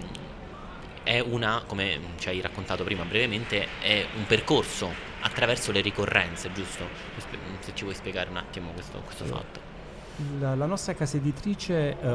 è 1.02 1.18
una, 1.20 1.62
come 1.66 2.00
ci 2.18 2.28
hai 2.28 2.40
raccontato 2.40 2.84
prima 2.84 3.04
brevemente, 3.04 3.66
è 3.80 4.06
un 4.14 4.26
percorso 4.26 4.90
attraverso 5.20 5.72
le 5.72 5.80
ricorrenze, 5.80 6.52
giusto? 6.52 6.88
Se 7.60 7.72
ci 7.74 7.82
vuoi 7.82 7.94
spiegare 7.94 8.30
un 8.30 8.36
attimo 8.36 8.70
questo, 8.70 9.00
questo 9.00 9.24
fatto. 9.24 9.81
La, 10.38 10.54
la 10.54 10.66
nostra 10.66 10.92
casa 10.92 11.16
editrice 11.16 11.98
eh, 11.98 12.06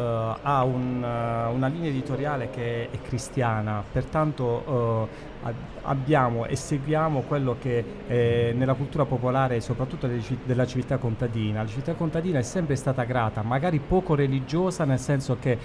ha 0.41 0.63
un, 0.63 1.03
eh, 1.03 1.51
una 1.51 1.67
linea 1.67 1.89
editoriale 1.89 2.49
che 2.51 2.89
è 2.91 3.01
cristiana, 3.01 3.83
pertanto 3.91 5.09
ab- 5.41 5.55
abbiamo 5.81 6.45
e 6.45 6.55
seguiamo 6.55 7.21
quello 7.21 7.55
che 7.59 7.83
eh, 8.07 8.53
nella 8.55 8.75
cultura 8.75 9.05
popolare, 9.05 9.59
soprattutto 9.61 10.07
della 10.45 10.67
civiltà 10.67 10.97
contadina, 10.97 11.61
la 11.61 11.67
civiltà 11.67 11.93
contadina 11.95 12.37
è 12.39 12.43
sempre 12.43 12.75
stata 12.75 13.03
grata, 13.03 13.41
magari 13.41 13.79
poco 13.79 14.13
religiosa, 14.13 14.85
nel 14.85 14.99
senso 14.99 15.37
che 15.39 15.57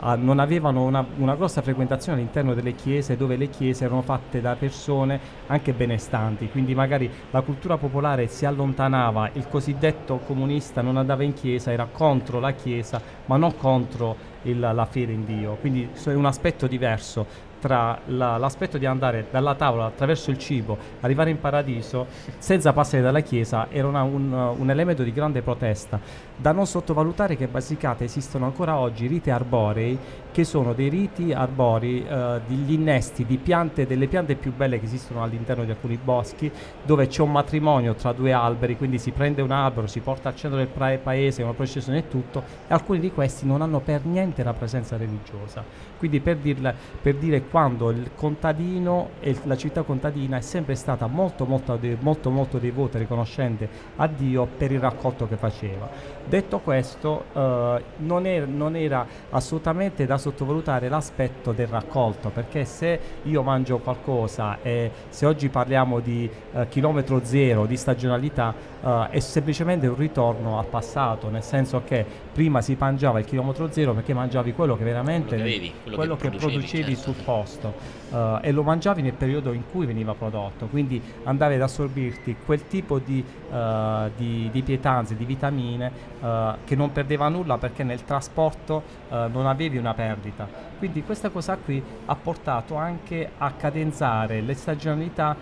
ah, 0.00 0.14
non 0.16 0.38
avevano 0.38 0.84
una, 0.84 1.04
una 1.16 1.34
grossa 1.34 1.62
frequentazione 1.62 2.18
all'interno 2.18 2.54
delle 2.54 2.74
chiese, 2.74 3.16
dove 3.16 3.36
le 3.36 3.48
chiese 3.48 3.84
erano 3.84 4.02
fatte 4.02 4.40
da 4.40 4.54
persone 4.56 5.18
anche 5.46 5.72
benestanti, 5.72 6.48
quindi 6.48 6.74
magari 6.74 7.10
la 7.30 7.40
cultura 7.42 7.76
popolare 7.76 8.26
si 8.28 8.44
allontanava, 8.46 9.30
il 9.34 9.48
cosiddetto 9.48 10.18
comunista 10.26 10.80
non 10.82 10.96
andava 10.96 11.22
in 11.22 11.32
chiesa, 11.34 11.72
era 11.72 11.88
contro 11.90 12.40
la 12.40 12.52
chiesa, 12.52 13.00
ma 13.26 13.36
non 13.36 13.56
contro 13.56 14.16
il- 14.42 14.58
la 14.60 14.86
fede 14.86 15.12
in 15.12 15.24
Dio, 15.24 15.56
quindi 15.60 15.88
è 16.04 16.12
un 16.12 16.26
aspetto 16.26 16.66
diverso 16.66 17.26
tra 17.58 17.98
la- 18.06 18.36
l'aspetto 18.36 18.76
di 18.78 18.84
andare 18.86 19.26
dalla 19.30 19.54
tavola 19.54 19.86
attraverso 19.86 20.30
il 20.30 20.38
cibo, 20.38 20.76
arrivare 21.00 21.30
in 21.30 21.40
paradiso 21.40 22.06
senza 22.38 22.72
passare 22.72 23.02
dalla 23.02 23.20
chiesa 23.20 23.66
era 23.70 23.88
una- 23.88 24.02
un, 24.02 24.30
un 24.56 24.70
elemento 24.70 25.02
di 25.02 25.10
grande 25.12 25.40
protesta. 25.42 25.98
Da 26.38 26.52
non 26.52 26.66
sottovalutare 26.66 27.34
che 27.34 27.44
a 27.44 27.48
Basilicata 27.48 28.04
esistono 28.04 28.44
ancora 28.44 28.78
oggi 28.78 29.06
riti 29.06 29.30
arborei 29.30 29.98
che 30.36 30.44
sono 30.44 30.74
dei 30.74 30.90
riti 30.90 31.32
arborei, 31.32 32.06
eh, 32.06 32.40
degli 32.46 32.72
innesti 32.72 33.24
di 33.24 33.38
piante, 33.38 33.86
delle 33.86 34.06
piante 34.06 34.34
più 34.34 34.52
belle 34.54 34.78
che 34.78 34.84
esistono 34.84 35.22
all'interno 35.22 35.64
di 35.64 35.70
alcuni 35.70 35.96
boschi, 35.96 36.52
dove 36.84 37.06
c'è 37.06 37.22
un 37.22 37.32
matrimonio 37.32 37.94
tra 37.94 38.12
due 38.12 38.34
alberi, 38.34 38.76
quindi 38.76 38.98
si 38.98 39.12
prende 39.12 39.40
un 39.40 39.50
albero, 39.50 39.86
si 39.86 40.00
porta 40.00 40.28
al 40.28 40.36
centro 40.36 40.58
del 40.58 40.98
paese, 40.98 41.42
una 41.42 41.54
processione 41.54 42.00
e 42.00 42.08
tutto, 42.08 42.42
e 42.68 42.74
alcuni 42.74 43.00
di 43.00 43.10
questi 43.12 43.46
non 43.46 43.62
hanno 43.62 43.80
per 43.80 44.04
niente 44.04 44.42
la 44.42 44.52
presenza 44.52 44.98
religiosa. 44.98 45.64
Quindi 45.96 46.20
per, 46.20 46.36
dirla- 46.36 46.74
per 47.00 47.14
dire 47.14 47.40
quando 47.44 47.88
il 47.88 48.10
contadino 48.14 49.12
e 49.20 49.34
la 49.44 49.56
città 49.56 49.84
contadina 49.84 50.36
è 50.36 50.42
sempre 50.42 50.74
stata 50.74 51.06
molto 51.06 51.46
molto, 51.46 51.78
molto, 52.00 52.28
molto 52.28 52.58
devota 52.58 52.98
riconoscente 52.98 53.66
a 53.96 54.06
Dio 54.06 54.46
per 54.46 54.70
il 54.70 54.80
raccolto 54.80 55.26
che 55.26 55.36
faceva. 55.36 55.88
Detto 56.28 56.58
questo, 56.58 57.26
eh, 57.32 57.82
non, 57.98 58.26
era, 58.26 58.46
non 58.46 58.74
era 58.74 59.06
assolutamente 59.30 60.06
da 60.06 60.18
sottovalutare 60.18 60.88
l'aspetto 60.88 61.52
del 61.52 61.68
raccolto, 61.68 62.30
perché 62.30 62.64
se 62.64 62.98
io 63.22 63.42
mangio 63.42 63.78
qualcosa 63.78 64.58
e 64.60 64.90
se 65.08 65.24
oggi 65.24 65.48
parliamo 65.48 66.00
di 66.00 66.28
eh, 66.52 66.66
chilometro 66.68 67.20
zero, 67.22 67.64
di 67.66 67.76
stagionalità, 67.76 68.52
eh, 68.82 69.08
è 69.10 69.20
semplicemente 69.20 69.86
un 69.86 69.94
ritorno 69.96 70.58
al 70.58 70.66
passato, 70.66 71.30
nel 71.30 71.44
senso 71.44 71.82
che 71.84 72.04
prima 72.32 72.60
si 72.60 72.76
mangiava 72.78 73.20
il 73.20 73.24
chilometro 73.24 73.70
zero 73.70 73.94
perché 73.94 74.12
mangiavi 74.12 74.52
quello 74.52 74.76
che 74.76 74.84
veramente 74.84 75.28
Quello 75.28 75.44
che 75.44 75.48
avevi, 75.48 75.72
quello 75.82 75.90
che 75.90 75.94
quello 75.94 76.16
che 76.16 76.28
producevi, 76.28 76.52
producevi 76.52 76.94
certo. 76.96 77.12
sul 77.12 77.24
posto 77.24 77.72
eh, 78.12 78.38
e 78.42 78.52
lo 78.52 78.62
mangiavi 78.62 79.02
nel 79.02 79.14
periodo 79.14 79.52
in 79.52 79.62
cui 79.70 79.86
veniva 79.86 80.14
prodotto, 80.14 80.66
quindi 80.66 81.00
andavi 81.24 81.54
ad 81.54 81.62
assorbirti 81.62 82.36
quel 82.44 82.66
tipo 82.66 82.98
di, 82.98 83.24
eh, 83.50 84.10
di, 84.16 84.48
di 84.52 84.62
pietanze, 84.62 85.16
di 85.16 85.24
vitamine 85.24 86.14
eh, 86.20 86.54
che 86.64 86.76
non 86.76 86.92
perdeva 86.92 87.28
nulla 87.28 87.58
perché 87.58 87.84
nel 87.84 88.04
trasporto 88.04 88.82
eh, 89.08 89.28
non 89.30 89.46
avevi 89.46 89.76
una 89.76 89.94
perdita. 89.94 90.48
Quindi 90.78 91.02
questa 91.02 91.30
cosa 91.30 91.56
qui 91.56 91.82
ha 92.06 92.14
portato 92.16 92.74
anche 92.76 93.30
a 93.38 93.52
cadenzare 93.52 94.40
le 94.40 94.54
stagionalità 94.54 95.36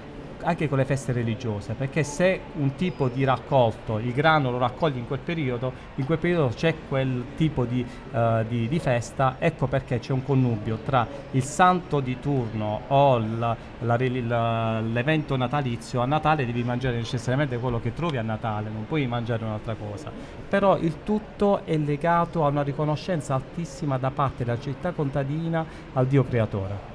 anche 0.44 0.68
con 0.68 0.78
le 0.78 0.84
feste 0.84 1.12
religiose, 1.12 1.74
perché 1.74 2.04
se 2.04 2.40
un 2.56 2.74
tipo 2.74 3.08
di 3.08 3.24
raccolto, 3.24 3.98
il 3.98 4.12
grano 4.12 4.50
lo 4.50 4.58
raccogli 4.58 4.98
in 4.98 5.06
quel 5.06 5.20
periodo, 5.20 5.72
in 5.96 6.04
quel 6.04 6.18
periodo 6.18 6.48
c'è 6.54 6.74
quel 6.88 7.24
tipo 7.36 7.64
di, 7.64 7.84
uh, 8.12 8.44
di, 8.46 8.68
di 8.68 8.78
festa, 8.78 9.36
ecco 9.38 9.66
perché 9.66 9.98
c'è 9.98 10.12
un 10.12 10.22
connubio 10.22 10.78
tra 10.84 11.06
il 11.32 11.42
santo 11.42 12.00
di 12.00 12.20
turno 12.20 12.82
o 12.88 13.18
la, 13.18 13.56
la, 13.80 13.96
la, 13.98 14.80
l'evento 14.80 15.36
natalizio, 15.36 16.00
a 16.00 16.06
Natale 16.06 16.46
devi 16.46 16.62
mangiare 16.62 16.96
necessariamente 16.96 17.58
quello 17.58 17.80
che 17.80 17.94
trovi 17.94 18.18
a 18.18 18.22
Natale, 18.22 18.70
non 18.70 18.86
puoi 18.86 19.06
mangiare 19.06 19.44
un'altra 19.44 19.74
cosa, 19.74 20.12
però 20.48 20.76
il 20.76 21.02
tutto 21.02 21.64
è 21.64 21.76
legato 21.76 22.44
a 22.44 22.48
una 22.48 22.62
riconoscenza 22.62 23.34
altissima 23.34 23.98
da 23.98 24.10
parte 24.10 24.44
della 24.44 24.60
città 24.60 24.92
contadina 24.92 25.64
al 25.94 26.06
Dio 26.06 26.24
creatore. 26.24 26.92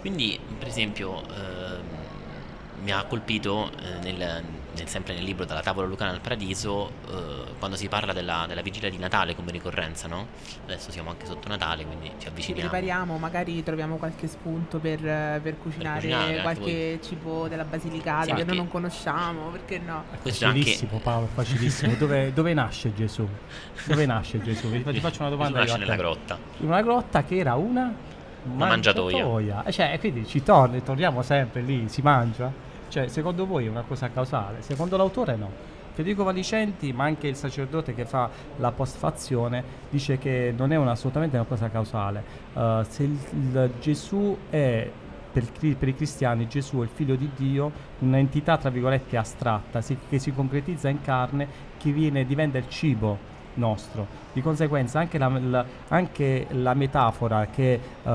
Quindi, 0.00 0.38
per 0.58 0.68
esempio, 0.68 1.20
ehm, 1.22 2.05
mi 2.86 2.92
ha 2.92 3.02
colpito 3.02 3.72
eh, 3.82 3.98
nel, 4.00 4.16
nel, 4.16 4.86
sempre 4.86 5.12
nel 5.14 5.24
libro 5.24 5.44
Dalla 5.44 5.60
tavola 5.60 5.88
lucana 5.88 6.12
al 6.12 6.20
paradiso 6.20 6.92
eh, 7.10 7.54
quando 7.58 7.76
si 7.76 7.88
parla 7.88 8.12
della, 8.12 8.44
della, 8.46 8.62
vigilia 8.62 8.88
di 8.88 8.96
Natale 8.96 9.34
come 9.34 9.50
ricorrenza, 9.50 10.06
no? 10.06 10.28
Adesso 10.66 10.92
siamo 10.92 11.10
anche 11.10 11.26
sotto 11.26 11.48
Natale, 11.48 11.84
quindi 11.84 12.12
ci 12.18 12.28
avviciniamo. 12.28 12.62
Ci 12.62 12.68
prepariamo, 12.68 13.18
magari 13.18 13.60
troviamo 13.64 13.96
qualche 13.96 14.28
spunto 14.28 14.78
per, 14.78 15.00
per 15.00 15.58
cucinare, 15.58 16.00
per 16.00 16.10
cucinare 16.10 16.42
qualche 16.42 17.00
cibo 17.02 17.48
della 17.48 17.64
Basilicata 17.64 18.26
sì, 18.26 18.34
che 18.34 18.44
noi 18.44 18.56
non 18.56 18.68
conosciamo, 18.68 19.48
perché 19.48 19.78
no? 19.78 20.04
Facilissimo 20.22 20.92
anche... 20.92 21.02
Paolo, 21.02 21.26
facilissimo. 21.26 21.94
dove, 21.98 22.32
dove, 22.32 22.54
nasce 22.54 22.94
Gesù? 22.94 23.28
Dove 23.84 24.06
nasce 24.06 24.40
Gesù? 24.40 24.70
Ti 24.70 25.00
faccio 25.00 25.22
una 25.22 25.30
domanda. 25.30 25.58
Gesù 25.58 25.72
nasce 25.72 25.84
nella 25.84 25.96
grotta. 25.96 26.38
In 26.58 26.68
una 26.68 26.82
grotta 26.82 27.24
che 27.24 27.36
era 27.36 27.56
una 27.56 27.92
mangiatoia. 28.44 29.24
mangiatoia. 29.24 29.70
Cioè, 29.72 29.98
quindi 29.98 30.24
ci 30.24 30.44
torni, 30.44 30.84
torniamo 30.84 31.22
sempre 31.22 31.62
lì, 31.62 31.88
si 31.88 32.00
mangia. 32.00 32.74
Cioè, 32.88 33.08
secondo 33.08 33.46
voi 33.46 33.66
è 33.66 33.68
una 33.68 33.84
cosa 33.86 34.10
causale? 34.10 34.62
Secondo 34.62 34.96
l'autore 34.96 35.36
no. 35.36 35.74
Federico 35.92 36.24
Valicenti, 36.24 36.92
ma 36.92 37.04
anche 37.04 37.26
il 37.26 37.36
sacerdote 37.36 37.94
che 37.94 38.04
fa 38.04 38.28
la 38.56 38.70
postfazione, 38.70 39.64
dice 39.88 40.18
che 40.18 40.52
non 40.54 40.70
è 40.70 40.76
una, 40.76 40.90
assolutamente 40.90 41.36
una 41.36 41.46
cosa 41.46 41.70
causale. 41.70 42.22
Uh, 42.52 42.82
se 42.86 43.02
il, 43.04 43.18
il 43.32 43.70
Gesù 43.80 44.36
è 44.50 44.90
per, 45.32 45.44
i 45.60 45.94
cristiani 45.94 46.48
Gesù 46.48 46.80
è 46.80 46.82
il 46.82 46.90
figlio 46.92 47.14
di 47.14 47.30
Dio, 47.34 47.70
un'entità 48.00 48.56
tra 48.56 48.70
virgolette 48.70 49.16
astratta, 49.16 49.80
si, 49.80 49.96
che 50.08 50.18
si 50.18 50.32
concretizza 50.32 50.88
in 50.88 51.00
carne, 51.02 51.46
che 51.76 51.90
viene, 51.92 52.24
diventa 52.24 52.58
il 52.58 52.68
cibo 52.68 53.34
nostro. 53.56 54.06
Di 54.32 54.40
conseguenza 54.40 54.98
anche 54.98 55.18
la, 55.18 55.28
la, 55.28 55.64
anche 55.88 56.46
la 56.50 56.74
metafora 56.74 57.46
che 57.46 57.80
uh, 58.02 58.10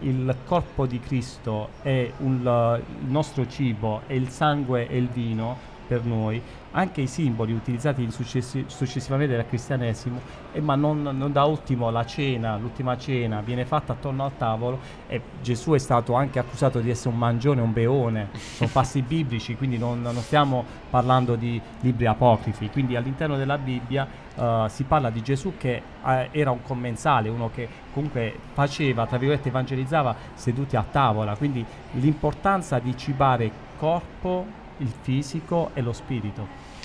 il 0.00 0.34
corpo 0.46 0.86
di 0.86 1.00
Cristo 1.00 1.70
è 1.82 2.10
un, 2.18 2.44
uh, 2.44 2.76
il 2.76 3.10
nostro 3.10 3.46
cibo 3.46 4.02
e 4.06 4.16
il 4.16 4.28
sangue 4.28 4.88
e 4.88 4.96
il 4.96 5.08
vino 5.08 5.76
per 5.88 6.04
noi, 6.04 6.40
anche 6.72 7.00
i 7.00 7.06
simboli 7.06 7.52
utilizzati 7.52 8.08
successi- 8.10 8.66
successivamente 8.66 9.34
dal 9.34 9.46
cristianesimo, 9.46 10.20
eh, 10.52 10.60
ma 10.60 10.74
non, 10.74 11.02
non, 11.02 11.32
da 11.32 11.44
ultimo 11.44 11.90
la 11.90 12.04
cena, 12.04 12.58
l'ultima 12.58 12.98
cena 12.98 13.40
viene 13.40 13.64
fatta 13.64 13.92
attorno 13.92 14.24
al 14.24 14.36
tavolo 14.36 14.78
e 15.08 15.20
Gesù 15.40 15.72
è 15.72 15.78
stato 15.78 16.12
anche 16.12 16.38
accusato 16.38 16.80
di 16.80 16.90
essere 16.90 17.08
un 17.08 17.18
mangione, 17.18 17.62
un 17.62 17.72
beone, 17.72 18.28
sono 18.32 18.68
passi 18.70 19.00
biblici, 19.00 19.56
quindi 19.56 19.78
non, 19.78 20.02
non, 20.02 20.14
stiamo 20.16 20.62
parlando 20.90 21.36
di 21.36 21.60
libri 21.80 22.06
apocrifi, 22.06 22.68
quindi 22.68 22.96
all'interno 22.96 23.38
della 23.38 23.56
Bibbia 23.56 24.06
uh, 24.34 24.68
si 24.68 24.84
parla 24.84 25.08
di 25.08 25.22
Gesù 25.22 25.54
che 25.56 25.82
uh, 26.02 26.08
era 26.30 26.50
un 26.50 26.62
commensale, 26.62 27.30
uno 27.30 27.50
che 27.52 27.66
comunque 27.92 28.34
faceva, 28.52 29.06
tra 29.06 29.16
virgolette, 29.16 29.48
evangelizzava 29.48 30.14
seduti 30.34 30.76
a 30.76 30.84
tavola, 30.88 31.34
quindi 31.34 31.64
l'importanza 31.92 32.78
di 32.78 32.94
cibare 32.96 33.66
corpo, 33.78 34.57
il 34.78 34.92
fisico 35.02 35.70
e 35.74 35.82
lo 35.82 35.92
spirito. 35.92 36.76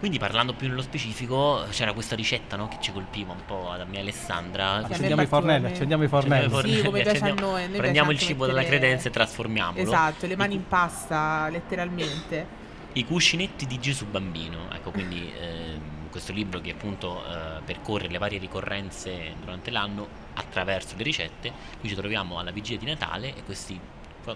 Quindi 0.00 0.18
parlando 0.18 0.54
più 0.54 0.66
nello 0.66 0.80
specifico, 0.80 1.62
c'era 1.68 1.92
questa 1.92 2.16
ricetta 2.16 2.56
no, 2.56 2.68
che 2.68 2.78
ci 2.80 2.90
colpiva 2.90 3.32
un 3.32 3.44
po' 3.44 3.74
da 3.76 3.84
mia 3.84 4.00
Alessandra. 4.00 4.76
Accendiamo 4.76 5.20
i 5.20 5.26
fornelli, 5.26 5.66
accendiamo 5.66 6.02
i 6.04 6.08
fornelli. 6.08 6.72
Sì, 6.72 6.82
come 6.82 7.02
piace 7.02 7.24
a 7.24 7.34
noi. 7.34 7.68
Prendiamo 7.68 8.10
il 8.10 8.18
cibo 8.18 8.46
dalla 8.46 8.64
credenza 8.64 9.08
e 9.08 9.10
trasformiamolo. 9.10 9.82
Esatto, 9.82 10.26
le 10.26 10.36
mani 10.36 10.54
in 10.54 10.66
pasta, 10.66 11.48
letteralmente. 11.50 12.46
I 12.94 13.04
cuscinetti 13.04 13.66
di 13.66 13.78
Gesù 13.78 14.06
bambino. 14.06 14.72
Ecco, 14.72 14.90
quindi 14.90 15.30
eh, 15.38 15.78
questo 16.10 16.32
libro 16.32 16.62
che 16.62 16.70
appunto 16.70 17.22
eh, 17.22 17.60
percorre 17.62 18.08
le 18.08 18.16
varie 18.16 18.38
ricorrenze 18.38 19.34
durante 19.38 19.70
l'anno 19.70 20.08
attraverso 20.32 20.94
le 20.96 21.02
ricette. 21.02 21.52
Qui 21.78 21.90
ci 21.90 21.94
troviamo 21.94 22.38
alla 22.38 22.52
vigilia 22.52 22.78
di 22.78 22.86
Natale 22.86 23.36
e 23.36 23.42
questi 23.44 23.78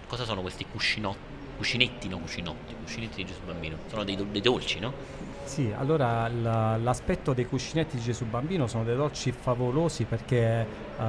cosa 0.05 0.25
sono 0.25 0.41
questi 0.41 0.63
cuscinotti? 0.69 1.34
Cuscinetti, 1.57 2.07
no 2.07 2.19
cuscinotti, 2.19 2.75
cuscinetti 2.81 3.17
di 3.17 3.25
Gesù 3.25 3.39
Bambino. 3.45 3.77
Sono 3.87 4.03
dei, 4.03 4.17
dei 4.31 4.41
dolci, 4.41 4.79
no? 4.79 4.93
Sì, 5.45 5.71
allora 5.75 6.27
la, 6.27 6.75
l'aspetto 6.77 7.33
dei 7.33 7.45
cuscinetti 7.45 7.97
di 7.97 8.01
Gesù 8.01 8.25
Bambino 8.25 8.67
sono 8.67 8.83
dei 8.83 8.95
dolci 8.95 9.31
favolosi 9.31 10.03
perché 10.05 10.65
uh, 10.97 11.03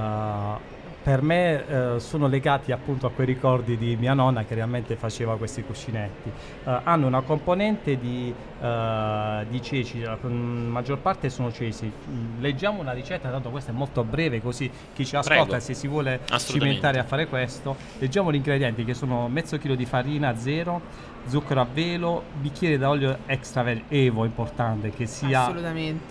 per 1.07 1.22
me 1.22 1.64
eh, 1.68 2.00
sono 2.00 2.26
legati 2.26 2.72
appunto 2.72 3.07
a 3.07 3.12
quei 3.12 3.28
ricordi 3.28 3.76
di 3.76 3.94
mia 3.94 4.12
nonna 4.12 4.44
che 4.44 4.57
realmente 4.57 4.96
faceva 4.96 5.36
questi 5.36 5.62
cuscinetti. 5.62 6.28
Eh, 6.64 6.80
hanno 6.82 7.07
una 7.07 7.20
componente 7.20 7.96
di, 7.96 8.34
eh, 8.61 9.46
di, 9.48 9.62
ceci, 9.62 10.00
la 10.00 10.18
maggior 10.20 10.98
parte 10.98 11.30
sono 11.30 11.52
ceci. 11.52 11.92
Leggiamo 12.40 12.80
una 12.80 12.90
ricetta, 12.90 13.30
tanto 13.30 13.50
questa 13.50 13.70
è 13.70 13.74
molto 13.74 14.02
breve 14.02 14.42
così 14.42 14.68
chi 14.94 15.07
ci 15.07 15.14
ascolta 15.14 15.44
Prego. 15.44 15.61
se 15.61 15.74
si 15.74 15.86
vuole 15.86 16.22
cimentare 16.38 16.98
a 16.98 17.04
fare 17.04 17.28
questo. 17.28 17.76
Leggiamo 18.00 18.32
gli 18.32 18.36
ingredienti 18.36 18.84
che 18.84 18.94
sono 18.94 19.28
mezzo 19.28 19.59
chilo 19.59 19.76
di 19.76 19.86
farina 19.86 20.36
zero, 20.36 20.80
zucchero 21.29 21.61
a 21.61 21.66
velo, 21.70 22.22
bicchiere 22.41 22.79
d'olio 22.79 23.18
extravergine, 23.27 23.85
Evo 23.89 24.24
importante, 24.24 24.91
che 24.91 25.07
sia 25.07 25.53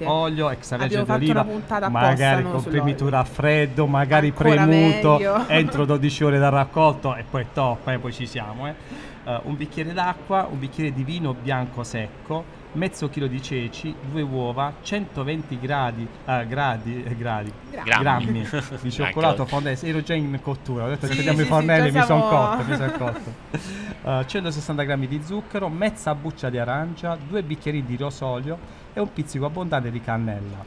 olio 0.03 0.49
extravergine 0.49 1.03
d'oliva, 1.03 1.45
magari 1.89 2.43
con 2.43 2.63
primitura 2.63 3.19
a 3.19 3.23
freddo, 3.23 3.87
magari 3.87 4.27
Ancora 4.27 4.65
premuto, 4.65 5.11
meglio. 5.13 5.47
entro 5.49 5.85
12 5.85 6.23
ore 6.23 6.39
dal 6.39 6.51
raccolto 6.51 7.15
e 7.15 7.23
poi 7.29 7.45
top, 7.53 7.87
e 7.87 7.97
poi 7.97 8.13
ci 8.13 8.25
siamo. 8.25 8.67
Eh. 8.67 8.75
Uh, 9.23 9.39
un 9.43 9.57
bicchiere 9.57 9.91
d'acqua, 9.91 10.47
un 10.49 10.59
bicchiere 10.59 10.93
di 10.93 11.03
vino 11.03 11.33
bianco 11.33 11.83
secco, 11.83 12.43
mezzo 12.75 13.09
chilo 13.09 13.27
di 13.27 13.41
ceci, 13.41 13.93
due 14.09 14.21
uova, 14.21 14.73
120 14.81 15.59
gradi, 15.59 16.07
uh, 16.25 16.45
gradi, 16.47 17.03
eh, 17.03 17.15
gradi 17.15 17.51
grammi, 17.69 18.01
grammi 18.01 18.47
di 18.81 18.91
cioccolato 18.91 19.45
fondente. 19.45 19.87
Ero 19.87 20.01
già 20.01 20.13
in 20.13 20.39
cottura, 20.41 20.85
ho 20.85 20.89
detto 20.89 21.07
sì, 21.07 21.13
spendiamo 21.13 21.39
sì, 21.39 21.43
i 21.45 21.47
fornelli, 21.47 21.91
sì, 21.91 21.97
mi 21.97 22.03
sono 22.03 22.21
cotto, 22.27 22.63
mi 22.63 22.75
sono 22.75 22.91
cotto. 22.91 23.33
Uh, 24.05 24.23
160 24.23 24.83
grammi 24.83 25.07
di 25.07 25.19
zucchero, 25.23 25.67
mezza 25.67 26.13
buccia 26.13 26.51
di 26.51 26.59
arancia, 26.59 27.17
due 27.27 27.41
bicchieri 27.41 27.83
di 27.83 27.97
rosolio 27.97 28.55
e 28.93 28.99
un 28.99 29.11
pizzico 29.11 29.45
abbondante 29.45 29.89
di 29.89 29.99
cannella. 29.99 30.63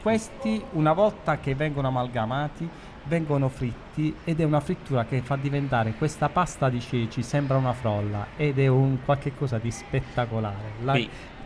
Questi, 0.00 0.62
una 0.74 0.92
volta 0.92 1.40
che 1.40 1.56
vengono 1.56 1.88
amalgamati, 1.88 2.68
vengono 3.04 3.48
fritti 3.48 4.14
ed 4.24 4.40
è 4.40 4.44
una 4.44 4.60
frittura 4.60 5.04
che 5.04 5.20
fa 5.20 5.36
diventare 5.36 5.94
questa 5.94 6.28
pasta 6.28 6.68
di 6.68 6.80
ceci 6.80 7.22
sembra 7.22 7.56
una 7.56 7.72
frolla 7.72 8.28
ed 8.36 8.58
è 8.58 8.66
un 8.68 8.98
qualche 9.04 9.34
cosa 9.34 9.58
di 9.58 9.70
spettacolare. 9.70 10.72
La, 10.82 10.92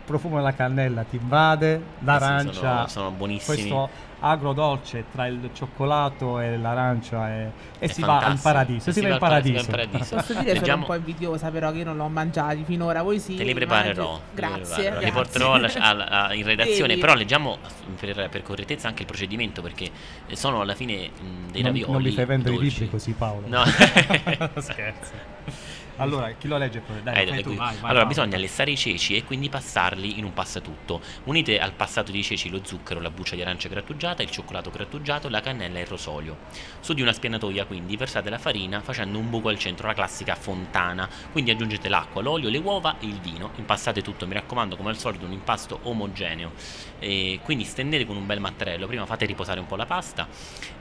profumo 0.04 0.36
della 0.36 0.54
cannella 0.54 1.02
ti 1.04 1.16
invade, 1.16 1.82
l'arancia, 2.00 2.52
sì, 2.52 2.58
sono, 2.58 2.86
sono 2.88 3.10
buonissimi. 3.10 3.56
Questo 3.56 4.12
agrodolce 4.20 5.04
tra 5.12 5.26
il 5.26 5.50
cioccolato 5.52 6.40
e 6.40 6.56
l'arancia 6.56 7.30
e, 7.30 7.50
e 7.78 7.88
si 7.88 8.00
va 8.00 8.26
in 8.30 8.40
paradiso. 8.40 8.90
Si, 8.90 9.00
si 9.00 9.06
va 9.06 9.12
in 9.12 9.18
paradiso. 9.18 9.70
paradiso. 9.70 10.16
Posso 10.16 10.32
dire 10.34 10.54
Leggiamo... 10.54 10.64
sono 10.64 10.76
un 10.80 10.84
po' 10.86 10.94
invidiosa 10.94 11.50
però 11.50 11.70
che 11.70 11.78
io 11.78 11.84
non 11.84 11.96
l'ho 11.96 12.08
mangiati 12.08 12.64
finora, 12.64 13.02
voi 13.02 13.18
sì. 13.18 13.34
Te 13.34 13.44
li 13.44 13.52
preparerò. 13.52 14.18
Grazie. 14.32 14.98
Li, 14.98 15.04
li 15.04 15.12
porterò 15.12 15.54
alla, 15.54 15.70
alla, 15.78 16.32
in 16.32 16.44
redazione, 16.44 16.88
Devi. 16.88 17.00
però 17.00 17.14
leggiamo 17.14 17.58
per, 18.00 18.28
per, 18.30 18.42
correttezza 18.42 18.88
anche 18.88 19.02
il 19.02 19.08
procedimento 19.08 19.60
perché 19.60 19.90
sono 20.32 20.62
alla 20.62 20.74
fine 20.74 21.08
mh, 21.08 21.50
dei 21.50 21.62
non, 21.62 21.72
ravioli. 21.72 21.92
Non 21.92 22.02
mi 22.02 22.10
fai 22.10 22.24
vendere 22.24 22.54
dolci. 22.54 22.66
i 22.66 22.70
libri 22.70 22.90
così 22.90 23.12
Paolo. 23.12 23.46
No. 23.46 23.64
Scherzo. 24.60 25.12
Allora, 25.96 26.30
chi 26.32 26.48
lo 26.48 26.58
legge 26.58 26.80
poi? 26.80 27.02
Dai, 27.02 27.26
eh, 27.26 27.42
tu, 27.42 27.54
vai, 27.54 27.76
vai, 27.76 27.76
allora, 27.82 28.00
vai. 28.00 28.06
bisogna 28.06 28.36
lessare 28.36 28.70
i 28.70 28.76
ceci 28.76 29.16
e 29.16 29.24
quindi 29.24 29.48
passarli 29.48 30.18
in 30.18 30.24
un 30.24 30.32
passatutto. 30.32 31.00
Unite 31.24 31.60
al 31.60 31.72
passato 31.72 32.10
dei 32.10 32.22
ceci 32.22 32.50
lo 32.50 32.60
zucchero, 32.64 33.00
la 33.00 33.10
buccia 33.10 33.36
di 33.36 33.42
arancia 33.42 33.68
grattugiata, 33.68 34.22
il 34.22 34.30
cioccolato 34.30 34.70
grattugiato, 34.70 35.28
la 35.28 35.40
cannella 35.40 35.78
e 35.78 35.82
il 35.82 35.86
rosolio. 35.86 36.38
Su 36.80 36.94
di 36.94 37.02
una 37.02 37.12
spianatoia, 37.12 37.64
quindi, 37.66 37.96
versate 37.96 38.30
la 38.30 38.38
farina 38.38 38.80
facendo 38.80 39.18
un 39.18 39.30
buco 39.30 39.48
al 39.48 39.58
centro, 39.58 39.86
la 39.86 39.94
classica 39.94 40.34
fontana. 40.34 41.08
Quindi 41.30 41.50
aggiungete 41.50 41.88
l'acqua, 41.88 42.22
l'olio, 42.22 42.48
le 42.48 42.58
uova 42.58 42.98
e 42.98 43.06
il 43.06 43.20
vino. 43.20 43.52
Impastate 43.56 44.02
tutto, 44.02 44.26
mi 44.26 44.34
raccomando, 44.34 44.76
come 44.76 44.90
al 44.90 44.98
solito, 44.98 45.24
un 45.26 45.32
impasto 45.32 45.78
omogeneo. 45.82 46.52
E 46.98 47.40
quindi 47.42 47.64
stendete 47.64 48.04
con 48.04 48.16
un 48.16 48.26
bel 48.26 48.40
mattarello. 48.40 48.86
Prima 48.86 49.06
fate 49.06 49.26
riposare 49.26 49.60
un 49.60 49.66
po' 49.66 49.76
la 49.76 49.86
pasta 49.86 50.26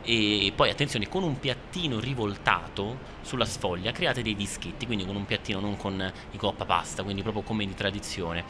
e 0.05 0.51
poi, 0.53 0.69
attenzione, 0.69 1.07
con 1.07 1.23
un 1.23 1.39
piattino 1.39 1.99
rivoltato 1.99 3.11
sulla 3.21 3.45
sfoglia 3.45 3.91
create 3.91 4.21
dei 4.21 4.35
dischetti, 4.35 4.85
quindi 4.85 5.02
con 5.05 5.15
un 5.15 5.25
piattino 5.25 5.59
non 5.59 5.77
con 5.77 6.11
i 6.31 6.37
coppa 6.37 6.65
pasta, 6.65 7.03
quindi 7.03 7.21
proprio 7.21 7.43
come 7.43 7.65
di 7.65 7.73
tradizione. 7.73 8.43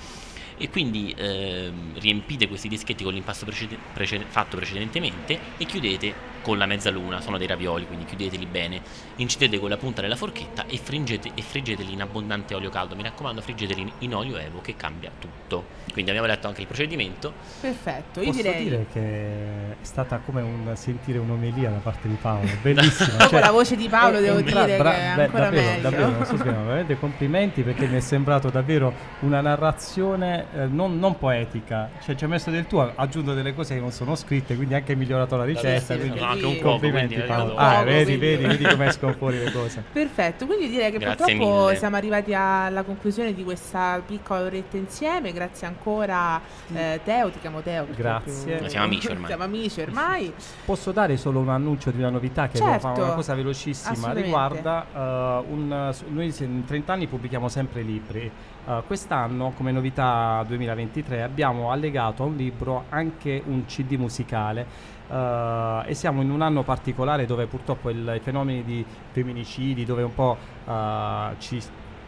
E 0.58 0.70
quindi 0.70 1.14
eh, 1.18 1.72
riempite 1.95 2.47
questi 2.47 2.68
dischetti 2.68 3.04
con 3.04 3.14
l'impasto 3.14 3.45
precede- 3.45 3.78
precede- 3.93 4.26
fatto 4.28 4.58
precedentemente 4.58 5.39
e 5.58 5.66
chiudete 5.66 6.32
con 6.44 6.58
la 6.60 6.66
mezzaluna, 6.68 7.22
sono 7.22 7.38
dei 7.39 7.48
ravioli, 7.48 7.88
quindi 7.88 8.06
chiudeteli 8.06 8.46
bene, 8.46 8.82
incidete 9.16 9.60
con 9.60 9.70
la 9.70 9.78
punta 9.78 10.02
della 10.02 10.16
forchetta 10.16 10.66
e, 10.68 10.78
fringete, 10.78 11.32
e 11.34 11.41
friggeteli 11.41 11.94
in 11.94 12.02
abbondante 12.02 12.54
olio 12.54 12.70
caldo. 12.70 12.96
Mi 12.96 13.02
raccomando, 13.02 13.41
friggeteli 13.41 13.91
in 14.00 14.14
olio 14.14 14.38
evo 14.38 14.62
che 14.62 14.76
cambia 14.76 15.10
tutto. 15.18 15.82
Quindi 15.91 16.12
abbiamo 16.12 16.28
letto 16.28 16.48
anche 16.48 16.62
il 16.62 16.68
procedimento. 16.68 17.34
Perfetto, 17.62 18.20
io 18.20 18.28
Posso 18.28 18.41
direi 18.41 18.64
dire 18.64 18.86
che 18.91 19.72
è 19.72 19.76
stata 19.84 20.18
come 20.20 20.41
un 20.41 20.72
sentire 20.76 21.18
un'omelia 21.20 21.70
da 21.70 21.78
parte 21.78 22.08
di 22.08 22.18
Paolo, 22.20 22.48
bellissima. 22.62 23.18
Dopo 23.18 23.30
cioè, 23.30 23.39
la 23.39 23.52
voce 23.52 23.76
di 23.76 23.88
Paolo 23.88 24.18
è- 24.18 24.22
devo 24.22 24.38
è 24.39 24.44
dire 24.44 24.54
bra- 24.54 24.66
che 24.66 24.76
è 24.76 25.16
beh, 25.16 25.24
ancora 25.24 25.44
davvero, 25.44 25.68
meglio. 25.70 25.82
davvero, 25.82 26.10
non 26.10 26.26
so 26.26 26.38
spiegare, 26.38 26.64
veramente 26.66 27.00
complimenti 27.00 27.62
perché 27.64 27.88
mi 27.88 27.96
è 27.98 28.00
sembrato 28.02 28.50
davvero 28.50 28.94
una 29.22 29.39
narrazione 29.41 30.46
eh, 30.56 30.66
non, 30.68 31.00
non 31.00 31.18
poetica, 31.18 31.89
cioè 32.04 32.16
ci 32.16 32.24
ha 32.26 32.28
messo 32.28 32.50
del 32.50 32.68
tuo, 32.68 32.82
ha 32.82 32.94
aggiunto 32.96 33.34
delle 33.34 33.54
cose 33.54 33.76
che 33.76 33.80
non 33.80 33.91
sono 33.91 34.16
scritte, 34.16 34.56
quindi 34.56 34.74
anche 34.74 34.96
migliorato 34.96 35.38
la 35.38 35.46
ricetta, 35.46 35.94
sì, 35.94 36.00
quindi 36.00 36.20
No, 36.20 36.32
anche 36.34 36.45
un 36.45 36.59
po', 36.59 36.69
complimenti 36.71 37.13
quindi, 37.15 37.31
Paolo. 37.31 37.55
Ah, 37.55 37.71
poco, 37.73 37.84
vedi, 37.86 38.17
quindi- 38.17 38.19
vedi, 38.25 38.45
vedi 38.45 38.63
come 38.65 38.86
escono 38.88 39.13
fuori 39.13 39.39
le 39.39 39.51
cose. 39.51 39.84
Perfetto, 39.91 40.45
quindi 40.45 40.69
direi 40.69 40.91
che 40.91 40.97
Grazie 40.97 41.36
purtroppo 41.36 41.63
mille. 41.65 41.75
siamo 41.77 41.95
arrivati 41.95 42.34
alla 42.34 42.84
conclusione 42.84 43.34
di 43.34 43.43
questa 43.43 44.01
piccola 44.05 44.41
oretta 44.41 44.77
insieme. 44.77 45.31
Grazie 45.31 45.67
ancora 45.67 46.39
eh, 46.73 46.99
Teo, 47.03 47.29
ti 47.29 47.39
chiamo 47.39 47.61
Teo. 47.61 47.88
Grazie. 47.95 48.43
proprio- 48.45 48.69
Siamo 48.69 48.86
amici 48.86 49.07
ormai. 49.11 49.27
Siamo 49.27 49.43
amici 49.43 49.81
ormai. 49.81 50.34
Posso 50.65 50.91
dare 50.91 51.17
solo 51.17 51.39
un 51.39 51.49
annuncio 51.49 51.91
di 51.91 51.97
una 51.99 52.09
novità 52.09 52.47
che 52.47 52.57
Certo. 52.57 52.79
fare 52.79 53.01
una 53.01 53.13
cosa 53.13 53.34
velocissima 53.36 54.11
riguarda 54.13 54.86
eh, 54.93 55.43
un, 55.49 55.93
noi 56.09 56.34
in 56.39 56.63
30 56.65 56.93
anni 56.93 57.07
pubblichiamo 57.07 57.47
sempre 57.47 57.81
libri. 57.81 58.31
Eh, 58.65 58.81
quest'anno 58.88 59.51
come 59.55 59.71
novità 59.71 60.43
2023 60.47 61.21
abbiamo 61.21 61.71
allegato 61.71 62.23
a 62.23 62.25
un 62.27 62.36
libro 62.36 62.86
anche 62.89 63.41
un 63.45 63.65
CD 63.65 63.93
musicale 63.97 64.65
eh, 65.10 65.84
e 65.88 65.93
siamo 65.93 66.22
in 66.22 66.30
un 66.30 66.41
anno 66.41 66.64
particolare 66.64 67.26
dove 67.26 67.45
purtroppo 67.47 67.89
il- 67.89 68.14
i 68.16 68.20
fenomeni 68.20 68.64
di 68.64 68.86
femminicidi, 69.12 69.86
dove 69.86 70.04
un 70.04 70.14
po' 70.14 70.38
eh, 70.66 71.36
ci, 71.39 71.62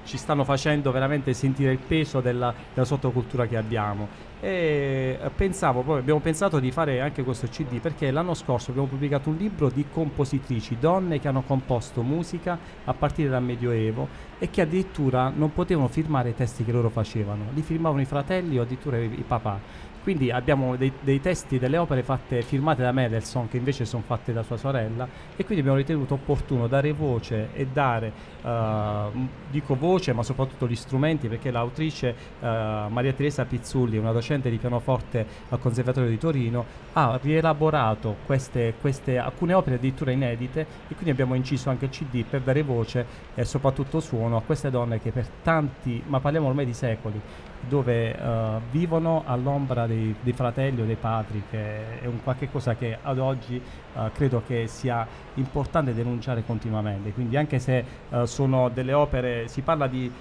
ci 0.03 0.17
stanno 0.17 0.43
facendo 0.43 0.91
veramente 0.91 1.33
sentire 1.33 1.71
il 1.71 1.79
peso 1.79 2.21
della, 2.21 2.53
della 2.73 2.85
sottocultura 2.85 3.47
che 3.47 3.57
abbiamo. 3.57 4.07
E 4.39 5.17
pensavo, 5.35 5.81
poi 5.81 5.99
abbiamo 5.99 6.19
pensato 6.19 6.59
di 6.59 6.69
fare 6.69 7.01
anche 7.01 7.23
questo 7.23 7.47
CD 7.47 7.79
perché 7.79 8.11
l'anno 8.11 8.35
scorso 8.35 8.69
abbiamo 8.69 8.87
pubblicato 8.87 9.29
un 9.29 9.37
libro 9.37 9.69
di 9.69 9.87
compositrici, 9.91 10.77
donne 10.79 11.19
che 11.19 11.27
hanno 11.27 11.41
composto 11.41 12.03
musica 12.03 12.59
a 12.83 12.93
partire 12.93 13.29
dal 13.29 13.41
Medioevo 13.41 14.07
e 14.37 14.49
che 14.51 14.61
addirittura 14.61 15.31
non 15.35 15.51
potevano 15.53 15.87
firmare 15.87 16.29
i 16.29 16.35
testi 16.35 16.63
che 16.63 16.71
loro 16.71 16.89
facevano, 16.89 17.45
li 17.53 17.61
firmavano 17.63 18.01
i 18.01 18.05
fratelli 18.05 18.59
o 18.59 18.61
addirittura 18.61 18.97
i, 18.99 19.05
i 19.05 19.23
papà. 19.25 19.59
Quindi 20.05 20.29
abbiamo 20.29 20.75
dei, 20.75 20.91
dei 21.01 21.19
testi 21.19 21.57
delle 21.57 21.77
opere 21.77 22.03
fatte, 22.03 22.43
firmate 22.43 22.83
da 22.83 22.91
Mendelssohn 22.91 23.49
che 23.49 23.57
invece 23.57 23.85
sono 23.85 24.03
fatte 24.05 24.33
da 24.33 24.43
sua 24.43 24.55
sorella 24.55 25.07
e 25.35 25.43
quindi 25.43 25.61
abbiamo 25.61 25.79
ritenuto 25.79 26.13
opportuno 26.13 26.67
dare 26.67 26.91
voce 26.91 27.49
e 27.55 27.65
dare, 27.65 28.11
m- 28.43 29.27
dico 29.49 29.73
voce 29.73 30.13
ma 30.13 30.21
soprattutto 30.21 30.67
gli 30.67 30.75
strumenti 30.75 31.27
perché 31.27 31.49
l'autrice 31.49 32.09
eh, 32.39 32.45
Maria 32.87 33.13
Teresa 33.13 33.45
Pizzulli, 33.45 33.97
una 33.97 34.11
docente 34.11 34.51
di 34.51 34.57
pianoforte 34.57 35.25
al 35.49 35.59
Conservatorio 35.59 36.07
di 36.07 36.19
Torino, 36.19 36.63
ha 36.93 37.17
rielaborato 37.19 38.17
queste, 38.27 38.75
queste- 38.79 39.17
alcune 39.17 39.55
opere 39.55 39.77
addirittura 39.77 40.11
inedite 40.11 40.67
e 40.87 40.93
quindi 40.93 41.09
abbiamo 41.09 41.33
inciso 41.33 41.71
anche 41.71 41.85
il 41.85 41.91
CD 41.91 42.23
per 42.23 42.41
dare 42.41 42.61
voce 42.61 43.07
e 43.33 43.43
soprattutto 43.43 43.99
suono 43.99 44.37
a 44.37 44.41
queste 44.43 44.69
donne 44.69 45.01
che 45.01 45.09
per 45.09 45.27
tanti, 45.41 46.03
ma 46.05 46.19
parliamo 46.19 46.47
ormai 46.47 46.65
di 46.65 46.73
secoli, 46.73 47.19
dove 47.59 48.15
eh, 48.15 48.59
vivono 48.71 49.23
all'ombra 49.25 49.87
dei, 49.87 50.15
dei 50.21 50.33
fratelli 50.33 50.81
o 50.81 50.85
dei 50.85 50.95
padri, 50.95 51.43
che 51.49 51.99
è 52.01 52.05
un 52.05 52.21
qualche 52.23 52.49
cosa 52.49 52.75
che 52.75 52.97
ad 53.01 53.19
oggi 53.19 53.55
eh, 53.55 54.11
credo 54.13 54.43
che 54.45 54.67
sia 54.67 55.05
importante 55.35 55.93
denunciare 55.93 56.43
continuamente. 56.45 57.11
Quindi 57.11 57.37
anche 57.37 57.59
se 57.59 57.83
eh, 58.09 58.27
sono 58.27 58.69
delle 58.69 58.93
opere, 58.93 59.47
si 59.47 59.61
parla 59.61 59.87
di, 59.87 60.11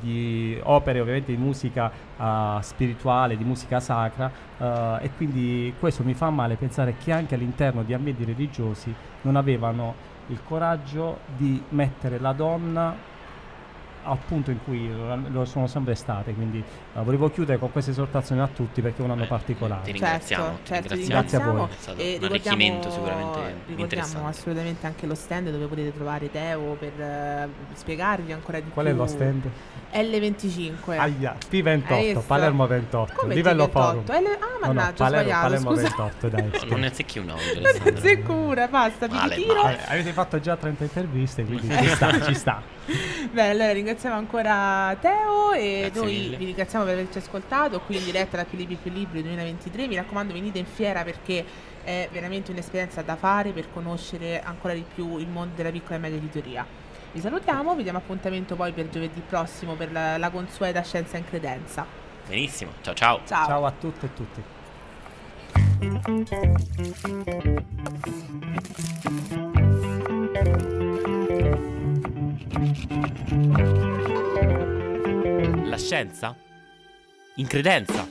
di 0.00 0.58
opere 0.62 1.00
ovviamente 1.00 1.32
di 1.32 1.38
musica 1.38 1.90
spirituale, 2.60 3.36
di 3.36 3.44
musica 3.44 3.80
sacra 3.80 4.30
e 5.00 5.10
quindi 5.16 5.72
questo 5.78 6.02
mi 6.02 6.14
fa 6.14 6.30
male 6.30 6.56
pensare 6.56 6.96
che 7.02 7.12
anche 7.12 7.34
all'interno 7.34 7.82
di 7.82 7.94
ambienti 7.94 8.24
religiosi 8.24 8.92
non 9.22 9.36
avevano 9.36 9.94
il 10.28 10.40
coraggio 10.44 11.20
di 11.36 11.62
mettere 11.70 12.18
la 12.18 12.32
donna 12.32 13.16
al 14.10 14.18
punto 14.26 14.50
in 14.50 14.58
cui 14.64 14.90
lo, 15.30 15.44
sono 15.44 15.66
sempre 15.66 15.94
state. 15.94 16.32
Quindi 16.34 16.58
eh, 16.58 17.00
volevo 17.02 17.30
chiudere 17.30 17.58
con 17.58 17.70
questa 17.72 17.90
esortazione 17.90 18.42
a 18.42 18.48
tutti 18.48 18.80
perché 18.82 19.00
è 19.02 19.04
un 19.04 19.10
anno 19.12 19.24
Eh, 19.24 19.26
particolare. 19.26 19.84
Ti 19.84 19.92
ringraziamo, 19.92 20.44
certo, 20.44 20.58
ti 20.62 20.66
certo, 20.68 20.88
ti 20.94 21.00
ringraziamo. 21.00 21.18
Grazie 21.18 21.38
a 21.38 21.42
voi. 21.42 21.68
ringraziamo. 21.68 21.68
È 21.68 21.80
stato 21.80 22.00
E 22.00 22.18
un 22.18 22.24
arricchimento 22.24 22.90
sicuramente 22.90 23.54
ricordiamo 23.66 24.26
assolutamente 24.28 24.86
anche 24.86 25.06
lo 25.06 25.14
stand 25.14 25.50
dove 25.50 25.66
potete 25.66 25.92
trovare 25.94 26.30
Teo 26.30 26.76
per 26.78 27.00
eh, 27.00 27.48
spiegarvi 27.74 28.32
ancora 28.32 28.60
di 28.60 28.70
Qual 28.70 28.84
più. 28.86 28.94
è 28.94 28.96
lo 28.96 29.06
stand? 29.06 29.48
L25. 29.92 30.98
Aia, 30.98 31.32
Hai 31.32 31.38
P28, 31.62 31.98
visto? 32.00 32.20
Palermo 32.26 32.66
28, 32.66 33.12
Come 33.16 33.34
livello 33.34 33.64
T28? 33.64 33.70
forum. 33.70 34.02
L- 34.06 34.36
Ah, 34.38 34.66
No, 34.66 34.66
no, 34.66 34.74
mannaggia, 34.74 35.04
ho 35.04 35.10
Palermo, 35.10 35.30
Palermo 35.40 35.70
scusa. 35.70 35.82
28, 35.82 36.28
dai. 36.28 36.42
No, 36.42 36.50
non 36.68 36.80
ne 36.80 36.86
azzecchi 36.88 37.18
un 37.20 37.30
oggi, 37.30 37.42
Non 37.54 37.62
ne 37.62 37.68
Alessandro. 37.68 37.98
azzecura, 37.98 38.66
basta, 38.68 39.06
vi 39.06 39.18
ritiro. 39.28 39.60
avete 39.62 40.12
fatto 40.12 40.40
già 40.40 40.56
30 40.56 40.82
interviste, 40.84 41.44
quindi 41.44 41.68
ci 41.78 41.86
sta, 41.88 42.20
ci 42.22 42.34
sta. 42.34 42.62
Beh, 43.32 43.50
allora 43.50 43.72
ringraziamo 43.72 44.16
ancora 44.16 44.96
Teo 45.00 45.52
e 45.52 45.90
Grazie 45.90 46.00
noi 46.00 46.12
mille. 46.12 46.36
vi 46.36 46.44
ringraziamo 46.46 46.84
per 46.84 46.94
averci 46.94 47.18
ascoltato 47.18 47.80
qui 47.80 47.96
in 47.96 48.04
diretta 48.04 48.38
da 48.38 48.44
Più 48.44 48.56
Libri 48.56 48.76
Più 48.76 48.90
Libri 48.90 49.22
2023. 49.22 49.86
Mi 49.86 49.96
raccomando, 49.96 50.32
venite 50.32 50.58
in 50.58 50.66
fiera 50.66 51.04
perché 51.04 51.44
è 51.84 52.08
veramente 52.10 52.50
un'esperienza 52.50 53.02
da 53.02 53.16
fare 53.16 53.52
per 53.52 53.66
conoscere 53.72 54.42
ancora 54.42 54.74
di 54.74 54.84
più 54.94 55.18
il 55.18 55.28
mondo 55.28 55.54
della 55.54 55.70
piccola 55.70 55.96
e 55.96 55.98
media 55.98 56.18
editoria. 56.18 56.66
Vi 57.12 57.20
salutiamo, 57.20 57.74
vi 57.74 57.82
diamo 57.82 57.98
appuntamento 57.98 58.56
poi 58.56 58.72
per 58.72 58.88
giovedì 58.88 59.22
prossimo 59.26 59.74
per 59.74 59.92
la, 59.92 60.18
la 60.18 60.30
consueta 60.30 60.82
Scienza 60.82 61.16
in 61.16 61.24
Credenza. 61.24 61.86
Benissimo, 62.26 62.72
ciao 62.82 62.94
ciao. 62.94 63.20
Ciao. 63.26 63.46
Ciao 63.46 63.66
a 63.66 63.72
tutte 63.72 64.06
e 64.06 64.10
tutti. 64.14 64.42
La 75.64 75.76
scienza? 75.78 76.34
In 77.36 77.46
credenza? 77.46 78.08